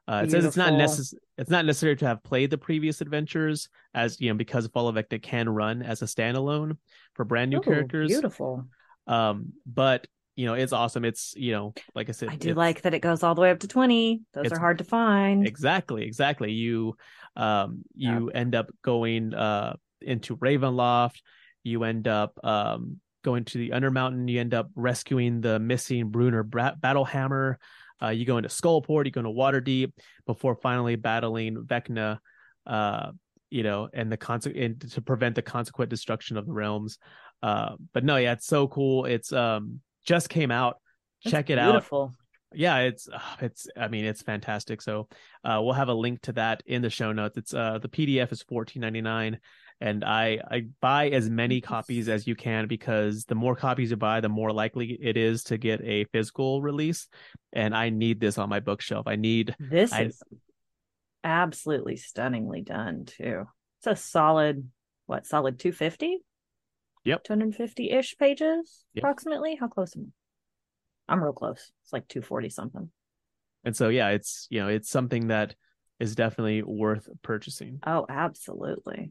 Uh, 0.08 0.22
it 0.24 0.30
says 0.30 0.44
it's 0.44 0.56
not 0.56 0.72
necessary. 0.74 1.20
It's 1.38 1.50
not 1.50 1.64
necessary 1.66 1.96
to 1.96 2.06
have 2.06 2.22
played 2.22 2.50
the 2.50 2.58
previous 2.58 3.00
adventures, 3.00 3.68
as 3.94 4.20
you 4.20 4.30
know, 4.30 4.36
because 4.36 4.66
Fall 4.68 4.88
of 4.88 4.96
Vecna 4.96 5.22
can 5.22 5.48
run 5.48 5.82
as 5.82 6.02
a 6.02 6.06
standalone 6.06 6.78
for 7.14 7.24
brand 7.24 7.50
new 7.50 7.58
Ooh, 7.58 7.62
characters. 7.62 8.08
Beautiful. 8.08 8.66
Um, 9.06 9.52
but 9.66 10.06
you 10.36 10.46
know, 10.46 10.54
it's 10.54 10.72
awesome. 10.72 11.04
It's 11.04 11.34
you 11.36 11.52
know, 11.52 11.74
like 11.94 12.08
I 12.08 12.12
said, 12.12 12.30
I 12.30 12.36
do 12.36 12.54
like 12.54 12.82
that 12.82 12.94
it 12.94 13.00
goes 13.00 13.22
all 13.22 13.34
the 13.34 13.42
way 13.42 13.50
up 13.50 13.60
to 13.60 13.68
20. 13.68 14.22
Those 14.32 14.52
are 14.52 14.58
hard 14.58 14.78
to 14.78 14.84
find. 14.84 15.46
exactly 15.46 16.04
exactly 16.04 16.52
you 16.52 16.96
um 17.36 17.82
you 17.94 18.30
end 18.30 18.54
up 18.54 18.70
going 18.82 19.34
uh 19.34 19.76
into 20.02 20.36
ravenloft. 20.36 21.20
You 21.62 21.84
end 21.84 22.08
up 22.08 22.38
um 22.44 22.98
going 23.22 23.44
to 23.44 23.58
the 23.58 23.70
undermountain 23.70 24.30
you 24.30 24.40
end 24.40 24.54
up 24.54 24.70
rescuing 24.74 25.42
the 25.42 25.58
missing 25.58 26.10
bruenor 26.10 26.42
battlehammer 26.42 27.56
uh 28.02 28.08
you 28.08 28.24
go 28.24 28.38
into 28.38 28.48
skullport. 28.48 29.04
You 29.04 29.10
go 29.10 29.20
into 29.20 29.30
waterdeep 29.30 29.92
before 30.26 30.54
finally 30.54 30.96
battling 30.96 31.56
vecna 31.56 32.18
uh 32.66 33.10
you 33.50 33.62
know 33.62 33.88
and 33.92 34.10
the 34.10 34.16
conse- 34.16 34.64
and 34.64 34.80
to 34.92 35.02
prevent 35.02 35.34
the 35.34 35.42
consequent 35.42 35.90
destruction 35.90 36.36
of 36.36 36.46
the 36.46 36.52
realms. 36.52 36.98
Uh 37.42 37.72
but 37.92 38.04
no 38.04 38.16
yeah 38.16 38.32
it's 38.32 38.46
so 38.46 38.68
cool. 38.68 39.04
It's 39.04 39.32
um 39.32 39.80
just 40.06 40.28
came 40.28 40.50
out. 40.50 40.78
That's 41.24 41.32
check 41.32 41.50
it 41.50 41.58
out. 41.58 41.74
yeah 42.54 42.78
it's 42.78 43.08
uh, 43.08 43.20
it's 43.40 43.68
i 43.76 43.86
mean 43.88 44.04
it's 44.04 44.22
fantastic. 44.22 44.80
So 44.82 45.08
uh 45.44 45.60
we'll 45.62 45.74
have 45.74 45.88
a 45.88 45.94
link 45.94 46.22
to 46.22 46.32
that 46.32 46.62
in 46.66 46.80
the 46.82 46.90
show 46.90 47.12
notes. 47.12 47.36
It's 47.36 47.52
uh 47.54 47.78
the 47.78 47.88
pdf 47.88 48.32
is 48.32 48.42
14.99 48.44 49.36
and 49.80 50.04
i 50.04 50.38
i 50.50 50.66
buy 50.80 51.08
as 51.08 51.30
many 51.30 51.60
copies 51.60 52.08
as 52.08 52.26
you 52.26 52.34
can 52.34 52.66
because 52.66 53.24
the 53.24 53.34
more 53.34 53.56
copies 53.56 53.90
you 53.90 53.96
buy 53.96 54.20
the 54.20 54.28
more 54.28 54.52
likely 54.52 54.98
it 55.00 55.16
is 55.16 55.44
to 55.44 55.56
get 55.58 55.80
a 55.82 56.04
physical 56.12 56.60
release 56.62 57.08
and 57.52 57.74
i 57.74 57.88
need 57.90 58.20
this 58.20 58.36
on 58.38 58.48
my 58.48 58.60
bookshelf 58.60 59.06
i 59.06 59.16
need 59.16 59.54
This 59.58 59.92
I- 59.92 60.04
is 60.04 60.22
absolutely 61.24 61.96
stunningly 61.96 62.62
done 62.62 63.04
too. 63.04 63.44
It's 63.78 63.86
a 63.86 63.96
solid, 63.96 64.68
what, 65.06 65.26
solid 65.26 65.58
250? 65.58 66.18
Yep. 67.04 67.24
250 67.24 67.90
ish 67.90 68.16
pages, 68.18 68.84
Yep. 68.94 69.02
approximately. 69.04 69.56
How 69.56 69.68
close 69.68 69.96
am 69.96 70.12
I? 71.08 71.12
I'm 71.12 71.22
real 71.22 71.32
close. 71.32 71.72
It's 71.84 71.92
like 71.92 72.08
240 72.08 72.50
something. 72.50 72.90
and 73.64 73.76
so 73.76 73.88
yeah 73.88 74.08
it's 74.08 74.46
you 74.50 74.60
know 74.60 74.68
it's 74.68 74.88
something 74.88 75.28
that 75.28 75.54
is 75.98 76.14
definitely 76.14 76.62
worth 76.62 77.08
purchasing 77.22 77.78
Oh, 77.86 78.06
absolutely. 78.08 79.10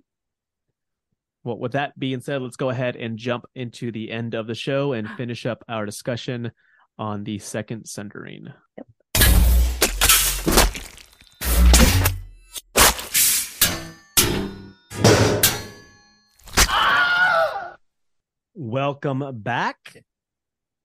Well 1.44 1.58
with 1.58 1.74
that 1.74 1.98
being 1.98 2.20
said 2.20 2.42
let's 2.42 2.56
go 2.56 2.70
ahead 2.70 2.96
and 2.96 3.18
jump 3.18 3.46
into 3.56 3.92
the 3.92 4.12
end 4.12 4.34
of 4.34 4.48
the 4.48 4.56
show 4.56 4.94
and 4.94 5.10
finish 5.18 5.46
up 5.46 5.64
our 5.70 5.86
discussion 5.86 6.52
on 6.98 7.24
the 7.24 7.40
second 7.40 7.86
sundering 7.86 8.48
welcome 18.54 19.24
back 19.42 20.04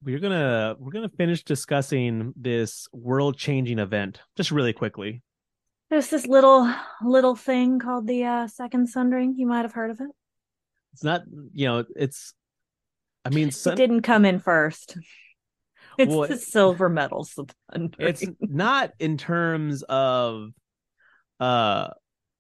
we're 0.05 0.18
gonna 0.18 0.76
we're 0.78 0.92
gonna 0.92 1.09
finish 1.09 1.42
discussing 1.42 2.32
this 2.36 2.86
world 2.92 3.36
changing 3.36 3.78
event 3.78 4.20
just 4.36 4.50
really 4.50 4.72
quickly 4.72 5.22
There's 5.90 6.09
this 6.09 6.26
little 6.26 6.72
little 7.02 7.36
thing 7.36 7.78
called 7.78 8.07
the 8.07 8.24
uh, 8.24 8.46
Second 8.48 8.88
Sundering. 8.88 9.34
You 9.36 9.46
might 9.46 9.62
have 9.62 9.72
heard 9.72 9.90
of 9.90 10.00
it. 10.00 10.11
It's 10.95 11.05
not, 11.05 11.22
you 11.53 11.66
know, 11.66 11.84
it's. 11.97 12.32
I 13.24 13.30
mean, 13.30 13.49
It 13.49 13.55
sun, 13.55 13.76
didn't 13.76 14.03
come 14.03 14.24
in 14.24 14.38
first. 14.38 14.97
It's 15.97 16.12
Well, 16.12 16.26
the 16.26 16.38
silver 16.38 16.88
medals. 16.88 17.38
It's 18.01 18.24
not 18.40 18.90
in 18.99 19.16
terms 19.16 19.84
of, 19.84 20.51
uh, 21.38 21.90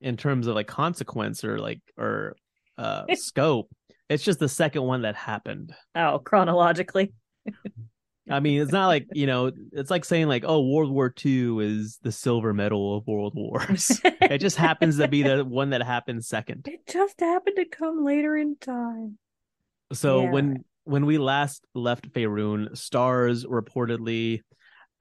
in 0.00 0.16
terms 0.16 0.48
of 0.48 0.56
like 0.56 0.66
consequence 0.66 1.44
or 1.44 1.58
like 1.60 1.80
or 1.96 2.34
uh 2.78 3.04
scope. 3.14 3.70
It's 4.08 4.24
just 4.24 4.40
the 4.40 4.48
second 4.48 4.82
one 4.82 5.02
that 5.02 5.14
happened. 5.14 5.72
oh 5.94 6.18
chronologically. 6.18 7.12
I 8.30 8.40
mean, 8.40 8.62
it's 8.62 8.72
not 8.72 8.86
like 8.86 9.06
you 9.12 9.26
know, 9.26 9.52
it's 9.72 9.90
like 9.90 10.04
saying 10.04 10.28
like, 10.28 10.44
oh, 10.46 10.66
World 10.66 10.90
War 10.90 11.12
II 11.24 11.58
is 11.64 11.98
the 12.02 12.12
silver 12.12 12.54
medal 12.54 12.96
of 12.96 13.06
world 13.06 13.34
wars. 13.34 14.00
it 14.04 14.38
just 14.38 14.56
happens 14.56 14.96
to 14.98 15.08
be 15.08 15.22
the 15.22 15.44
one 15.44 15.70
that 15.70 15.82
happened 15.82 16.24
second. 16.24 16.66
It 16.66 16.86
just 16.86 17.20
happened 17.20 17.56
to 17.56 17.66
come 17.66 18.04
later 18.04 18.36
in 18.36 18.56
time. 18.56 19.18
So 19.92 20.22
Yeah. 20.22 20.30
when 20.30 20.64
when 20.84 21.06
we 21.06 21.18
last 21.18 21.64
left 21.74 22.10
Faerun, 22.12 22.76
stars 22.76 23.44
reportedly 23.44 24.40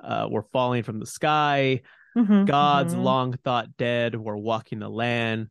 uh, 0.01 0.27
were 0.29 0.45
falling 0.51 0.83
from 0.83 0.99
the 0.99 1.05
sky. 1.05 1.81
Mhm, 2.17 2.45
Gods 2.45 2.93
mhm. 2.93 3.03
long 3.03 3.33
thought 3.43 3.75
dead 3.77 4.15
were 4.15 4.37
walking 4.37 4.79
the 4.79 4.89
land. 4.89 5.47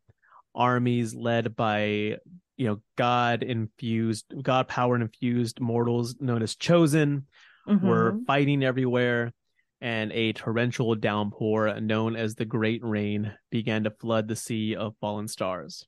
Armies 0.54 1.14
led 1.14 1.56
by 1.56 2.18
you 2.56 2.66
know 2.66 2.82
God 2.96 3.42
infused, 3.42 4.26
God 4.42 4.68
power 4.68 4.94
infused 4.96 5.58
mortals 5.58 6.16
known 6.20 6.42
as 6.42 6.54
chosen 6.54 7.26
were 7.66 8.12
Mhm. 8.12 8.26
fighting 8.26 8.64
everywhere. 8.64 9.32
And 9.80 10.12
a 10.12 10.32
torrential 10.32 10.94
downpour 10.94 11.80
known 11.80 12.14
as 12.14 12.36
the 12.36 12.44
Great 12.44 12.84
Rain 12.84 13.36
began 13.50 13.82
to 13.84 13.90
flood 13.90 14.28
the 14.28 14.36
sea 14.36 14.76
of 14.76 14.96
fallen 15.00 15.26
stars. 15.26 15.86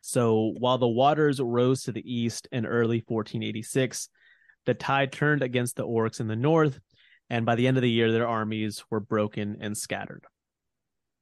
So 0.00 0.54
while 0.58 0.78
the 0.78 0.88
waters 0.88 1.40
rose 1.40 1.82
to 1.84 1.92
the 1.92 2.10
east 2.10 2.48
in 2.50 2.64
early 2.64 3.00
1486, 3.06 4.08
the 4.64 4.74
tide 4.74 5.12
turned 5.12 5.42
against 5.42 5.76
the 5.76 5.86
orcs 5.86 6.20
in 6.20 6.26
the 6.26 6.36
north, 6.36 6.80
and 7.28 7.44
by 7.44 7.54
the 7.54 7.66
end 7.68 7.76
of 7.76 7.82
the 7.82 7.90
year, 7.90 8.10
their 8.10 8.26
armies 8.26 8.82
were 8.90 9.00
broken 9.00 9.58
and 9.60 9.76
scattered. 9.76 10.24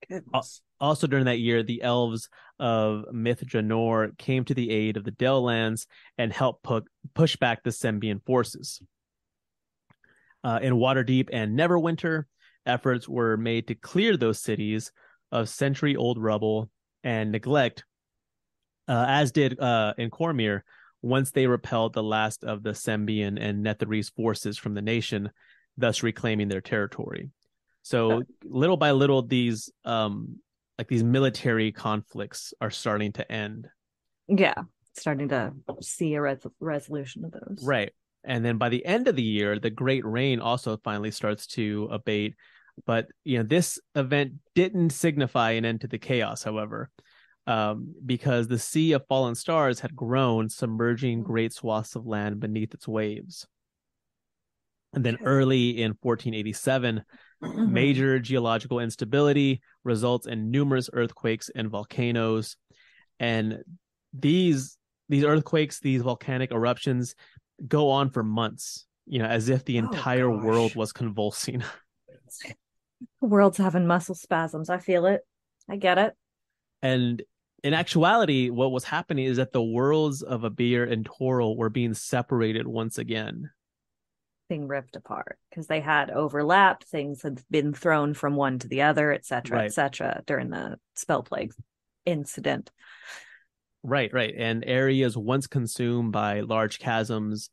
Goodness. 0.09 0.63
Also, 0.81 1.07
during 1.07 1.27
that 1.27 1.41
year, 1.41 1.63
the 1.63 1.83
elves 1.83 2.29
of 2.59 3.05
Myth 3.13 3.45
Drannor 3.45 4.17
came 4.17 4.45
to 4.47 4.55
the 4.55 4.71
aid 4.71 4.97
of 4.97 5.05
the 5.05 5.13
Dalelands 5.13 5.87
and 6.17 6.33
helped 6.33 6.63
pu- 6.63 6.85
push 7.15 7.37
back 7.37 7.63
the 7.63 7.71
Sembian 7.71 8.25
forces. 8.25 8.81
Uh, 10.43 10.59
in 10.63 10.75
Waterdeep 10.75 11.29
and 11.33 11.59
Neverwinter, 11.59 12.25
efforts 12.65 13.09
were 13.09 13.37
made 13.37 13.69
to 13.69 13.75
clear 13.75 14.17
those 14.17 14.41
cities 14.41 14.91
of 15.31 15.49
century 15.49 15.97
old 15.97 16.19
rubble 16.19 16.71
and 17.05 17.31
neglect, 17.31 17.85
uh, 18.89 19.05
as 19.09 19.33
did 19.33 19.61
uh, 19.61 19.93
in 19.99 20.11
Cormyr 20.11 20.63
once 21.03 21.31
they 21.31 21.47
repelled 21.47 21.93
the 21.93 22.03
last 22.03 22.45
of 22.45 22.63
the 22.63 22.71
Sembian 22.71 23.39
and 23.41 23.65
Netherese 23.65 24.15
forces 24.15 24.59
from 24.59 24.75
the 24.75 24.83
nation, 24.83 25.31
thus 25.77 26.03
reclaiming 26.03 26.49
their 26.49 26.61
territory. 26.61 27.31
So 27.83 28.23
little 28.45 28.77
by 28.77 28.91
little, 28.93 29.23
these 29.23 29.71
um 29.85 30.37
like 30.81 30.89
these 30.89 31.05
military 31.05 31.73
conflicts 31.73 32.55
are 32.59 32.71
starting 32.71 33.13
to 33.13 33.31
end. 33.31 33.69
Yeah, 34.29 34.55
starting 34.97 35.29
to 35.29 35.53
see 35.83 36.15
a 36.15 36.23
res- 36.23 36.47
resolution 36.59 37.23
of 37.23 37.33
those. 37.33 37.63
Right. 37.63 37.93
And 38.25 38.43
then 38.43 38.57
by 38.57 38.71
the 38.71 38.83
end 38.87 39.07
of 39.07 39.15
the 39.15 39.23
year, 39.23 39.59
the 39.59 39.69
Great 39.69 40.07
Rain 40.07 40.41
also 40.41 40.79
finally 40.83 41.11
starts 41.11 41.47
to 41.49 41.87
abate. 41.93 42.35
But 42.87 43.09
you 43.25 43.37
know, 43.37 43.45
this 43.45 43.79
event 43.95 44.37
didn't 44.55 44.91
signify 44.91 45.51
an 45.51 45.67
end 45.67 45.83
to 45.83 45.87
the 45.87 45.99
chaos, 45.99 46.43
however, 46.43 46.89
um, 47.47 47.95
because 48.07 48.49
the 48.49 48.59
sea 48.59 48.93
of 48.93 49.07
fallen 49.07 49.35
stars 49.35 49.81
had 49.81 49.95
grown, 49.95 50.49
submerging 50.49 51.25
great 51.25 51.53
swaths 51.53 51.95
of 51.95 52.07
land 52.07 52.41
beneath 52.41 52.73
its 52.73 52.89
waves. 52.89 53.47
And 54.95 55.05
then 55.05 55.19
early 55.27 55.83
in 55.83 55.91
1487, 56.01 57.05
Mhm. 57.43 57.71
major 57.71 58.19
geological 58.19 58.81
instability 58.81 59.61
results 59.85 60.27
in 60.27 60.51
numerous 60.51 60.91
earthquakes 60.93 61.51
and 61.55 61.69
volcanoes 61.71 62.57
and 63.19 63.63
these 64.13 64.77
these 65.09 65.25
earthquakes 65.25 65.81
these 65.81 66.03
volcanic 66.03 66.53
eruptions 66.53 67.15
go 67.67 67.91
on 67.91 68.11
for 68.11 68.23
months 68.23 68.87
you 69.07 69.19
know 69.19 69.25
as 69.27 69.49
if 69.49 69.65
the 69.65 69.77
Oh, 69.79 69.83
entire 69.85 70.31
gosh. 70.31 70.43
world 70.43 70.75
was 70.77 70.93
convulsing 70.93 71.63
The 73.23 73.27
world's 73.27 73.57
having 73.59 73.87
muscle 73.87 74.15
spasms. 74.15 74.69
I 74.69 74.79
feel 74.79 75.07
it. 75.07 75.23
I 75.69 75.77
get 75.77 75.97
it. 75.99 76.15
and 76.83 77.23
in 77.63 77.75
actuality 77.75 78.51
what 78.51 78.73
was 78.73 78.85
happening 78.85 79.25
is 79.27 79.37
that 79.39 79.53
the 79.53 79.63
worlds 79.63 80.23
of 80.23 80.43
Abeir 80.43 80.91
and 80.91 81.05
Toril 81.09 81.57
were 81.57 81.69
being 81.71 81.95
separated 81.95 82.67
once 82.67 82.99
again 82.99 83.51
Being 84.51 84.69
ripped 84.69 84.97
apart 84.97 85.39
because 85.49 85.67
they 85.69 85.81
had 85.81 86.11
overlapped. 86.11 86.85
Things 86.85 87.23
had 87.23 87.41
been 87.51 87.73
thrown 87.73 88.13
from 88.15 88.35
one 88.37 88.59
to 88.59 88.69
the 88.69 88.83
other, 88.83 89.13
etc 89.13 89.59
Right. 89.59 89.65
et 89.67 89.73
cetera, 89.73 90.23
during 90.27 90.51
the 90.51 90.77
spell 90.95 91.23
plague 91.23 91.53
incident. 92.05 92.71
right 93.83 94.13
right 94.13 94.35
and 94.37 94.63
areas 94.67 95.17
once 95.17 95.47
consumed 95.47 96.13
by 96.13 96.41
large 96.41 96.79
chasms 96.79 97.49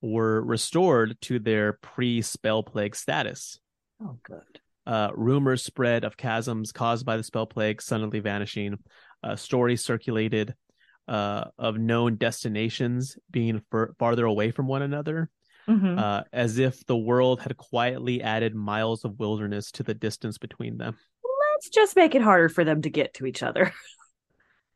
were 0.00 0.40
restored 0.44 1.16
to 1.22 1.38
their 1.40 1.72
pre-spell 1.80 2.62
plague 2.62 2.94
status 2.94 3.58
Oh, 4.00 4.18
good. 4.22 4.60
uh, 4.86 5.10
rumors 5.14 5.64
spread 5.64 6.04
of 6.04 6.16
chasms 6.16 6.70
caused 6.70 7.04
by 7.06 7.16
the 7.16 7.22
spell 7.24 7.46
plague 7.46 7.80
suddenly 7.80 8.20
vanishing. 8.20 8.78
Uh, 9.24 9.36
stories 9.36 9.82
circulated 9.84 10.54
uh, 11.08 11.44
of 11.58 11.78
known 11.78 12.16
destinations 12.16 13.16
being 13.30 13.62
fur- 13.70 13.92
farther 13.98 14.24
away 14.26 14.50
from 14.50 14.66
one 14.68 14.82
another, 14.82 15.30
Mhm. 15.68 15.98
uh, 15.98 16.24
as 16.32 16.58
if 16.58 16.84
the 16.86 16.96
world 16.96 17.40
had 17.40 17.56
quietly 17.56 18.22
added 18.22 18.54
miles 18.54 19.04
of 19.04 19.18
wilderness 19.18 19.70
to 19.72 19.82
the 19.82 19.94
distance 19.94 20.38
between 20.38 20.78
them. 20.78 20.96
Let's 21.54 21.68
just 21.68 21.94
make 21.96 22.14
it 22.14 22.22
harder 22.22 22.48
for 22.48 22.64
them 22.64 22.82
to 22.82 22.90
get 22.90 23.14
to 23.14 23.26
each 23.26 23.42
other. 23.42 23.72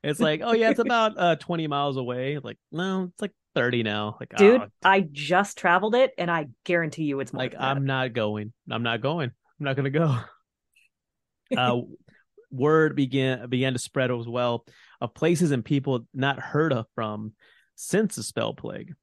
It's 0.04 0.20
like, 0.20 0.40
oh 0.44 0.52
yeah, 0.52 0.70
it's 0.70 0.78
about 0.78 1.18
uh, 1.18 1.36
twenty 1.36 1.66
miles 1.66 1.96
away. 1.96 2.38
Like, 2.38 2.58
no, 2.70 3.10
it's 3.12 3.20
like 3.20 3.32
thirty 3.54 3.82
now. 3.82 4.16
Like, 4.20 4.36
Dude, 4.36 4.60
oh, 4.60 4.68
I 4.84 5.00
just 5.10 5.58
traveled 5.58 5.96
it 5.96 6.12
and 6.16 6.30
I 6.30 6.46
guarantee 6.64 7.04
you 7.04 7.18
it's 7.20 7.32
more 7.32 7.42
like. 7.42 7.56
I'm 7.58 7.86
not 7.86 8.12
going. 8.12 8.52
I'm 8.70 8.84
not 8.84 9.00
going. 9.00 9.30
I'm 9.30 9.64
not 9.64 9.74
going 9.74 9.90
to 9.92 9.98
go. 9.98 10.18
uh, 11.56 11.80
word 12.52 12.94
began 12.94 13.48
began 13.48 13.72
to 13.72 13.78
spread 13.78 14.10
as 14.10 14.28
well 14.28 14.64
of 15.00 15.14
places 15.14 15.50
and 15.50 15.64
people 15.64 16.06
not 16.14 16.38
heard 16.38 16.72
of 16.72 16.86
from 16.94 17.32
since 17.74 18.16
the 18.16 18.22
spell 18.22 18.54
plague. 18.54 18.94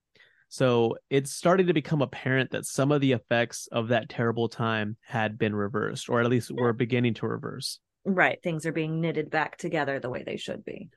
So 0.54 0.98
it's 1.10 1.34
starting 1.34 1.66
to 1.66 1.74
become 1.74 2.04
apparent 2.04 2.52
that 2.52 2.68
some 2.68 2.92
of 2.92 3.02
the 3.02 3.14
effects 3.14 3.68
of 3.72 3.88
that 3.88 4.08
terrible 4.08 4.48
time 4.48 4.98
had 5.02 5.40
been 5.40 5.56
reversed, 5.56 6.10
or 6.10 6.22
at 6.22 6.30
least 6.30 6.52
were 6.52 6.74
beginning 6.74 7.16
to 7.16 7.28
reverse. 7.28 7.80
Right. 8.06 8.38
Things 8.44 8.68
are 8.68 8.72
being 8.72 9.02
knitted 9.02 9.32
back 9.32 9.58
together 9.58 10.00
the 10.00 10.12
way 10.12 10.22
they 10.24 10.38
should 10.38 10.64
be. 10.64 10.90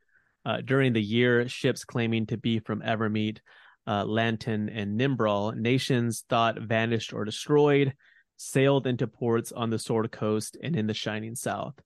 Uh, 0.44 0.60
during 0.60 0.92
the 0.92 1.00
year, 1.00 1.48
ships 1.48 1.84
claiming 1.84 2.26
to 2.26 2.36
be 2.36 2.58
from 2.58 2.82
Evermeet, 2.82 3.38
uh, 3.86 4.04
Lantan, 4.04 4.68
and 4.70 5.00
Nimbral, 5.00 5.56
nations 5.56 6.26
thought 6.28 6.60
vanished 6.60 7.14
or 7.14 7.24
destroyed, 7.24 7.94
sailed 8.36 8.86
into 8.86 9.06
ports 9.06 9.52
on 9.52 9.70
the 9.70 9.78
Sword 9.78 10.12
Coast 10.12 10.58
and 10.62 10.76
in 10.76 10.86
the 10.86 10.92
Shining 10.92 11.34
South. 11.34 11.80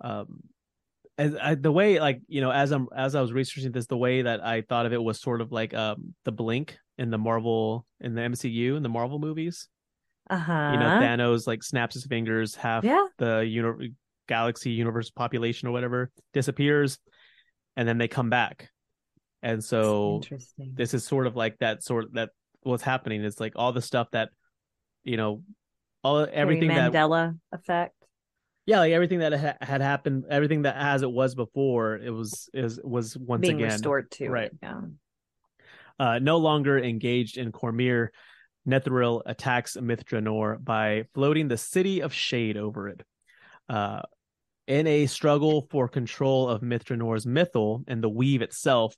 Um, 0.00 0.40
as 1.18 1.34
I, 1.34 1.54
the 1.56 1.72
way, 1.72 2.00
like 2.00 2.20
you 2.28 2.40
know, 2.40 2.50
as 2.50 2.70
I'm 2.70 2.88
as 2.96 3.14
I 3.14 3.20
was 3.20 3.32
researching 3.32 3.72
this, 3.72 3.86
the 3.86 3.96
way 3.96 4.22
that 4.22 4.44
I 4.44 4.62
thought 4.62 4.86
of 4.86 4.92
it 4.92 5.02
was 5.02 5.20
sort 5.20 5.40
of 5.40 5.52
like 5.52 5.74
um 5.74 6.14
the 6.24 6.32
Blink 6.32 6.78
in 6.96 7.10
the 7.10 7.18
Marvel 7.18 7.84
in 8.00 8.14
the 8.14 8.22
MCU 8.22 8.76
in 8.76 8.82
the 8.82 8.88
Marvel 8.88 9.18
movies. 9.18 9.68
Uh 10.30 10.38
huh. 10.38 10.70
You 10.72 10.78
know, 10.78 10.86
Thanos 10.86 11.46
like 11.46 11.62
snaps 11.62 11.94
his 11.94 12.06
fingers, 12.06 12.54
half 12.54 12.84
yeah. 12.84 13.06
the 13.18 13.40
uni- 13.40 13.94
galaxy 14.28 14.70
universe 14.70 15.10
population 15.10 15.68
or 15.68 15.72
whatever 15.72 16.10
disappears 16.34 16.98
and 17.76 17.88
then 17.88 17.96
they 17.96 18.08
come 18.08 18.28
back 18.28 18.68
and 19.42 19.64
so 19.64 20.20
this 20.58 20.94
is 20.94 21.04
sort 21.04 21.26
of 21.26 21.36
like 21.36 21.56
that 21.58 21.82
sort 21.82 22.04
of 22.04 22.12
that 22.12 22.30
what's 22.62 22.82
happening 22.82 23.22
is 23.22 23.40
like 23.40 23.52
all 23.56 23.72
the 23.72 23.82
stuff 23.82 24.08
that 24.12 24.30
you 25.04 25.16
know 25.16 25.42
all 26.04 26.26
everything 26.32 26.68
Very 26.68 26.80
that 26.80 26.92
Mandela 26.92 27.38
effect. 27.52 27.94
Yeah 28.68 28.80
like 28.80 28.92
everything 28.92 29.20
that 29.20 29.32
ha- 29.32 29.56
had 29.72 29.80
happened 29.80 30.24
everything 30.30 30.62
that 30.62 30.76
as 30.76 31.00
it 31.02 31.10
was 31.10 31.34
before 31.34 31.96
it 31.96 32.10
was 32.10 32.50
is 32.52 32.78
was 32.84 33.16
once 33.16 33.40
being 33.40 33.56
again 33.56 33.70
restored 33.72 34.10
to. 34.12 34.28
right. 34.28 34.52
it, 34.52 34.58
Yeah. 34.62 34.80
uh, 35.98 36.18
no 36.18 36.36
longer 36.36 36.78
engaged 36.78 37.38
in 37.38 37.50
Cormyr, 37.50 38.08
Netheril 38.68 39.22
attacks 39.24 39.76
Myth 39.80 40.04
Drannor 40.04 40.62
by 40.62 41.04
floating 41.14 41.48
the 41.48 41.56
city 41.56 42.02
of 42.02 42.12
Shade 42.12 42.56
over 42.58 42.88
it. 42.90 43.00
Uh, 43.70 44.02
in 44.66 44.86
a 44.86 45.06
struggle 45.06 45.66
for 45.70 45.88
control 45.88 46.46
of 46.48 46.60
Myth 46.60 46.84
Drannor's 46.84 47.24
mythal 47.24 47.84
and 47.88 48.04
the 48.04 48.10
weave 48.10 48.42
itself, 48.42 48.94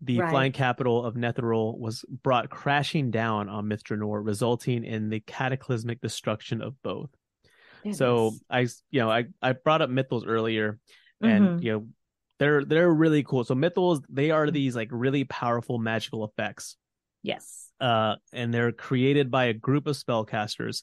the 0.00 0.18
Right. 0.20 0.30
flying 0.30 0.52
capital 0.52 1.04
of 1.04 1.14
Netheril 1.14 1.78
was 1.78 2.04
brought 2.08 2.48
crashing 2.48 3.10
down 3.10 3.50
on 3.50 3.68
Myth 3.68 3.84
Drannor, 3.84 4.24
resulting 4.24 4.82
in 4.82 5.10
the 5.10 5.20
cataclysmic 5.20 6.00
destruction 6.00 6.62
of 6.62 6.74
both. 6.82 7.10
So 7.92 8.32
I, 8.50 8.60
you 8.90 9.00
know, 9.00 9.10
I 9.10 9.26
I 9.42 9.52
brought 9.52 9.82
up 9.82 9.90
Mythals 9.90 10.24
earlier, 10.26 10.78
and 11.20 11.44
Mhm. 11.44 11.62
you 11.62 11.72
know, 11.72 11.88
they're 12.38 12.64
they're 12.64 12.92
really 12.92 13.22
cool. 13.22 13.44
So 13.44 13.54
Mythals, 13.54 14.02
they 14.08 14.30
are 14.30 14.46
Mm-hmm. 14.46 14.52
these 14.54 14.76
like 14.76 14.88
really 14.90 15.24
powerful 15.24 15.78
magical 15.78 16.24
effects, 16.24 16.76
yes. 17.22 17.70
uh, 17.80 18.16
and 18.32 18.52
they're 18.52 18.72
created 18.72 19.30
by 19.30 19.44
a 19.46 19.54
group 19.54 19.86
of 19.86 19.96
spellcasters 19.96 20.82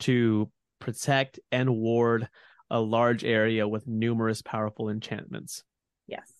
to 0.00 0.50
protect 0.78 1.40
and 1.50 1.70
ward 1.76 2.28
a 2.70 2.80
large 2.80 3.24
area 3.24 3.66
with 3.68 3.86
numerous 3.86 4.42
powerful 4.42 4.88
enchantments. 4.88 5.62
Yes. 6.06 6.32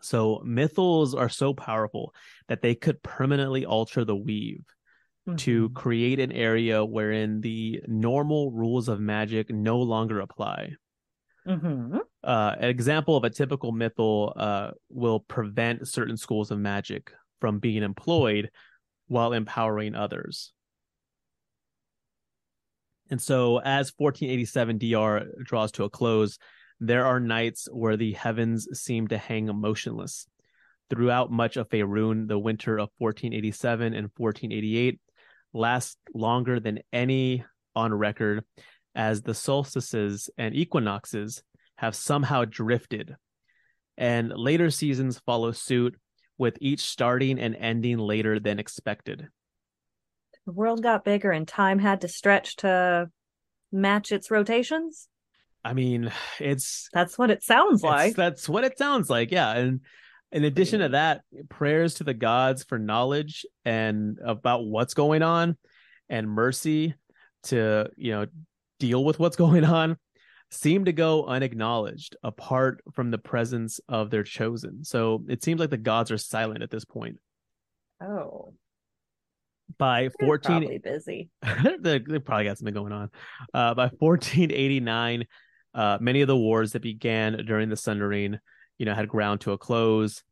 So 0.00 0.42
Mythals 0.44 1.16
are 1.16 1.28
so 1.28 1.54
powerful 1.54 2.14
that 2.48 2.60
they 2.62 2.74
could 2.74 3.02
permanently 3.02 3.64
alter 3.64 4.04
the 4.04 4.16
weave 4.16 4.64
to 5.36 5.68
Mhm. 5.70 5.74
create 5.74 6.20
an 6.20 6.32
area 6.32 6.84
wherein 6.84 7.40
the 7.40 7.82
normal 7.86 8.50
rules 8.50 8.88
of 8.88 9.00
magic 9.00 9.50
no 9.50 9.80
longer 9.80 10.20
apply. 10.20 10.74
Mhm. 11.46 12.00
Uh, 12.22 12.56
an 12.58 12.68
example 12.68 13.16
of 13.16 13.24
a 13.24 13.30
typical 13.30 13.72
mythal 13.72 14.32
uh, 14.36 14.72
will 14.88 15.20
prevent 15.20 15.88
certain 15.88 16.16
schools 16.16 16.50
of 16.50 16.58
magic 16.58 17.12
from 17.40 17.58
being 17.58 17.82
employed 17.82 18.50
while 19.06 19.32
empowering 19.32 19.94
others. 19.94 20.52
And 23.10 23.20
so, 23.20 23.58
as 23.60 23.90
1487 23.90 24.78
DR 24.78 25.26
draws 25.42 25.70
to 25.72 25.84
a 25.84 25.90
close, 25.90 26.38
there 26.80 27.04
are 27.04 27.20
nights 27.20 27.68
where 27.70 27.96
the 27.96 28.12
heavens 28.12 28.66
seem 28.78 29.08
to 29.08 29.18
hang 29.18 29.46
motionless. 29.54 30.26
Throughout 30.90 31.30
much 31.30 31.56
of 31.56 31.68
Faerun, 31.68 32.28
the 32.28 32.38
winter 32.38 32.78
of 32.78 32.90
1487 32.98 33.94
and 33.94 34.10
1488 34.14 35.00
lasts 35.54 35.96
longer 36.14 36.60
than 36.60 36.80
any 36.92 37.44
on 37.74 37.94
record, 37.94 38.44
as 38.94 39.22
the 39.22 39.34
solstices 39.34 40.28
and 40.36 40.54
equinoxes 40.54 41.42
have 41.76 41.94
somehow 41.94 42.44
drifted. 42.44 43.16
And 43.96 44.32
later 44.36 44.70
seasons 44.70 45.20
follow 45.24 45.52
suit, 45.52 45.96
with 46.36 46.58
each 46.60 46.80
starting 46.80 47.38
and 47.38 47.54
ending 47.54 47.98
later 47.98 48.40
than 48.40 48.58
expected. 48.58 49.28
The 50.46 50.52
world 50.52 50.82
got 50.82 51.04
bigger 51.04 51.30
and 51.30 51.46
time 51.46 51.78
had 51.78 52.00
to 52.02 52.08
stretch 52.08 52.56
to 52.56 53.08
match 53.72 54.12
its 54.12 54.30
rotations. 54.30 55.08
I 55.64 55.72
mean, 55.72 56.12
it's 56.40 56.90
That's 56.92 57.16
what 57.16 57.30
it 57.30 57.42
sounds 57.42 57.82
like. 57.82 58.16
that's 58.16 58.48
what 58.48 58.64
it 58.64 58.76
sounds 58.76 59.08
like. 59.08 59.30
Yeah. 59.30 59.52
And 59.52 59.80
in 60.34 60.44
addition 60.44 60.80
to 60.80 60.88
that, 60.90 61.22
prayers 61.48 61.94
to 61.94 62.04
the 62.04 62.12
gods 62.12 62.64
for 62.64 62.76
knowledge 62.76 63.46
and 63.64 64.18
about 64.22 64.64
what's 64.64 64.92
going 64.92 65.22
on 65.22 65.56
and 66.08 66.28
mercy 66.28 66.94
to, 67.44 67.88
you 67.96 68.10
know, 68.10 68.26
deal 68.80 69.04
with 69.04 69.20
what's 69.20 69.36
going 69.44 69.64
on 69.64 69.96
seem 70.50 70.86
to 70.86 70.92
go 70.92 71.24
unacknowledged 71.24 72.16
apart 72.22 72.82
from 72.92 73.12
the 73.12 73.18
presence 73.18 73.80
of 73.88 74.10
their 74.10 74.24
chosen. 74.24 74.84
So 74.84 75.24
it 75.28 75.44
seems 75.44 75.60
like 75.60 75.70
the 75.70 75.76
gods 75.76 76.10
are 76.10 76.18
silent 76.18 76.62
at 76.62 76.70
this 76.70 76.84
point. 76.84 77.18
Oh, 78.02 78.54
By 79.78 80.10
they're 80.18 80.26
14 80.26 80.60
probably 80.60 80.78
busy. 80.78 81.30
they, 81.80 82.00
they 82.00 82.18
probably 82.18 82.46
got 82.46 82.58
something 82.58 82.74
going 82.74 82.92
on. 82.92 83.10
Uh, 83.52 83.74
by 83.74 83.88
1489, 83.98 85.26
uh, 85.74 85.98
many 86.00 86.22
of 86.22 86.28
the 86.28 86.36
wars 86.36 86.72
that 86.72 86.82
began 86.82 87.44
during 87.46 87.68
the 87.68 87.76
Sundering, 87.76 88.38
you 88.78 88.86
know, 88.86 88.94
had 88.94 89.08
ground 89.08 89.40
to 89.42 89.52
a 89.52 89.58
close. 89.58 90.22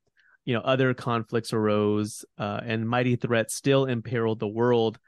You 0.44 0.54
know, 0.54 0.60
other 0.60 0.92
conflicts 0.94 1.52
arose, 1.52 2.24
uh, 2.36 2.60
and 2.64 2.88
mighty 2.88 3.16
threats 3.16 3.54
still 3.54 3.86
imperiled 3.86 4.40
the 4.40 4.48
world. 4.48 4.98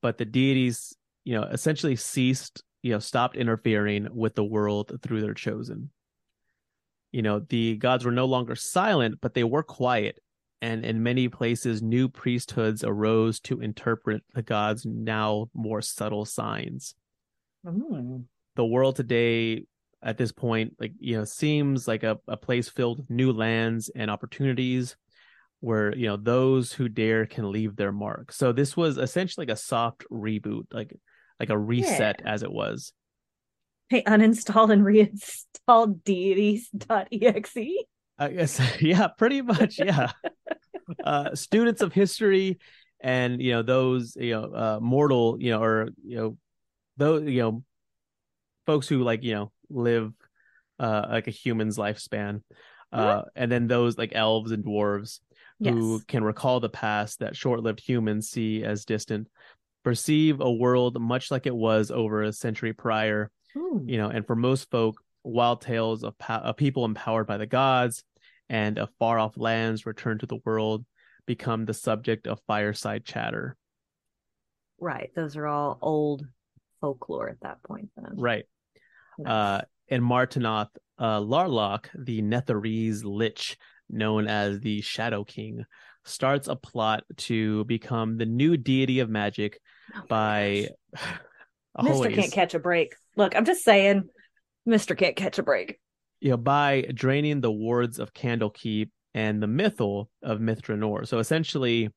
But 0.00 0.16
the 0.16 0.24
deities, 0.24 0.96
you 1.24 1.34
know, 1.34 1.42
essentially 1.42 1.96
ceased, 1.96 2.62
you 2.82 2.92
know, 2.92 2.98
stopped 2.98 3.36
interfering 3.36 4.08
with 4.10 4.34
the 4.34 4.44
world 4.44 4.98
through 5.02 5.20
their 5.20 5.34
chosen. 5.34 5.90
You 7.12 7.22
know, 7.22 7.40
the 7.40 7.76
gods 7.76 8.04
were 8.04 8.12
no 8.12 8.26
longer 8.26 8.54
silent, 8.54 9.20
but 9.20 9.34
they 9.34 9.44
were 9.44 9.62
quiet 9.62 10.20
and 10.60 10.84
in 10.84 11.02
many 11.02 11.28
places 11.28 11.82
new 11.82 12.08
priesthoods 12.08 12.82
arose 12.84 13.40
to 13.40 13.60
interpret 13.60 14.22
the 14.34 14.42
gods 14.42 14.84
now 14.84 15.48
more 15.54 15.82
subtle 15.82 16.24
signs 16.24 16.94
Mm. 17.66 18.24
the 18.54 18.64
world 18.64 18.96
today 18.96 19.64
at 20.02 20.16
this 20.16 20.32
point 20.32 20.74
like 20.78 20.92
you 20.98 21.16
know 21.16 21.24
seems 21.24 21.88
like 21.88 22.02
a, 22.02 22.18
a 22.28 22.36
place 22.36 22.68
filled 22.68 22.98
with 22.98 23.10
new 23.10 23.32
lands 23.32 23.90
and 23.94 24.10
opportunities 24.10 24.96
where 25.60 25.94
you 25.96 26.06
know 26.06 26.16
those 26.16 26.72
who 26.72 26.88
dare 26.88 27.26
can 27.26 27.50
leave 27.50 27.74
their 27.76 27.92
mark 27.92 28.32
so 28.32 28.52
this 28.52 28.76
was 28.76 28.96
essentially 28.96 29.46
like 29.46 29.52
a 29.52 29.58
soft 29.58 30.04
reboot 30.10 30.64
like 30.72 30.94
like 31.40 31.50
a 31.50 31.58
reset 31.58 32.22
as 32.24 32.42
it 32.42 32.50
was 32.50 32.92
They 33.90 34.02
uninstall 34.02 34.70
and 34.70 34.82
reinstall 34.82 36.02
deities.exe. 36.04 37.56
I 38.18 38.28
guess 38.28 38.60
yeah, 38.80 39.08
pretty 39.08 39.42
much 39.42 39.78
yeah. 39.78 40.12
uh, 41.04 41.34
students 41.34 41.80
of 41.82 41.92
history 41.92 42.58
and 43.00 43.40
you 43.40 43.52
know 43.52 43.62
those 43.62 44.16
you 44.16 44.32
know 44.32 44.44
uh, 44.44 44.78
mortal 44.80 45.36
you 45.40 45.52
know 45.52 45.62
or 45.62 45.88
you 46.04 46.16
know 46.16 46.36
those 46.96 47.28
you 47.28 47.40
know 47.42 47.64
folks 48.66 48.88
who 48.88 49.02
like 49.02 49.22
you 49.22 49.34
know 49.34 49.52
live 49.70 50.12
uh 50.78 51.06
like 51.10 51.26
a 51.26 51.32
human's 51.32 51.76
lifespan 51.76 52.42
uh 52.92 53.22
and 53.36 53.50
then 53.52 53.66
those 53.66 53.98
like 53.98 54.12
elves 54.14 54.50
and 54.52 54.64
dwarves 54.64 55.20
who 55.60 55.94
Yes. 55.96 56.04
can 56.06 56.22
recall 56.24 56.60
the 56.60 56.68
past 56.68 57.18
that 57.18 57.36
short-lived 57.36 57.80
humans 57.80 58.28
see 58.30 58.62
as 58.64 58.84
distant 58.84 59.28
perceive 59.84 60.40
a 60.40 60.50
world 60.52 61.00
much 61.00 61.30
like 61.30 61.46
it 61.46 61.54
was 61.54 61.90
over 61.90 62.22
a 62.22 62.32
century 62.32 62.72
prior 62.72 63.30
Ooh. 63.56 63.82
you 63.84 63.96
know 63.98 64.08
and 64.08 64.26
for 64.26 64.36
most 64.36 64.70
folk 64.70 65.02
wild 65.24 65.60
tales 65.60 66.04
of, 66.04 66.16
po- 66.18 66.34
of 66.34 66.56
people 66.56 66.84
empowered 66.84 67.26
by 67.26 67.36
the 67.36 67.46
gods 67.46 68.04
and 68.48 68.78
of 68.78 68.88
far 68.98 69.18
off 69.18 69.36
lands 69.36 69.84
returned 69.84 70.20
to 70.20 70.26
the 70.26 70.38
world 70.44 70.84
become 71.26 71.64
the 71.66 71.74
subject 71.74 72.26
of 72.26 72.40
fireside 72.46 73.04
chatter 73.04 73.56
Right. 74.80 75.10
Those 75.16 75.36
are 75.36 75.46
all 75.48 75.76
old 75.82 76.24
folklore 76.80 77.28
at 77.28 77.40
that 77.40 77.60
point 77.64 77.90
then. 77.96 78.12
right 78.16 78.44
Nice. 79.18 79.30
uh 79.30 79.60
in 79.88 80.02
martinoth 80.02 80.68
uh 80.98 81.20
larloch 81.20 81.86
the 81.98 82.22
netherese 82.22 83.02
lich 83.04 83.56
known 83.90 84.26
as 84.28 84.60
the 84.60 84.80
shadow 84.80 85.24
king 85.24 85.64
starts 86.04 86.48
a 86.48 86.56
plot 86.56 87.04
to 87.16 87.64
become 87.64 88.16
the 88.16 88.26
new 88.26 88.56
deity 88.56 89.00
of 89.00 89.10
magic 89.10 89.58
Oh 89.94 90.02
by. 90.08 90.68
Mr. 91.78 92.12
can't 92.12 92.32
catch 92.32 92.54
a 92.54 92.58
break. 92.58 92.94
Look, 93.16 93.36
I'm 93.36 93.44
just 93.44 93.62
saying, 93.64 94.08
Mr. 94.68 94.98
can't 94.98 95.14
catch 95.16 95.38
a 95.38 95.42
break. 95.42 95.78
you 96.20 96.30
know, 96.30 96.36
by 96.36 96.86
draining 96.92 97.40
the 97.40 97.52
wards 97.52 97.98
of 98.00 98.12
Candlekeep 98.12 98.90
and 99.14 99.40
the 99.42 99.46
Mythal 99.46 100.06
of 100.22 100.40
Myth 100.40 100.60
Drannor. 100.62 101.06
So 101.06 101.18
essentially, 101.20 101.88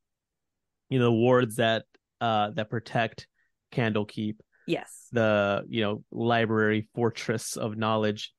you 0.89 0.99
know, 0.99 1.05
the 1.05 1.11
wards 1.11 1.55
that 1.55 1.85
uh 2.19 2.51
that 2.51 2.69
protect 2.69 3.27
Candlekeep, 3.73 4.35
Yes. 4.67 5.07
the 5.11 5.63
you 5.67 5.81
know 5.81 6.03
library 6.11 6.87
fortress 6.95 7.57
of 7.57 7.77
knowledge, 7.77 8.31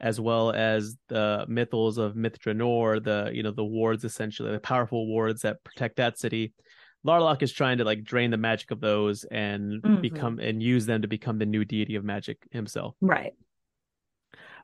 as 0.00 0.20
well 0.20 0.50
as 0.50 0.96
the 1.08 1.46
Mythals 1.48 1.98
of 1.98 2.16
Myth 2.16 2.38
Drannor, 2.40 3.02
the 3.02 3.30
you 3.32 3.42
know 3.42 3.50
the 3.52 3.64
wards 3.64 4.04
essentially 4.04 4.50
the 4.52 4.60
powerful 4.60 5.06
wards 5.06 5.42
that 5.42 5.62
protect 5.64 5.96
that 5.96 6.18
city. 6.18 6.52
Larloch 7.06 7.42
is 7.42 7.52
trying 7.52 7.78
to 7.78 7.84
like 7.84 8.02
drain 8.02 8.30
the 8.32 8.36
magic 8.36 8.70
of 8.72 8.80
those 8.80 9.22
and 9.24 9.80
Mhm. 9.82 10.00
become 10.02 10.38
and 10.40 10.60
use 10.62 10.84
them 10.86 11.02
to 11.02 11.08
become 11.08 11.38
the 11.38 11.46
new 11.46 11.64
deity 11.64 11.94
of 11.94 12.04
magic 12.04 12.38
himself. 12.50 12.96
Right. 13.00 13.34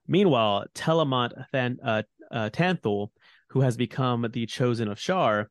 Meanwhile, 0.06 0.66
Telamont 0.74 1.32
Than- 1.52 1.78
uh, 1.82 2.02
uh, 2.30 2.50
Tanthul, 2.50 3.08
who 3.50 3.60
has 3.60 3.76
become 3.76 4.26
the 4.32 4.46
chosen 4.46 4.88
of 4.88 4.98
Shar, 4.98 5.50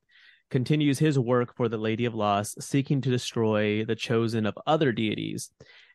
continues 0.49 0.99
his 0.99 1.17
work 1.17 1.55
for 1.55 1.69
the 1.69 1.77
Lady 1.77 2.05
of 2.05 2.13
Loss, 2.13 2.55
seeking 2.59 3.01
to 3.01 3.09
destroy 3.09 3.85
the 3.85 3.95
chosen 3.95 4.45
of 4.45 4.57
other 4.67 4.91
deities, 4.91 5.49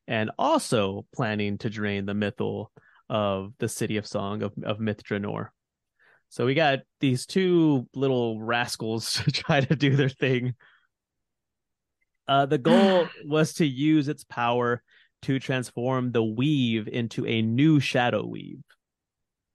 and 0.06 0.30
also 0.38 1.06
planning 1.14 1.58
to 1.58 1.70
drain 1.70 2.06
the 2.06 2.14
mythal 2.14 2.66
of 3.08 3.52
the 3.58 3.68
city 3.68 3.96
of 3.96 4.06
Song 4.06 4.42
of, 4.42 4.52
of 4.62 4.80
Myth 4.80 5.02
Drannor. 5.02 5.48
So 6.30 6.44
we 6.44 6.54
got 6.54 6.80
these 7.00 7.26
two 7.26 7.88
little 7.94 8.40
rascals 8.40 9.14
to 9.24 9.30
try 9.30 9.60
to 9.60 9.76
do 9.76 9.96
their 9.96 10.08
thing. 10.08 10.54
Uh, 12.26 12.46
the 12.46 12.58
goal 12.58 13.08
was 13.24 13.54
to 13.54 13.66
use 13.66 14.08
its 14.08 14.24
power 14.24 14.82
to 15.22 15.38
transform 15.38 16.12
the 16.12 16.22
weave 16.22 16.86
into 16.88 17.26
a 17.26 17.42
new 17.42 17.80
shadow 17.80 18.24
weave. 18.24 18.62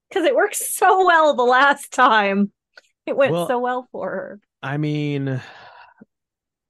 Because 0.09 0.25
it 0.25 0.35
worked 0.35 0.55
so 0.55 1.05
well 1.05 1.35
the 1.35 1.43
last 1.43 1.91
time. 1.91 2.51
It 3.05 3.15
went 3.15 3.33
Well, 3.33 3.47
so 3.47 3.59
well 3.59 3.87
for 3.91 4.09
her. 4.09 4.39
I 4.64 4.78
mean, 4.78 5.41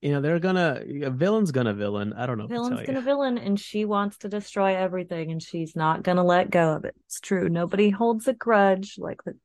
you 0.02 0.12
know, 0.12 0.20
they're 0.20 0.40
gonna 0.40 0.84
a 1.04 1.12
villain's 1.12 1.52
gonna 1.52 1.74
villain. 1.74 2.14
I 2.14 2.26
don't 2.26 2.38
know. 2.38 2.48
Villain's 2.48 2.86
gonna 2.86 3.00
you. 3.00 3.06
villain, 3.06 3.38
and 3.38 3.60
she 3.60 3.86
wants 3.86 4.18
to 4.20 4.30
destroy 4.30 4.76
everything, 4.76 5.32
and 5.32 5.42
she's 5.42 5.76
not 5.76 6.04
gonna 6.04 6.24
let 6.24 6.50
go 6.50 6.74
of 6.74 6.86
it. 6.86 6.96
It's 7.06 7.20
true. 7.20 7.48
Nobody 7.48 7.90
holds 7.90 8.28
a 8.28 8.34
grudge 8.34 8.96
like 8.98 9.24
the 9.24 9.38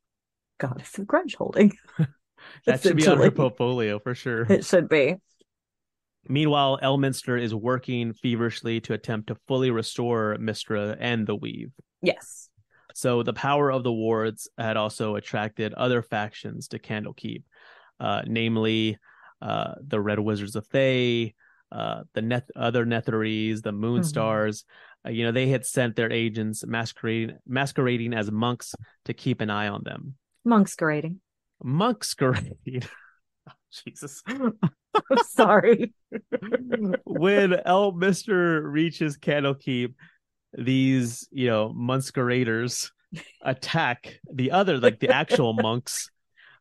goddess 0.58 0.98
of 0.98 1.06
grudge 1.06 1.36
holding. 1.36 1.76
That 2.66 2.82
should 2.82 2.96
be 2.96 3.06
on 3.06 3.18
her 3.18 3.30
portfolio 3.30 3.98
for 3.98 4.14
sure. 4.14 4.42
It 4.42 4.64
should 4.64 4.88
be. 4.88 5.16
Meanwhile, 6.28 6.78
Elminster 6.82 7.40
is 7.40 7.54
working 7.54 8.12
feverishly 8.12 8.80
to 8.82 8.92
attempt 8.92 9.28
to 9.28 9.36
fully 9.46 9.70
restore 9.70 10.36
Mystra 10.38 10.96
and 11.00 11.26
the 11.26 11.34
Weave. 11.34 11.72
Yes. 12.02 12.48
So 12.94 13.22
the 13.22 13.32
power 13.32 13.70
of 13.70 13.82
the 13.82 13.92
wards 13.92 14.48
had 14.58 14.76
also 14.76 15.14
attracted 15.16 15.72
other 15.74 16.02
factions 16.02 16.68
to 16.68 16.78
Candlekeep, 16.78 17.44
uh, 18.00 18.22
namely 18.26 18.98
uh, 19.40 19.74
the 19.86 20.00
Red 20.00 20.18
Wizards 20.18 20.56
of 20.56 20.66
Thay, 20.66 21.34
uh, 21.70 22.02
the 22.14 22.20
Neth- 22.20 22.50
other 22.56 22.84
Netherese, 22.84 23.62
the 23.62 23.72
Moonstars. 23.72 24.64
Uh, 25.06 25.10
you 25.10 25.24
know, 25.24 25.32
they 25.32 25.48
had 25.48 25.64
sent 25.64 25.96
their 25.96 26.10
agents 26.10 26.64
masquerading, 26.66 27.36
masquerading 27.46 28.14
as 28.14 28.30
monks 28.30 28.74
to 29.04 29.14
keep 29.14 29.40
an 29.40 29.50
eye 29.50 29.68
on 29.68 29.82
them. 29.84 30.14
Monksquerading. 30.46 31.16
Monksquerading. 31.64 32.86
Jesus. 33.84 34.22
I'm 34.28 35.24
Sorry. 35.26 35.92
when 37.04 37.50
Elminster 37.50 38.62
reaches 38.64 39.18
Candlekeep, 39.18 39.94
these, 40.56 41.28
you 41.30 41.48
know, 41.48 41.72
masqueraders 41.72 42.90
attack 43.42 44.18
the 44.32 44.52
other, 44.52 44.78
like 44.78 44.98
the 44.98 45.10
actual 45.10 45.52
monks, 45.52 46.10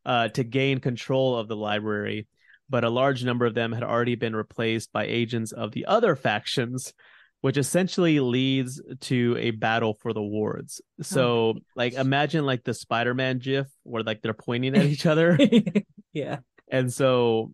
uh, 0.08 0.30
to 0.30 0.43
gain 0.43 0.80
control 0.80 1.36
of 1.36 1.47
the 1.47 1.55
library. 1.55 2.28
But 2.70 2.84
a 2.84 2.89
large 2.89 3.24
number 3.24 3.45
of 3.45 3.53
them 3.53 3.72
had 3.72 3.84
already 3.84 4.16
been 4.16 4.36
replaced 4.36 4.91
by 4.91 5.05
agents 5.05 5.51
of 5.51 5.72
the 5.72 5.86
other 5.86 6.16
factions, 6.16 6.93
which 7.41 7.58
essentially 7.58 8.20
leads 8.20 8.82
to 9.01 9.38
a 9.39 9.51
battle 9.51 9.93
for 10.01 10.12
the 10.14 10.22
wards. 10.22 10.82
So, 11.01 11.55
like, 11.76 11.93
imagine 11.93 12.45
like 12.45 12.64
the 12.64 12.74
Spider-Man 12.74 13.39
GIF 13.39 13.68
where 13.84 14.03
like 14.03 14.22
they're 14.22 14.34
pointing 14.34 14.76
at 14.76 14.86
each 14.86 15.05
other. 15.05 15.38
yeah. 16.14 16.38
And 16.70 16.91
so 16.91 17.53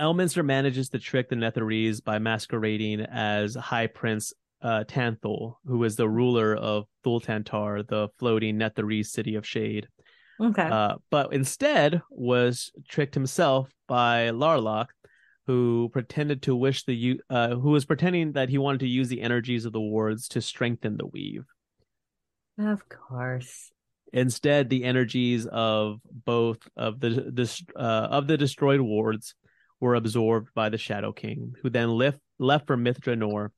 Elminster 0.00 0.44
manages 0.44 0.90
to 0.90 0.98
trick 0.98 1.28
the 1.28 1.36
Netherese 1.36 2.02
by 2.02 2.18
masquerading 2.18 3.00
as 3.00 3.54
High 3.54 3.88
Prince 3.88 4.32
uh, 4.62 4.84
Tanthul, 4.86 5.54
who 5.66 5.84
is 5.84 5.96
the 5.96 6.08
ruler 6.08 6.54
of 6.54 6.84
Thultanthar, 7.04 7.86
the 7.86 8.08
floating 8.18 8.58
Netherese 8.58 9.06
city 9.08 9.34
of 9.34 9.46
shade. 9.46 9.88
Okay. 10.40 10.62
Uh, 10.62 10.96
but 11.10 11.32
instead 11.32 12.00
was 12.10 12.70
tricked 12.88 13.14
himself 13.14 13.70
by 13.88 14.30
Larloch, 14.30 14.88
who 15.46 15.88
pretended 15.92 16.42
to 16.42 16.54
wish 16.54 16.84
the 16.84 17.20
uh, 17.30 17.54
who 17.56 17.70
was 17.70 17.84
pretending 17.84 18.32
that 18.32 18.48
he 18.48 18.58
wanted 18.58 18.80
to 18.80 18.88
use 18.88 19.08
the 19.08 19.20
energies 19.22 19.64
of 19.64 19.72
the 19.72 19.80
wards 19.80 20.28
to 20.28 20.40
strengthen 20.42 20.96
the 20.96 21.06
weave. 21.06 21.44
of 22.58 22.88
course. 22.88 23.70
Instead, 24.12 24.70
the 24.70 24.84
energies 24.84 25.44
of 25.46 26.00
both 26.24 26.58
of 26.76 26.98
the 27.00 27.30
this 27.32 27.62
uh, 27.76 28.08
of 28.10 28.26
the 28.26 28.38
destroyed 28.38 28.80
wards 28.80 29.34
were 29.80 29.94
absorbed 29.94 30.48
by 30.54 30.68
the 30.70 30.78
Shadow 30.78 31.12
King, 31.12 31.54
who 31.62 31.68
then 31.70 31.90
left 31.90 32.18
left 32.38 32.66
for 32.66 32.76
Myth 32.76 33.00
Drannor, 33.00 33.50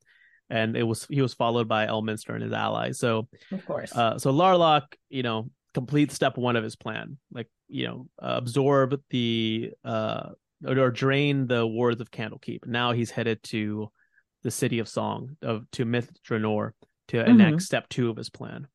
and 0.49 0.75
it 0.75 0.83
was 0.83 1.05
he 1.09 1.21
was 1.21 1.33
followed 1.33 1.67
by 1.69 1.87
Elminster 1.87 2.33
and 2.33 2.43
his 2.43 2.51
allies. 2.51 2.99
So, 2.99 3.27
Of 3.51 3.65
course. 3.65 3.95
uh, 3.95 4.17
so 4.19 4.33
Larloch, 4.33 4.83
you 5.09 5.23
know, 5.23 5.49
completes 5.73 6.15
step 6.15 6.37
one 6.37 6.55
of 6.55 6.63
his 6.63 6.75
plan, 6.75 7.17
like 7.31 7.47
you 7.67 7.87
know, 7.87 8.07
uh, 8.21 8.35
absorb 8.37 9.01
the 9.09 9.71
uh 9.83 10.29
or, 10.65 10.77
or 10.77 10.91
drain 10.91 11.47
the 11.47 11.65
wards 11.65 12.01
of 12.01 12.11
Candlekeep. 12.11 12.65
Now 12.67 12.91
he's 12.91 13.11
headed 13.11 13.41
to 13.43 13.91
the 14.43 14.51
city 14.51 14.79
of 14.79 14.87
Song 14.89 15.37
of 15.41 15.69
to 15.71 15.85
Myth 15.85 16.11
Drannor 16.27 16.71
to 17.09 17.17
Mhm. 17.17 17.29
enact 17.29 17.61
step 17.61 17.89
two 17.89 18.09
of 18.09 18.17
his 18.17 18.29
plan. 18.29 18.67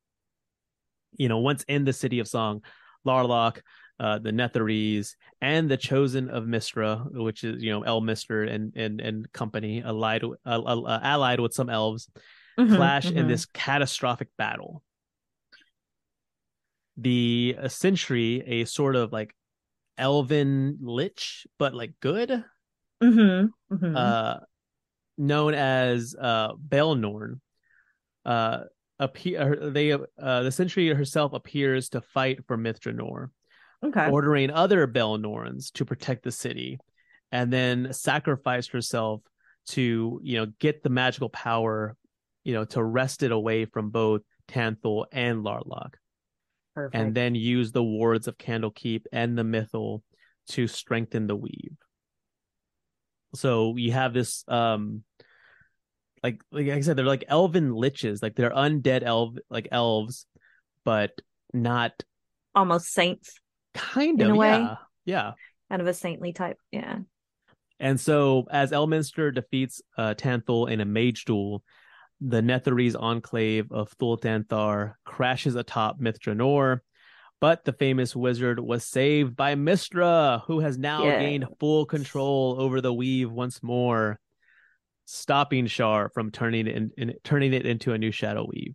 You 1.17 1.29
know, 1.29 1.39
once 1.39 1.65
in 1.69 1.85
the 1.85 1.93
city 1.93 2.19
of 2.19 2.29
Song, 2.29 2.63
Larloch, 3.07 3.61
uh, 3.99 4.19
the 4.19 4.31
Netherese, 4.31 5.15
and 5.41 5.71
the 5.71 5.77
chosen 5.77 6.29
of 6.29 6.45
Mystra, 6.45 7.11
which 7.13 7.45
is 7.45 7.63
you 7.63 7.71
know 7.71 7.83
Elminster 7.83 8.49
and 8.51 8.73
and 8.77 9.01
and 9.01 9.33
company, 9.33 9.81
allied 9.81 10.25
uh, 10.25 10.29
uh, 10.45 11.01
allied 11.03 11.41
with 11.41 11.55
some 11.55 11.71
elves, 11.71 12.09
Mhm, 12.59 12.77
clash 12.77 13.11
in 13.11 13.25
mhm. 13.25 13.29
this 13.29 13.47
catastrophic 13.47 14.29
battle. 14.37 14.83
The 16.97 17.57
uh, 17.61 17.69
Sentry, 17.69 18.43
a 18.47 18.65
sort 18.65 18.97
of 18.97 19.13
like 19.13 19.35
elven 19.99 20.79
lich, 20.81 21.47
but 21.59 21.75
like 21.75 21.95
good, 22.01 22.45
Mhm, 23.03 23.51
mhm. 23.71 23.97
uh, 23.97 24.41
known 25.19 25.55
as 25.55 26.15
uh, 26.19 26.55
Baelnorn, 26.55 27.41
uh, 28.25 28.65
appear 28.99 29.71
they 29.71 29.93
uh, 29.93 30.43
the 30.43 30.51
Sentry 30.53 30.89
herself 30.89 31.35
appears 31.35 31.91
to 31.91 32.01
fight 32.01 32.47
for 32.47 32.57
Myth 32.57 32.81
Drannor, 32.81 33.31
okay. 33.85 34.11
ordering 34.11 34.51
other 34.51 34.87
Baelnorns 34.87 35.71
to 35.73 35.85
protect 35.85 36.25
the 36.25 36.33
city, 36.33 36.79
and 37.31 37.53
then 37.53 37.93
sacrifice 37.93 38.69
herself 38.69 39.21
to 39.69 40.21
you 40.23 40.39
know 40.39 40.47
get 40.59 40.83
the 40.83 40.91
magical 40.91 41.29
power, 41.29 41.97
you 42.45 42.55
know, 42.55 42.65
to 42.65 42.83
wrest 42.83 43.23
it 43.23 43.33
away 43.33 43.67
from 43.67 43.91
both 43.91 44.23
Tanthul 44.49 45.07
and 45.13 45.45
Larloch 45.45 45.95
Perfect. 46.77 46.95
and 46.95 47.15
then 47.15 47.35
use 47.35 47.73
the 47.73 47.83
wards 47.83 48.29
of 48.29 48.37
Candlekeep 48.39 49.07
and 49.11 49.37
the 49.37 49.43
Mythal 49.43 50.03
to 50.51 50.69
strengthen 50.69 51.27
the 51.27 51.35
weave. 51.35 51.75
So 53.35 53.75
you 53.77 53.93
have 53.93 54.13
this 54.15 54.45
um 54.47 55.03
like 56.23 56.41
like 56.53 56.69
I 56.69 56.81
said, 56.81 56.97
they're 56.97 57.05
like 57.05 57.25
elven 57.29 57.71
liches, 57.71 58.23
like 58.23 58.35
they're 58.37 58.51
undead 58.51 59.03
elf 59.03 59.35
like 59.51 59.69
elves, 59.73 60.27
but 60.85 61.13
not 61.53 61.93
almost 62.55 62.93
saints, 62.93 63.41
kind 63.75 64.21
of 64.21 64.29
In 64.29 64.35
a 64.35 64.39
way. 64.39 64.49
yeah. 64.51 64.77
Yeah. 65.05 65.33
kind 65.71 65.81
of 65.83 65.89
a 65.89 65.95
saintly 65.95 66.33
type. 66.33 66.59
Yeah. 66.73 66.99
And 67.81 68.01
so 68.01 68.47
as 68.51 68.71
Elminster 68.71 69.35
defeats 69.35 69.81
uh 69.99 70.15
Tanthul 70.15 70.71
in 70.71 70.81
a 70.81 70.85
mage 70.85 71.25
duel, 71.25 71.63
the 72.21 72.41
Netherese 72.41 72.97
enclave 72.99 73.71
of 73.71 73.91
Thultanthar 73.99 74.95
crashes 75.05 75.55
atop 75.55 76.01
Myth 76.01 76.19
Drannor, 76.21 76.81
but 77.41 77.65
the 77.65 77.73
famous 77.73 78.17
wizard 78.17 78.59
was 78.59 78.85
saved 78.85 79.37
by 79.37 79.55
Mystra, 79.55 80.43
who 80.47 80.61
has 80.61 80.79
now 80.79 81.03
gained 81.03 81.45
full 81.61 81.85
control 81.85 82.57
over 82.59 82.81
the 82.81 82.95
weave 82.95 83.31
once 83.31 83.63
more, 83.63 84.19
stopping 85.05 85.67
Shar 85.67 86.11
from 86.15 86.31
turning 86.31 86.67
it 86.67 86.75
in, 86.77 86.91
in- 86.97 87.15
turning 87.23 87.53
it 87.53 87.67
into 87.67 87.93
a 87.93 87.99
new 87.99 88.11
shadow 88.11 88.47
weave. 88.51 88.75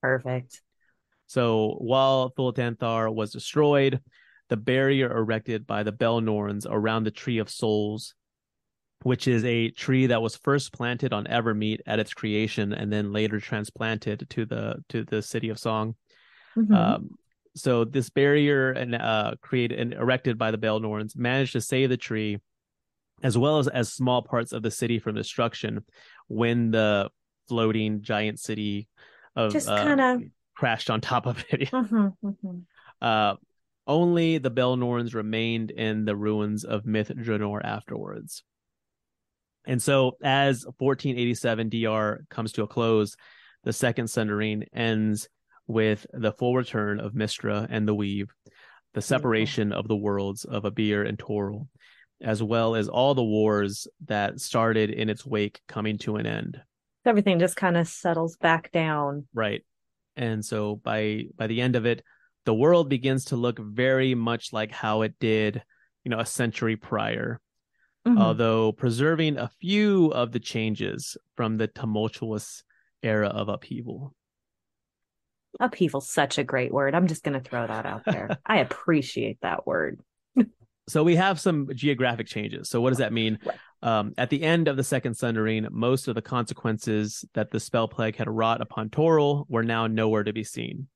Perfect. 0.00 0.62
So 1.26 1.76
while 1.78 2.32
Thultanthar 2.36 3.14
was 3.14 3.32
destroyed, 3.32 4.00
the 4.48 4.56
barrier 4.56 5.14
erected 5.14 5.66
by 5.66 5.82
the 5.82 5.92
Baelnorns 5.92 6.66
around 6.68 7.04
the 7.04 7.10
Tree 7.10 7.36
of 7.36 7.50
Souls, 7.50 8.14
which 9.02 9.28
is 9.28 9.44
a 9.44 9.70
tree 9.70 10.06
that 10.06 10.20
was 10.20 10.36
first 10.36 10.72
planted 10.72 11.12
on 11.12 11.24
Evermeet 11.26 11.80
at 11.86 11.98
its 11.98 12.12
creation 12.12 12.72
and 12.72 12.92
then 12.92 13.12
later 13.12 13.38
transplanted 13.40 14.26
to 14.30 14.44
the 14.44 14.82
to 14.88 15.04
the 15.04 15.22
city 15.22 15.48
of 15.50 15.58
Song. 15.58 15.94
Mhm. 16.56 16.74
Um, 16.74 17.10
so 17.54 17.84
this 17.84 18.10
barrier 18.10 18.70
and 18.72 18.94
uh, 18.94 19.34
created 19.40 19.78
and 19.78 19.92
erected 19.94 20.38
by 20.38 20.50
the 20.50 20.58
Baelnorns 20.58 21.16
managed 21.16 21.52
to 21.52 21.60
save 21.60 21.88
the 21.90 21.96
tree, 21.96 22.38
as 23.22 23.38
well 23.38 23.58
as 23.58 23.68
as 23.68 23.92
small 23.92 24.22
parts 24.22 24.52
of 24.52 24.62
the 24.62 24.70
city 24.70 24.98
from 24.98 25.14
destruction 25.14 25.84
when 26.28 26.70
the 26.70 27.10
floating 27.48 28.02
giant 28.02 28.38
city 28.40 28.88
of 29.36 29.52
Just 29.52 29.68
uh, 29.68 29.82
kinda- 29.84 30.20
crashed 30.56 30.90
on 30.90 31.00
top 31.00 31.26
of 31.26 31.44
it. 31.50 31.70
Mhm, 31.72 32.14
mhm. 32.24 32.62
uh, 33.00 33.36
only 33.86 34.36
the 34.38 34.50
Baelnorns 34.50 35.14
remained 35.14 35.70
in 35.70 36.04
the 36.04 36.14
ruins 36.16 36.64
of 36.64 36.84
Myth 36.84 37.10
Drannor 37.16 37.60
afterwards. 37.64 38.42
And 39.68 39.82
so, 39.82 40.16
as 40.22 40.64
1487 40.78 41.68
DR 41.68 42.24
comes 42.30 42.52
to 42.52 42.62
a 42.62 42.66
close, 42.66 43.16
the 43.64 43.72
second 43.72 44.08
Sundering 44.08 44.64
ends 44.72 45.28
with 45.66 46.06
the 46.14 46.32
full 46.32 46.56
return 46.56 47.00
of 47.00 47.12
Mystra 47.12 47.66
and 47.68 47.86
the 47.86 47.94
Weave, 47.94 48.32
the 48.94 49.02
separation 49.02 49.74
of 49.74 49.86
the 49.86 49.94
worlds 49.94 50.46
of 50.46 50.64
Abeir 50.64 51.06
and 51.06 51.18
Toril, 51.18 51.68
as 52.22 52.42
well 52.42 52.74
as 52.74 52.88
all 52.88 53.14
the 53.14 53.22
wars 53.22 53.86
that 54.06 54.40
started 54.40 54.88
in 54.88 55.10
its 55.10 55.26
wake 55.26 55.60
coming 55.68 55.98
to 55.98 56.16
an 56.16 56.26
end. 56.26 56.62
Everything 57.04 57.38
just 57.38 57.54
kind 57.54 57.76
of 57.76 57.86
settles 57.86 58.38
back 58.38 58.72
down. 58.72 59.28
Right. 59.34 59.66
And 60.16 60.42
so 60.42 60.76
by 60.76 61.24
by 61.36 61.46
the 61.46 61.60
end 61.60 61.76
of 61.76 61.84
it, 61.84 62.02
the 62.46 62.54
world 62.54 62.88
begins 62.88 63.26
to 63.26 63.36
look 63.36 63.58
very 63.58 64.14
much 64.14 64.50
like 64.50 64.72
how 64.72 65.02
it 65.02 65.12
did, 65.20 65.62
you 66.04 66.10
know, 66.10 66.20
a 66.20 66.26
century 66.26 66.76
prior, 66.76 67.38
Mhm. 68.16 68.20
although 68.20 68.72
preserving 68.72 69.36
a 69.38 69.48
few 69.48 70.06
of 70.12 70.32
the 70.32 70.40
changes 70.40 71.16
from 71.36 71.56
the 71.58 71.66
tumultuous 71.68 72.64
era 73.02 73.28
of 73.28 73.48
upheaval. 73.48 74.14
Upheaval's 75.60 76.08
such 76.08 76.38
a 76.38 76.44
great 76.44 76.72
word. 76.72 76.94
I'm 76.94 77.06
just 77.06 77.22
going 77.24 77.40
to 77.40 77.48
throw 77.48 77.66
that 77.66 77.86
out 77.86 78.04
there. 78.04 78.38
I 78.46 78.58
appreciate 78.58 79.38
that 79.42 79.66
word. 79.66 80.00
So 80.88 81.04
we 81.04 81.16
have 81.16 81.38
some 81.38 81.68
geographic 81.74 82.28
changes. 82.28 82.70
So 82.70 82.80
what 82.80 82.88
does 82.88 82.98
that 83.00 83.12
mean? 83.12 83.38
Right. 83.44 83.58
Um, 83.82 84.14
at 84.16 84.30
the 84.30 84.42
end 84.42 84.68
of 84.68 84.78
the 84.78 84.82
second 84.82 85.18
sundering, 85.18 85.66
most 85.70 86.08
of 86.08 86.14
the 86.14 86.22
consequences 86.22 87.26
that 87.34 87.50
the 87.50 87.60
spell 87.60 87.88
plague 87.88 88.16
had 88.16 88.26
wrought 88.26 88.62
upon 88.62 88.88
Toril 88.88 89.44
were 89.50 89.62
now 89.62 89.86
nowhere 89.86 90.24
to 90.24 90.32
be 90.32 90.44
seen. 90.44 90.88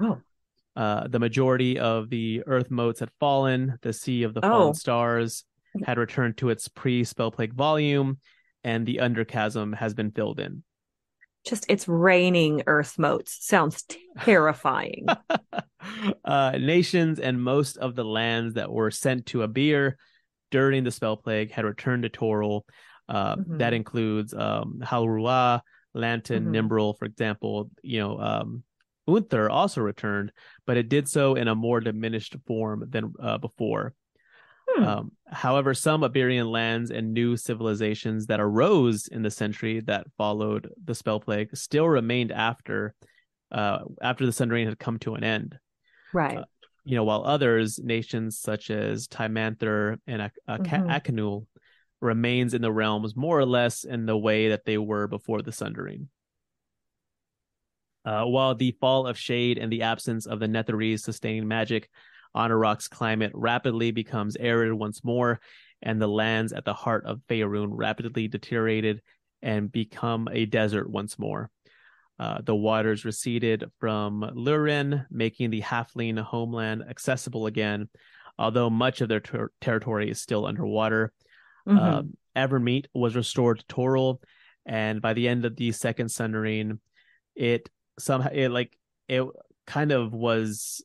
Oh. 0.00 0.18
Uh, 0.74 1.06
the 1.06 1.20
majority 1.20 1.78
of 1.78 2.10
the 2.10 2.42
earth 2.48 2.72
motes 2.72 2.98
had 2.98 3.10
fallen. 3.20 3.78
The 3.82 3.92
sea 3.92 4.24
of 4.24 4.34
the 4.34 4.44
Oh. 4.44 4.48
fallen 4.48 4.74
stars 4.74 5.44
had 5.84 5.98
returned 5.98 6.36
to 6.38 6.50
its 6.50 6.68
pre-spell 6.68 7.30
plague 7.30 7.54
volume, 7.54 8.18
and 8.64 8.86
the 8.86 8.98
underchasm 9.02 9.74
has 9.76 9.94
been 9.94 10.10
filled 10.10 10.40
in. 10.40 10.62
Just 11.44 11.66
it's 11.68 11.86
raining 11.86 12.64
earth 12.66 12.98
motes. 12.98 13.46
Sounds 13.46 13.84
terrifying. 14.18 15.06
uh, 16.24 16.58
nations 16.58 17.20
and 17.20 17.40
most 17.40 17.76
of 17.76 17.94
the 17.94 18.04
lands 18.04 18.54
that 18.54 18.70
were 18.72 18.90
sent 18.90 19.26
to 19.26 19.42
Abeir 19.46 19.94
during 20.50 20.84
the 20.84 20.90
spell 20.90 21.16
plague 21.16 21.52
had 21.52 21.64
returned 21.64 22.02
to 22.02 22.08
Toril. 22.08 22.62
Uh, 23.08 23.36
Mhm. 23.36 23.58
That 23.58 23.72
includes 23.72 24.34
um, 24.34 24.80
Halruaa, 24.82 25.60
Lantan, 25.94 26.46
Mhm. 26.46 26.68
Nimbral, 26.68 26.98
for 26.98 27.04
example. 27.04 27.70
You 27.82 28.00
know, 28.00 28.18
um, 28.18 28.64
Unther 29.08 29.48
also 29.48 29.80
returned, 29.82 30.32
but 30.66 30.76
it 30.76 30.88
did 30.88 31.08
so 31.08 31.36
in 31.36 31.46
a 31.46 31.54
more 31.54 31.80
diminished 31.80 32.34
form 32.46 32.84
than 32.88 33.12
uh, 33.20 33.38
before. 33.38 33.94
Hmm. 34.76 34.84
Um, 34.84 35.12
however, 35.30 35.74
some 35.74 36.04
Iberian 36.04 36.48
lands 36.50 36.90
and 36.90 37.14
new 37.14 37.36
civilizations 37.36 38.26
that 38.26 38.40
arose 38.40 39.08
in 39.08 39.22
the 39.22 39.30
century 39.30 39.80
that 39.80 40.06
followed 40.18 40.70
the 40.84 40.94
spell 40.94 41.20
plague 41.20 41.56
still 41.56 41.88
remained 41.88 42.32
after 42.32 42.94
uh, 43.52 43.78
after 44.02 44.26
the 44.26 44.32
Sundering 44.32 44.66
had 44.66 44.78
come 44.78 44.98
to 45.00 45.14
an 45.14 45.22
end. 45.24 45.58
right. 46.12 46.44
You 46.84 46.94
know, 46.96 47.04
while 47.04 47.24
others, 47.24 47.80
nations 47.82 48.38
such 48.38 48.70
as 48.70 49.08
Tymanther 49.08 49.98
and 50.06 50.22
Ak- 50.22 50.38
Ak- 50.46 50.60
Mhm. 50.62 50.88
Akanul, 50.88 51.46
remains 52.00 52.54
in 52.54 52.62
the 52.62 52.70
realms 52.72 53.16
more 53.16 53.38
or 53.38 53.46
less 53.46 53.82
in 53.84 54.06
the 54.06 54.16
way 54.16 54.50
that 54.50 54.64
they 54.64 54.78
were 54.78 55.06
before 55.08 55.42
the 55.42 55.50
Sundering. 55.52 56.08
Uh, 58.04 58.24
while 58.24 58.54
the 58.54 58.76
fall 58.80 59.06
of 59.06 59.18
shade 59.18 59.58
and 59.58 59.72
the 59.72 59.82
absence 59.82 60.26
of 60.26 60.38
the 60.38 60.46
Netherese 60.46 61.00
sustaining 61.00 61.48
magic, 61.48 61.88
Anauroch's 62.36 62.88
climate 62.88 63.32
rapidly 63.34 63.90
becomes 63.90 64.36
arid 64.36 64.72
once 64.72 65.02
more, 65.02 65.40
and 65.82 66.00
the 66.00 66.08
lands 66.08 66.52
at 66.52 66.64
the 66.64 66.74
heart 66.74 67.04
of 67.06 67.20
Faerun 67.28 67.70
rapidly 67.70 68.28
deteriorated 68.28 69.02
and 69.42 69.70
become 69.70 70.28
a 70.30 70.46
desert 70.46 70.88
once 70.88 71.18
more. 71.18 71.50
Uh, 72.18 72.40
the 72.42 72.54
waters 72.54 73.04
receded 73.04 73.64
from 73.78 74.22
Luiren, 74.34 75.06
making 75.10 75.50
the 75.50 75.60
halfling 75.60 76.18
homeland 76.18 76.82
accessible 76.88 77.46
again, 77.46 77.88
although 78.38 78.70
much 78.70 79.00
of 79.00 79.08
their 79.08 79.20
ter- 79.20 79.50
territory 79.60 80.10
is 80.10 80.20
still 80.20 80.46
underwater. 80.46 81.12
Mhm. 81.66 81.78
Um, 81.78 82.16
Evermeet 82.34 82.86
was 82.94 83.16
restored 83.16 83.58
to 83.58 83.66
Toril, 83.66 84.20
and 84.64 85.00
by 85.00 85.12
the 85.14 85.28
end 85.28 85.44
of 85.44 85.56
the 85.56 85.72
second 85.72 86.10
Sundering, 86.10 86.80
it 87.34 87.68
somehow 87.98 88.30
it 88.32 88.50
like 88.50 88.78
it 89.08 89.24
kind 89.66 89.92
of 89.92 90.12
was 90.12 90.84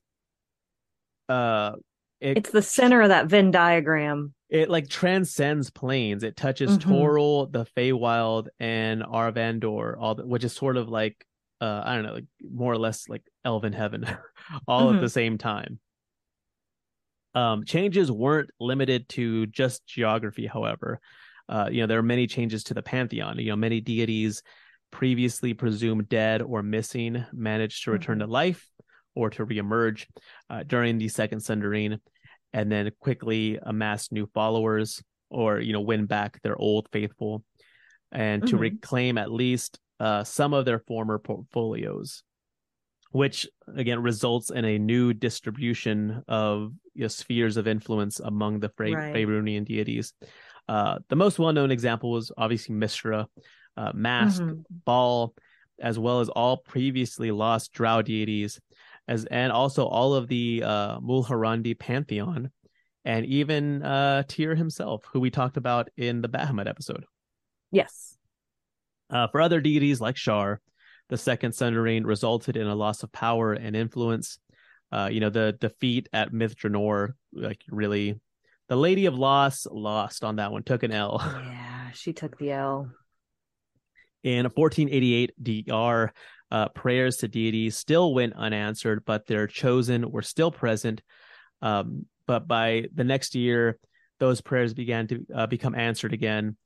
uh 1.32 1.76
it 2.20 2.38
it's 2.38 2.52
the 2.52 2.62
center 2.62 3.02
of 3.02 3.10
that 3.10 3.28
Venn 3.28 3.52
diagram. 3.52 4.34
it 4.50 4.70
like 4.70 4.88
transcends 4.90 5.70
planes. 5.72 6.24
It 6.24 6.36
touches 6.36 6.78
Mhm. 6.78 6.82
Toril, 6.82 7.52
the 7.52 7.66
Feywild, 7.76 8.48
and 8.60 9.02
Arvandor, 9.02 9.96
all 10.00 10.16
the, 10.16 10.26
which 10.26 10.44
is 10.44 10.54
sort 10.54 10.78
of 10.78 10.90
like 10.90 11.26
uh 11.62 11.82
I 11.86 11.96
don't 11.96 12.06
know, 12.06 12.14
like 12.14 12.26
more 12.42 12.74
or 12.74 12.78
less 12.78 13.08
like 13.10 13.24
Elven 13.46 13.74
Heaven, 13.74 14.06
all 14.68 14.92
Mhm. 14.92 14.96
at 14.96 15.02
the 15.02 15.10
same 15.10 15.38
time. 15.38 15.80
Um, 17.34 17.64
changes 17.64 18.12
weren't 18.12 18.50
limited 18.60 19.08
to 19.10 19.46
just 19.48 19.86
geography, 19.88 20.48
however. 20.48 21.00
Uh, 21.48 21.70
you 21.72 21.82
know, 21.82 21.88
there 21.88 22.00
are 22.00 22.04
many 22.04 22.28
changes 22.28 22.66
to 22.66 22.74
the 22.74 22.82
pantheon. 22.84 23.40
You 23.40 23.52
know, 23.52 23.56
many 23.56 23.80
deities 23.80 24.44
previously 24.92 25.54
presumed 25.54 26.10
dead 26.10 26.42
or 26.42 26.62
missing 26.62 27.24
managed 27.32 27.86
to 27.86 27.92
return 27.92 28.20
to 28.20 28.28
life 28.28 28.68
or 29.16 29.30
to 29.32 29.46
reemerge 29.46 30.06
uh, 30.50 30.64
during 30.64 30.98
the 30.98 31.08
second 31.08 31.40
Sundering, 31.42 32.00
and 32.54 32.72
then 32.72 32.92
quickly 33.00 33.60
amass 33.62 34.12
new 34.12 34.28
followers 34.34 35.02
or 35.30 35.60
you 35.60 35.74
know 35.74 35.82
win 35.82 36.06
back 36.06 36.42
their 36.42 36.58
old 36.58 36.88
faithful, 36.92 37.44
and 38.12 38.46
to 38.48 38.56
Mhm. 38.58 38.60
reclaim 38.62 39.18
at 39.18 39.32
least 39.32 39.80
uh, 40.00 40.24
some 40.24 40.54
of 40.54 40.66
their 40.66 40.80
former 40.80 41.20
portfolios 41.20 42.24
which 43.14 43.46
again 43.76 44.02
results 44.02 44.52
in 44.52 44.64
a 44.64 44.80
new 44.80 45.14
distribution 45.14 46.24
of 46.30 46.72
you 46.94 47.02
know, 47.02 47.08
spheres 47.10 47.58
of 47.58 47.68
influence 47.68 48.22
among 48.22 48.62
the 48.62 48.70
Fra- 48.70 48.94
Right. 48.94 49.14
Faerunian 49.14 49.66
deities. 49.66 50.14
Uh, 50.70 51.00
the 51.10 51.18
most 51.18 51.38
well-known 51.38 51.72
example 51.72 52.10
was 52.12 52.32
obviously 52.38 52.74
Mystra, 52.74 53.26
uh, 53.76 53.92
Mask, 53.94 54.42
Mhm. 54.42 54.64
Bhaal, 54.88 55.36
as 55.82 56.00
well 56.00 56.22
as 56.22 56.30
all 56.30 56.56
previously 56.56 57.32
lost 57.32 57.74
Drow 57.74 58.02
deities, 58.02 58.62
as 59.08 59.26
and 59.26 59.52
also 59.52 59.86
all 59.86 60.14
of 60.14 60.28
the 60.28 60.64
uh, 60.64 61.00
Mulhorandi 61.00 61.78
pantheon, 61.78 62.52
and 63.06 63.26
even 63.26 63.84
uh, 63.84 64.24
Tyr 64.28 64.56
himself, 64.56 65.04
who 65.12 65.20
we 65.20 65.30
talked 65.30 65.58
about 65.58 65.90
in 65.98 66.22
the 66.22 66.30
Bahamut 66.30 66.68
episode. 66.68 67.06
Yes. 67.72 68.18
Uh, 69.10 69.28
for 69.28 69.42
other 69.42 69.60
deities 69.60 70.00
like 70.00 70.18
Shar, 70.18 70.62
the 71.10 71.18
second 71.18 71.54
Sundering 71.54 72.06
resulted 72.06 72.56
in 72.56 72.68
a 72.68 72.76
loss 72.76 73.04
of 73.04 73.12
power 73.12 73.54
and 73.54 73.76
influence. 73.76 74.40
Uh, 74.92 75.10
you 75.12 75.20
know, 75.20 75.30
the 75.30 75.58
defeat 75.60 76.10
at 76.14 76.34
Myth 76.34 76.56
Drannor, 76.56 77.14
like 77.34 77.62
really, 77.70 78.20
the 78.70 78.76
Lady 78.76 79.06
of 79.06 79.16
Loss 79.16 79.68
lost 79.70 80.24
on 80.24 80.38
that 80.38 80.52
one, 80.52 80.64
took 80.64 80.84
an 80.84 80.92
L. 80.92 81.22
Yeah, 81.22 81.92
she 81.92 82.14
took 82.14 82.38
the 82.38 82.52
L. 82.52 82.90
In 84.24 84.46
1488 84.46 85.68
DR, 85.68 86.14
uh, 86.52 86.68
prayers 86.70 87.18
to 87.18 87.28
deities 87.28 87.78
still 87.78 88.14
went 88.14 88.34
unanswered, 88.36 89.04
but 89.06 89.26
their 89.26 89.48
chosen 89.48 90.12
were 90.12 90.22
still 90.22 90.52
present. 90.52 91.02
Um, 91.62 92.06
but 92.28 92.48
by 92.48 92.86
the 92.94 93.04
next 93.04 93.36
year, 93.36 93.80
those 94.20 94.42
prayers 94.42 94.74
began 94.74 95.08
to 95.08 95.26
uh, 95.34 95.48
become 95.48 95.74
answered 95.76 96.14
again 96.14 96.58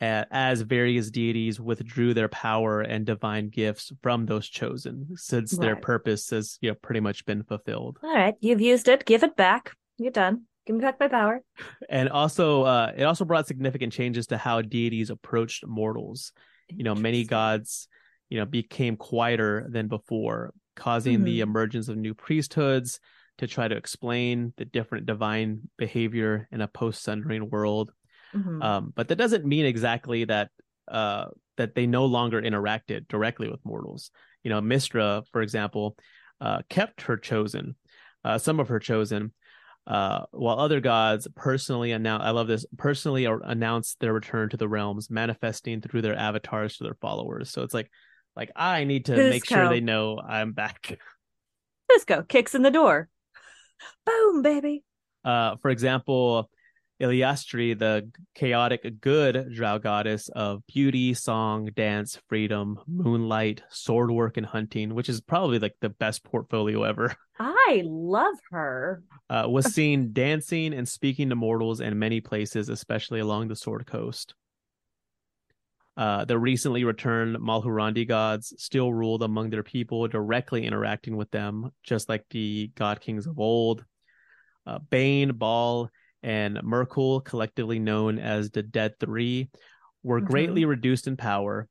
uh, 0.00 0.24
as 0.30 0.60
various 0.60 1.10
deities 1.10 1.60
withdrew 1.60 2.14
their 2.14 2.28
power 2.28 2.80
and 2.80 3.04
divine 3.04 3.48
gifts 3.48 3.92
from 4.02 4.26
those 4.26 4.48
chosen, 4.48 5.08
since 5.16 5.52
their 5.52 5.76
purpose 5.76 6.30
has 6.30 6.58
you 6.60 6.70
know 6.70 6.74
pretty 6.74 7.00
much 7.00 7.24
been 7.26 7.42
fulfilled. 7.42 7.98
All 8.02 8.14
right, 8.14 8.34
you've 8.40 8.60
used 8.60 8.88
it. 8.88 9.04
Give 9.04 9.22
it 9.22 9.36
back. 9.36 9.72
You're 9.98 10.10
done. 10.10 10.44
Give 10.66 10.76
me 10.76 10.82
back 10.82 10.98
my 10.98 11.08
power. 11.08 11.40
And 11.90 12.08
also, 12.08 12.62
uh, 12.62 12.92
it 12.96 13.04
also 13.04 13.24
brought 13.24 13.46
significant 13.46 13.92
changes 13.92 14.28
to 14.28 14.38
how 14.38 14.62
deities 14.62 15.10
approached 15.10 15.66
mortals. 15.66 16.32
you 16.68 16.84
know 16.84 16.94
many 16.94 17.24
gods 17.24 17.88
you 18.34 18.40
know 18.40 18.46
became 18.46 18.96
quieter 18.96 19.64
than 19.70 19.86
before 19.86 20.52
causing 20.74 21.22
the 21.22 21.38
Mhm. 21.38 21.42
emergence 21.44 21.86
of 21.86 21.96
new 21.96 22.14
priesthoods 22.14 22.98
to 23.38 23.46
try 23.46 23.68
to 23.68 23.76
explain 23.76 24.52
the 24.56 24.64
different 24.64 25.06
divine 25.06 25.60
behavior 25.76 26.48
in 26.50 26.60
a 26.60 26.66
post-sundering 26.66 27.48
world 27.48 27.92
Mhm. 28.34 28.60
um, 28.60 28.92
but 28.96 29.06
that 29.06 29.14
doesn't 29.14 29.44
mean 29.44 29.64
exactly 29.66 30.24
that 30.24 30.50
uh, 30.88 31.26
that 31.58 31.76
they 31.76 31.86
no 31.86 32.06
longer 32.06 32.42
interacted 32.42 33.06
directly 33.06 33.48
with 33.48 33.64
mortals 33.64 34.10
you 34.42 34.50
know 34.50 34.60
mystra 34.60 35.24
for 35.30 35.40
example 35.40 35.96
uh, 36.40 36.60
kept 36.68 37.02
her 37.02 37.16
chosen 37.16 37.76
uh, 38.24 38.36
some 38.36 38.58
of 38.58 38.66
her 38.66 38.80
chosen 38.80 39.32
uh, 39.86 40.24
while 40.30 40.58
other 40.58 40.80
gods 40.80 41.28
personally 41.36 41.92
announce, 41.92 42.22
I 42.24 42.30
love 42.30 42.46
this, 42.46 42.64
personally 42.78 43.26
or 43.26 43.42
announce 43.44 43.96
their 44.00 44.14
return 44.14 44.48
to 44.48 44.56
the 44.56 44.66
realms, 44.66 45.10
manifesting 45.10 45.82
through 45.82 46.00
their 46.00 46.16
avatars 46.16 46.78
to 46.78 46.84
their 46.84 46.96
followers. 47.02 47.50
So 47.50 47.62
it's 47.62 47.74
like, 47.74 47.90
like 48.36 48.50
I 48.56 48.84
need 48.84 49.06
to 49.06 49.16
make 49.16 49.46
sure 49.46 49.68
they 49.68 49.80
know 49.80 50.18
I'm 50.18 50.52
back. 50.52 50.98
Cisco 51.90 52.22
kicks 52.22 52.54
in 52.54 52.62
the 52.62 52.70
door. 52.70 53.08
Boom, 54.06 54.42
baby. 54.42 54.82
Uh, 55.24 55.56
for 55.62 55.70
example, 55.70 56.48
Eilistraee, 57.00 57.78
the 57.78 58.10
chaotic 58.34 59.00
good 59.00 59.52
drow 59.54 59.78
goddess 59.78 60.28
of 60.28 60.62
beauty, 60.66 61.12
song, 61.14 61.68
dance, 61.74 62.18
freedom, 62.28 62.78
moonlight, 62.86 63.62
sword 63.68 64.10
work, 64.10 64.36
and 64.36 64.46
hunting, 64.46 64.94
which 64.94 65.08
is 65.08 65.20
probably 65.20 65.58
like 65.58 65.74
the 65.80 65.88
best 65.88 66.24
portfolio 66.24 66.84
ever. 66.84 67.14
I 67.38 67.82
love 67.84 68.36
her. 68.50 69.02
uh, 69.28 69.46
was 69.48 69.74
seen 69.74 70.12
dancing 70.12 70.72
and 70.72 70.88
speaking 70.88 71.30
to 71.30 71.34
mortals 71.36 71.80
in 71.80 71.98
many 71.98 72.20
places, 72.20 72.68
especially 72.68 73.20
along 73.20 73.48
the 73.48 73.56
Sword 73.56 73.86
Coast. 73.86 74.34
Uh, 75.96 76.24
the 76.24 76.36
recently 76.36 76.82
returned 76.82 77.36
Mulhorandi 77.36 78.06
gods 78.06 78.52
still 78.58 78.92
ruled 78.92 79.22
among 79.22 79.50
their 79.50 79.62
people, 79.62 80.08
directly 80.08 80.66
interacting 80.66 81.16
with 81.16 81.30
them, 81.30 81.70
just 81.84 82.08
like 82.08 82.24
the 82.30 82.72
god 82.74 83.00
kings 83.00 83.26
of 83.26 83.38
old. 83.38 83.84
Uh, 84.66 84.78
Bane, 84.90 85.30
Bhaal, 85.30 85.88
and 86.22 86.56
Myrkul, 86.58 87.24
collectively 87.24 87.78
known 87.78 88.18
as 88.18 88.50
the 88.50 88.62
Dead 88.62 88.94
Three, 88.98 89.50
were 90.02 90.20
Mhm. 90.20 90.26
greatly 90.26 90.64
reduced 90.64 91.06
in 91.06 91.16
power, 91.16 91.68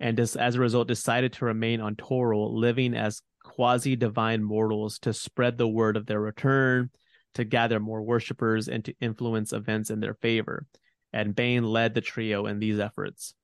and 0.00 0.18
as, 0.20 0.36
as 0.36 0.54
a 0.54 0.60
result, 0.60 0.88
decided 0.88 1.34
to 1.34 1.44
remain 1.44 1.80
on 1.80 1.96
Toril, 1.96 2.54
living 2.54 2.94
as 2.94 3.20
quasi 3.42 3.94
divine 3.94 4.42
mortals 4.42 4.98
to 5.00 5.12
spread 5.12 5.58
the 5.58 5.68
word 5.68 5.96
of 5.96 6.06
their 6.06 6.20
return, 6.20 6.90
to 7.34 7.44
gather 7.44 7.78
more 7.78 8.02
worshippers, 8.02 8.68
and 8.68 8.84
to 8.86 8.94
influence 9.00 9.52
events 9.52 9.90
in 9.90 10.00
their 10.00 10.14
favor. 10.14 10.66
And 11.12 11.34
Bane 11.34 11.64
led 11.64 11.94
the 11.94 12.00
trio 12.00 12.46
in 12.46 12.58
these 12.58 12.78
efforts. 12.78 13.34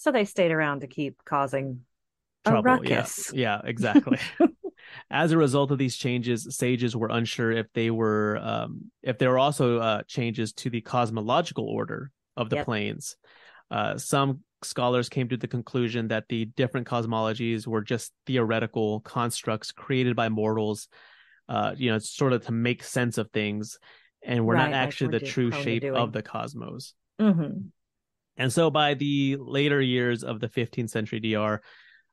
So 0.00 0.10
they 0.10 0.24
stayed 0.24 0.50
around 0.50 0.80
to 0.80 0.86
keep 0.86 1.22
causing 1.26 1.80
a 2.46 2.50
Trouble, 2.50 2.62
ruckus. 2.62 3.30
yeah, 3.34 3.58
yeah, 3.60 3.68
exactly. 3.68 4.16
As 5.10 5.30
a 5.32 5.36
result 5.36 5.70
of 5.70 5.76
these 5.76 5.94
changes, 5.94 6.56
sages 6.56 6.96
were 6.96 7.08
unsure 7.10 7.52
if 7.52 7.66
they 7.74 7.90
were 7.90 8.38
um, 8.42 8.90
if 9.02 9.18
there 9.18 9.28
were 9.28 9.38
also 9.38 9.78
uh, 9.78 10.02
changes 10.08 10.54
to 10.54 10.70
the 10.70 10.80
cosmological 10.80 11.66
order 11.66 12.10
of 12.34 12.48
the 12.48 12.56
Yep. 12.56 12.64
planes. 12.64 13.16
Uh, 13.70 13.98
some 13.98 14.40
scholars 14.62 15.10
came 15.10 15.28
to 15.28 15.36
the 15.36 15.46
conclusion 15.46 16.08
that 16.08 16.24
the 16.30 16.46
different 16.46 16.86
cosmologies 16.86 17.66
were 17.66 17.82
just 17.82 18.10
theoretical 18.26 19.00
constructs 19.00 19.70
created 19.70 20.16
by 20.16 20.30
mortals, 20.30 20.88
uh, 21.50 21.74
you 21.76 21.90
know, 21.90 21.98
sort 21.98 22.32
of 22.32 22.46
to 22.46 22.52
make 22.52 22.82
sense 22.82 23.18
of 23.18 23.30
things, 23.32 23.78
and 24.22 24.46
were 24.46 24.54
Right, 24.54 24.70
not 24.70 24.70
like 24.70 24.82
actually 24.84 25.08
we're 25.08 25.12
the 25.12 25.20
do- 25.20 25.26
true 25.26 25.50
shape 25.50 25.84
of 25.94 26.12
the 26.12 26.22
cosmos. 26.22 26.94
Mm-hmm. 27.20 27.68
And 28.40 28.50
so 28.50 28.70
by 28.70 28.94
the 28.94 29.36
later 29.38 29.82
years 29.82 30.24
of 30.24 30.40
the 30.40 30.48
15th 30.48 30.88
century 30.88 31.20
DR, 31.20 31.60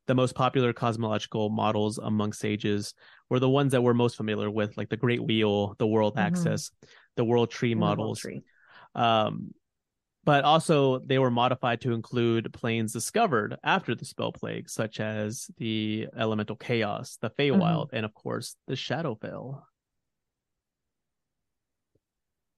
the 0.08 0.14
most 0.14 0.36
popular 0.36 0.74
cosmological 0.74 1.50
models 1.50 2.00
among 2.00 2.34
sages 2.34 2.94
were 3.30 3.40
the 3.40 3.50
ones 3.50 3.72
that 3.72 3.82
we're 3.82 3.94
most 3.94 4.18
familiar 4.18 4.52
with, 4.52 4.76
like 4.76 4.90
the 4.90 4.98
Great 4.98 5.24
Wheel, 5.24 5.76
the 5.80 5.88
World 5.88 6.16
Mhm. 6.16 6.22
Axis, 6.24 6.72
the 7.16 7.24
World 7.24 7.50
Tree 7.50 7.76
models. 7.76 8.26
Um, 8.94 9.54
but 10.26 10.44
also 10.44 11.00
they 11.00 11.18
were 11.18 11.32
modified 11.32 11.80
to 11.82 11.94
include 11.94 12.52
planes 12.52 12.92
discovered 12.92 13.56
after 13.64 13.96
the 13.96 14.04
spell 14.04 14.34
plague, 14.34 14.70
such 14.70 15.00
as 15.00 15.50
the 15.56 16.10
elemental 16.18 16.58
chaos, 16.58 17.18
the 17.22 17.30
Feywild, 17.30 17.88
and 17.94 18.04
of 18.04 18.14
course 18.14 18.58
the 18.68 18.74
Shadowfell. 18.74 19.64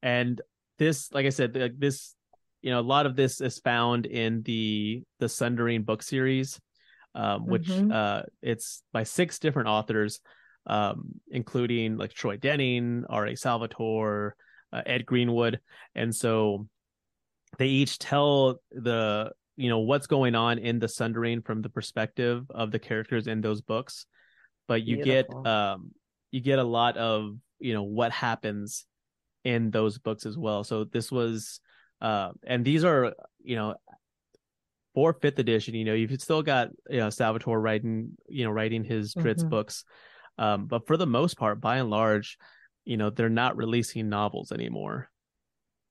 And 0.01 0.41
this, 0.79 1.11
like 1.13 1.27
I 1.27 1.29
said, 1.29 1.53
this, 1.77 2.15
you 2.61 2.71
know, 2.71 2.79
a 2.79 2.81
lot 2.81 3.05
of 3.05 3.15
this 3.15 3.41
is 3.41 3.59
found 3.59 4.05
in 4.05 4.41
the 4.43 5.03
the 5.19 5.29
Sundering 5.29 5.83
book 5.83 6.03
series, 6.03 6.59
um, 7.15 7.45
which 7.47 7.67
Mhm. 7.67 7.91
uh, 7.91 8.23
it's 8.41 8.83
by 8.91 9.03
six 9.03 9.39
different 9.39 9.69
authors, 9.69 10.19
um, 10.67 11.19
including 11.29 11.97
like 11.97 12.13
Troy 12.13 12.37
Denning, 12.37 13.05
R.A. 13.09 13.35
Salvatore, 13.35 14.35
uh, 14.73 14.81
Ed 14.85 15.05
Greenwood, 15.05 15.59
and 15.95 16.13
so 16.13 16.67
they 17.57 17.67
each 17.67 17.97
tell 17.97 18.61
the 18.71 19.31
you 19.55 19.69
know 19.69 19.79
what's 19.79 20.07
going 20.07 20.35
on 20.35 20.59
in 20.59 20.79
the 20.79 20.87
Sundering 20.87 21.41
from 21.41 21.61
the 21.61 21.69
perspective 21.69 22.45
of 22.49 22.71
the 22.71 22.79
characters 22.79 23.27
in 23.27 23.41
those 23.41 23.61
books, 23.61 24.05
but 24.67 24.83
you 24.83 24.97
Beautiful. 24.97 25.43
get 25.43 25.51
um 25.51 25.91
you 26.31 26.41
get 26.41 26.59
a 26.59 26.63
lot 26.63 26.97
of 26.97 27.35
you 27.59 27.73
know 27.73 27.83
what 27.83 28.11
happens 28.11 28.85
in 29.43 29.71
those 29.71 29.97
books 29.97 30.25
as 30.25 30.37
well. 30.37 30.63
So 30.63 30.83
this 30.83 31.11
was 31.11 31.59
uh 32.01 32.31
and 32.43 32.63
these 32.65 32.83
are 32.83 33.13
you 33.41 33.55
know 33.55 33.75
for 34.95 35.13
fifth 35.13 35.39
edition, 35.39 35.75
you 35.75 35.85
know, 35.85 35.93
you've 35.93 36.19
still 36.21 36.41
got 36.41 36.69
you 36.89 36.97
know 36.97 37.09
Salvatore 37.09 37.59
writing, 37.61 38.17
you 38.27 38.43
know, 38.43 38.51
writing 38.51 38.83
his 38.83 39.13
Drizzt 39.13 39.45
Mhm. 39.45 39.49
books. 39.49 39.85
Um, 40.37 40.67
but 40.67 40.87
for 40.87 40.97
the 40.97 41.05
most 41.05 41.37
part, 41.37 41.61
by 41.61 41.77
and 41.77 41.89
large, 41.89 42.37
you 42.85 42.97
know, 42.97 43.09
they're 43.09 43.29
not 43.29 43.57
releasing 43.57 44.09
novels 44.09 44.51
anymore. 44.51 45.09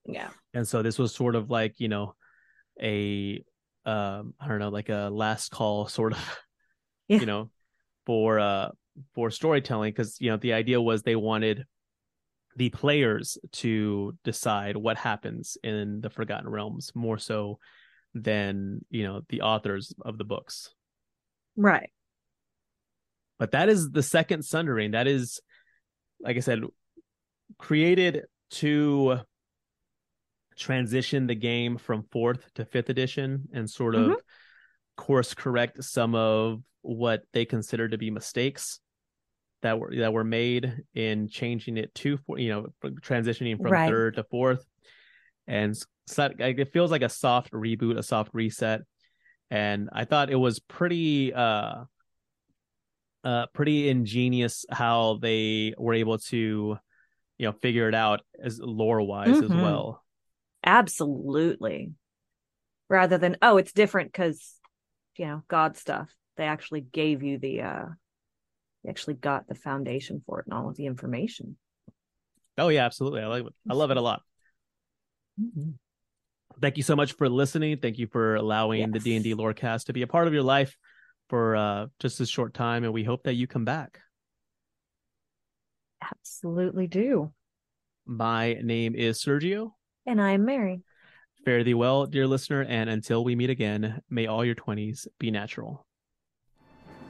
Yeah. 0.07 0.31
And 0.55 0.67
so 0.67 0.83
this 0.83 0.99
was 0.99 1.15
sort 1.15 1.37
of 1.37 1.51
like, 1.51 1.75
you 1.79 1.89
know, 1.89 2.15
a 2.83 3.45
um 3.85 4.35
I 4.41 4.49
don't 4.49 4.59
know, 4.59 4.71
like 4.71 4.89
a 4.89 5.11
last 5.13 5.51
call 5.51 5.87
sort 5.89 6.13
of 6.15 6.19
Yeah. 7.09 7.21
you 7.21 7.27
know, 7.27 7.51
for 8.07 8.39
uh 8.41 8.71
for 9.15 9.31
storytelling 9.31 9.93
because 9.93 10.21
you 10.21 10.31
know 10.31 10.39
the 10.39 10.55
idea 10.55 10.81
was 10.81 11.03
they 11.03 11.17
wanted 11.17 11.65
the 12.59 12.71
players 12.71 13.39
to 13.53 14.19
decide 14.25 14.77
what 14.77 14.97
happens 14.97 15.57
in 15.63 16.01
the 16.01 16.11
Forgotten 16.11 16.49
Realms 16.49 16.91
more 16.95 17.17
so 17.17 17.59
than 18.15 18.85
you 18.91 19.05
know 19.05 19.23
the 19.29 19.43
authors 19.43 19.95
of 20.05 20.19
the 20.19 20.25
books. 20.25 20.75
Right. 21.57 21.91
But 23.39 23.53
that 23.53 23.69
is 23.69 23.91
the 23.91 24.03
second 24.03 24.45
Sundering. 24.45 24.91
That 24.91 25.07
is, 25.07 25.41
like 26.21 26.37
I 26.37 26.41
said, 26.41 26.63
created 27.59 28.25
to 28.51 29.21
transition 30.57 31.29
the 31.29 31.37
game 31.37 31.79
from 31.79 32.03
fourth 32.11 32.53
to 32.55 32.65
fifth 32.65 32.91
edition 32.91 33.49
and 33.53 33.71
sort 33.71 33.95
of 33.95 34.03
mm-hmm. 34.03 34.15
course 34.97 35.33
correct 35.33 35.85
some 35.85 36.17
of 36.17 36.61
what 36.83 37.23
they 37.33 37.45
consider 37.45 37.89
to 37.89 37.97
be 37.97 38.11
mistakes 38.11 38.81
that 39.63 39.79
were 39.79 39.95
that 39.97 40.13
were 40.13 40.25
made 40.25 40.85
in 40.95 41.29
changing 41.29 41.77
it 41.77 41.95
to 41.95 42.17
four- 42.19 42.39
you 42.39 42.49
know 42.51 42.67
transitioning 43.01 43.57
from 43.61 43.73
Right. 43.73 43.89
third 43.89 44.17
to 44.17 44.25
fourth 44.25 44.65
and 45.47 45.77
so- 46.07 46.31
like, 46.39 46.59
it 46.59 46.73
feels 46.73 46.91
like 46.91 47.03
a 47.03 47.09
soft 47.09 47.53
reboot 47.53 47.99
a 47.99 48.03
soft 48.03 48.31
reset 48.35 48.83
and 49.51 49.89
i 49.93 50.05
thought 50.05 50.31
it 50.31 50.37
was 50.37 50.59
pretty 50.61 51.33
uh 51.35 51.85
uh 53.25 53.47
pretty 53.53 53.89
ingenious 53.89 54.65
how 54.71 55.19
they 55.21 55.75
were 55.77 55.95
able 55.95 56.19
to 56.19 56.79
you 57.39 57.47
know 57.47 57.53
figure 57.53 57.89
it 57.89 57.95
out 57.95 58.21
as 58.43 58.61
lore 58.61 59.03
wise 59.03 59.43
as 59.43 59.51
Mhm. 59.51 59.63
well 59.63 60.05
Absolutely. 60.65 61.93
Rather 62.91 63.17
than, 63.17 63.37
oh, 63.41 63.59
it's 63.59 63.73
different 63.73 64.11
because, 64.13 64.55
you 65.17 65.25
know, 65.25 65.43
God 65.49 65.77
stuff. 65.77 66.13
They 66.37 66.45
actually 66.45 66.81
gave 66.81 67.23
you 67.23 67.39
the, 67.39 67.63
uh, 67.63 67.87
actually 68.89 69.15
got 69.15 69.47
the 69.49 69.55
foundation 69.55 70.23
for 70.27 70.41
it 70.41 70.47
and 70.47 70.55
all 70.55 70.69
of 70.69 70.77
the 70.77 70.87
information. 70.87 71.57
oh 72.57 72.69
yeah 72.69 72.85
absolutely. 72.85 73.21
I 73.23 73.27
like 73.27 73.45
it. 73.45 73.53
I 73.69 73.75
love 73.75 73.91
it 73.91 73.97
a 73.97 74.01
lot. 74.01 74.23
Thank 76.61 76.77
you 76.77 76.83
so 76.83 76.97
much 76.97 77.13
for 77.13 77.29
listening. 77.29 77.79
Thank 77.79 77.99
you 77.99 78.09
for 78.09 78.35
allowing 78.35 78.91
the 78.91 78.99
d&d 78.99 79.35
lorecast 79.35 79.85
to 79.87 79.93
be 79.93 80.03
a 80.03 80.07
part 80.09 80.27
of 80.27 80.33
your 80.35 80.43
life 80.43 80.77
for 81.29 81.55
uh 81.57 81.87
just 82.01 82.19
this 82.19 82.29
short 82.29 82.55
time 82.55 82.85
and 82.85 82.93
we 82.93 83.05
hope 83.05 83.23
that 83.25 83.35
you 83.35 83.47
come 83.47 83.65
back. 83.65 84.01
Absolutely 86.03 86.87
do. 86.87 87.33
my 88.07 88.55
name 88.63 88.95
is 88.95 89.23
sergio. 89.23 89.73
And 90.07 90.21
I'm 90.21 90.45
Mary. 90.45 90.81
fare 91.45 91.63
thee 91.63 91.75
well 91.75 92.07
dear 92.07 92.27
listener 92.27 92.63
and 92.69 92.89
until 92.91 93.23
we 93.25 93.37
meet 93.37 93.51
again 93.51 94.01
may 94.09 94.27
all 94.27 94.45
your 94.45 94.55
20s 94.55 95.07
be 95.19 95.31
natural 95.31 95.87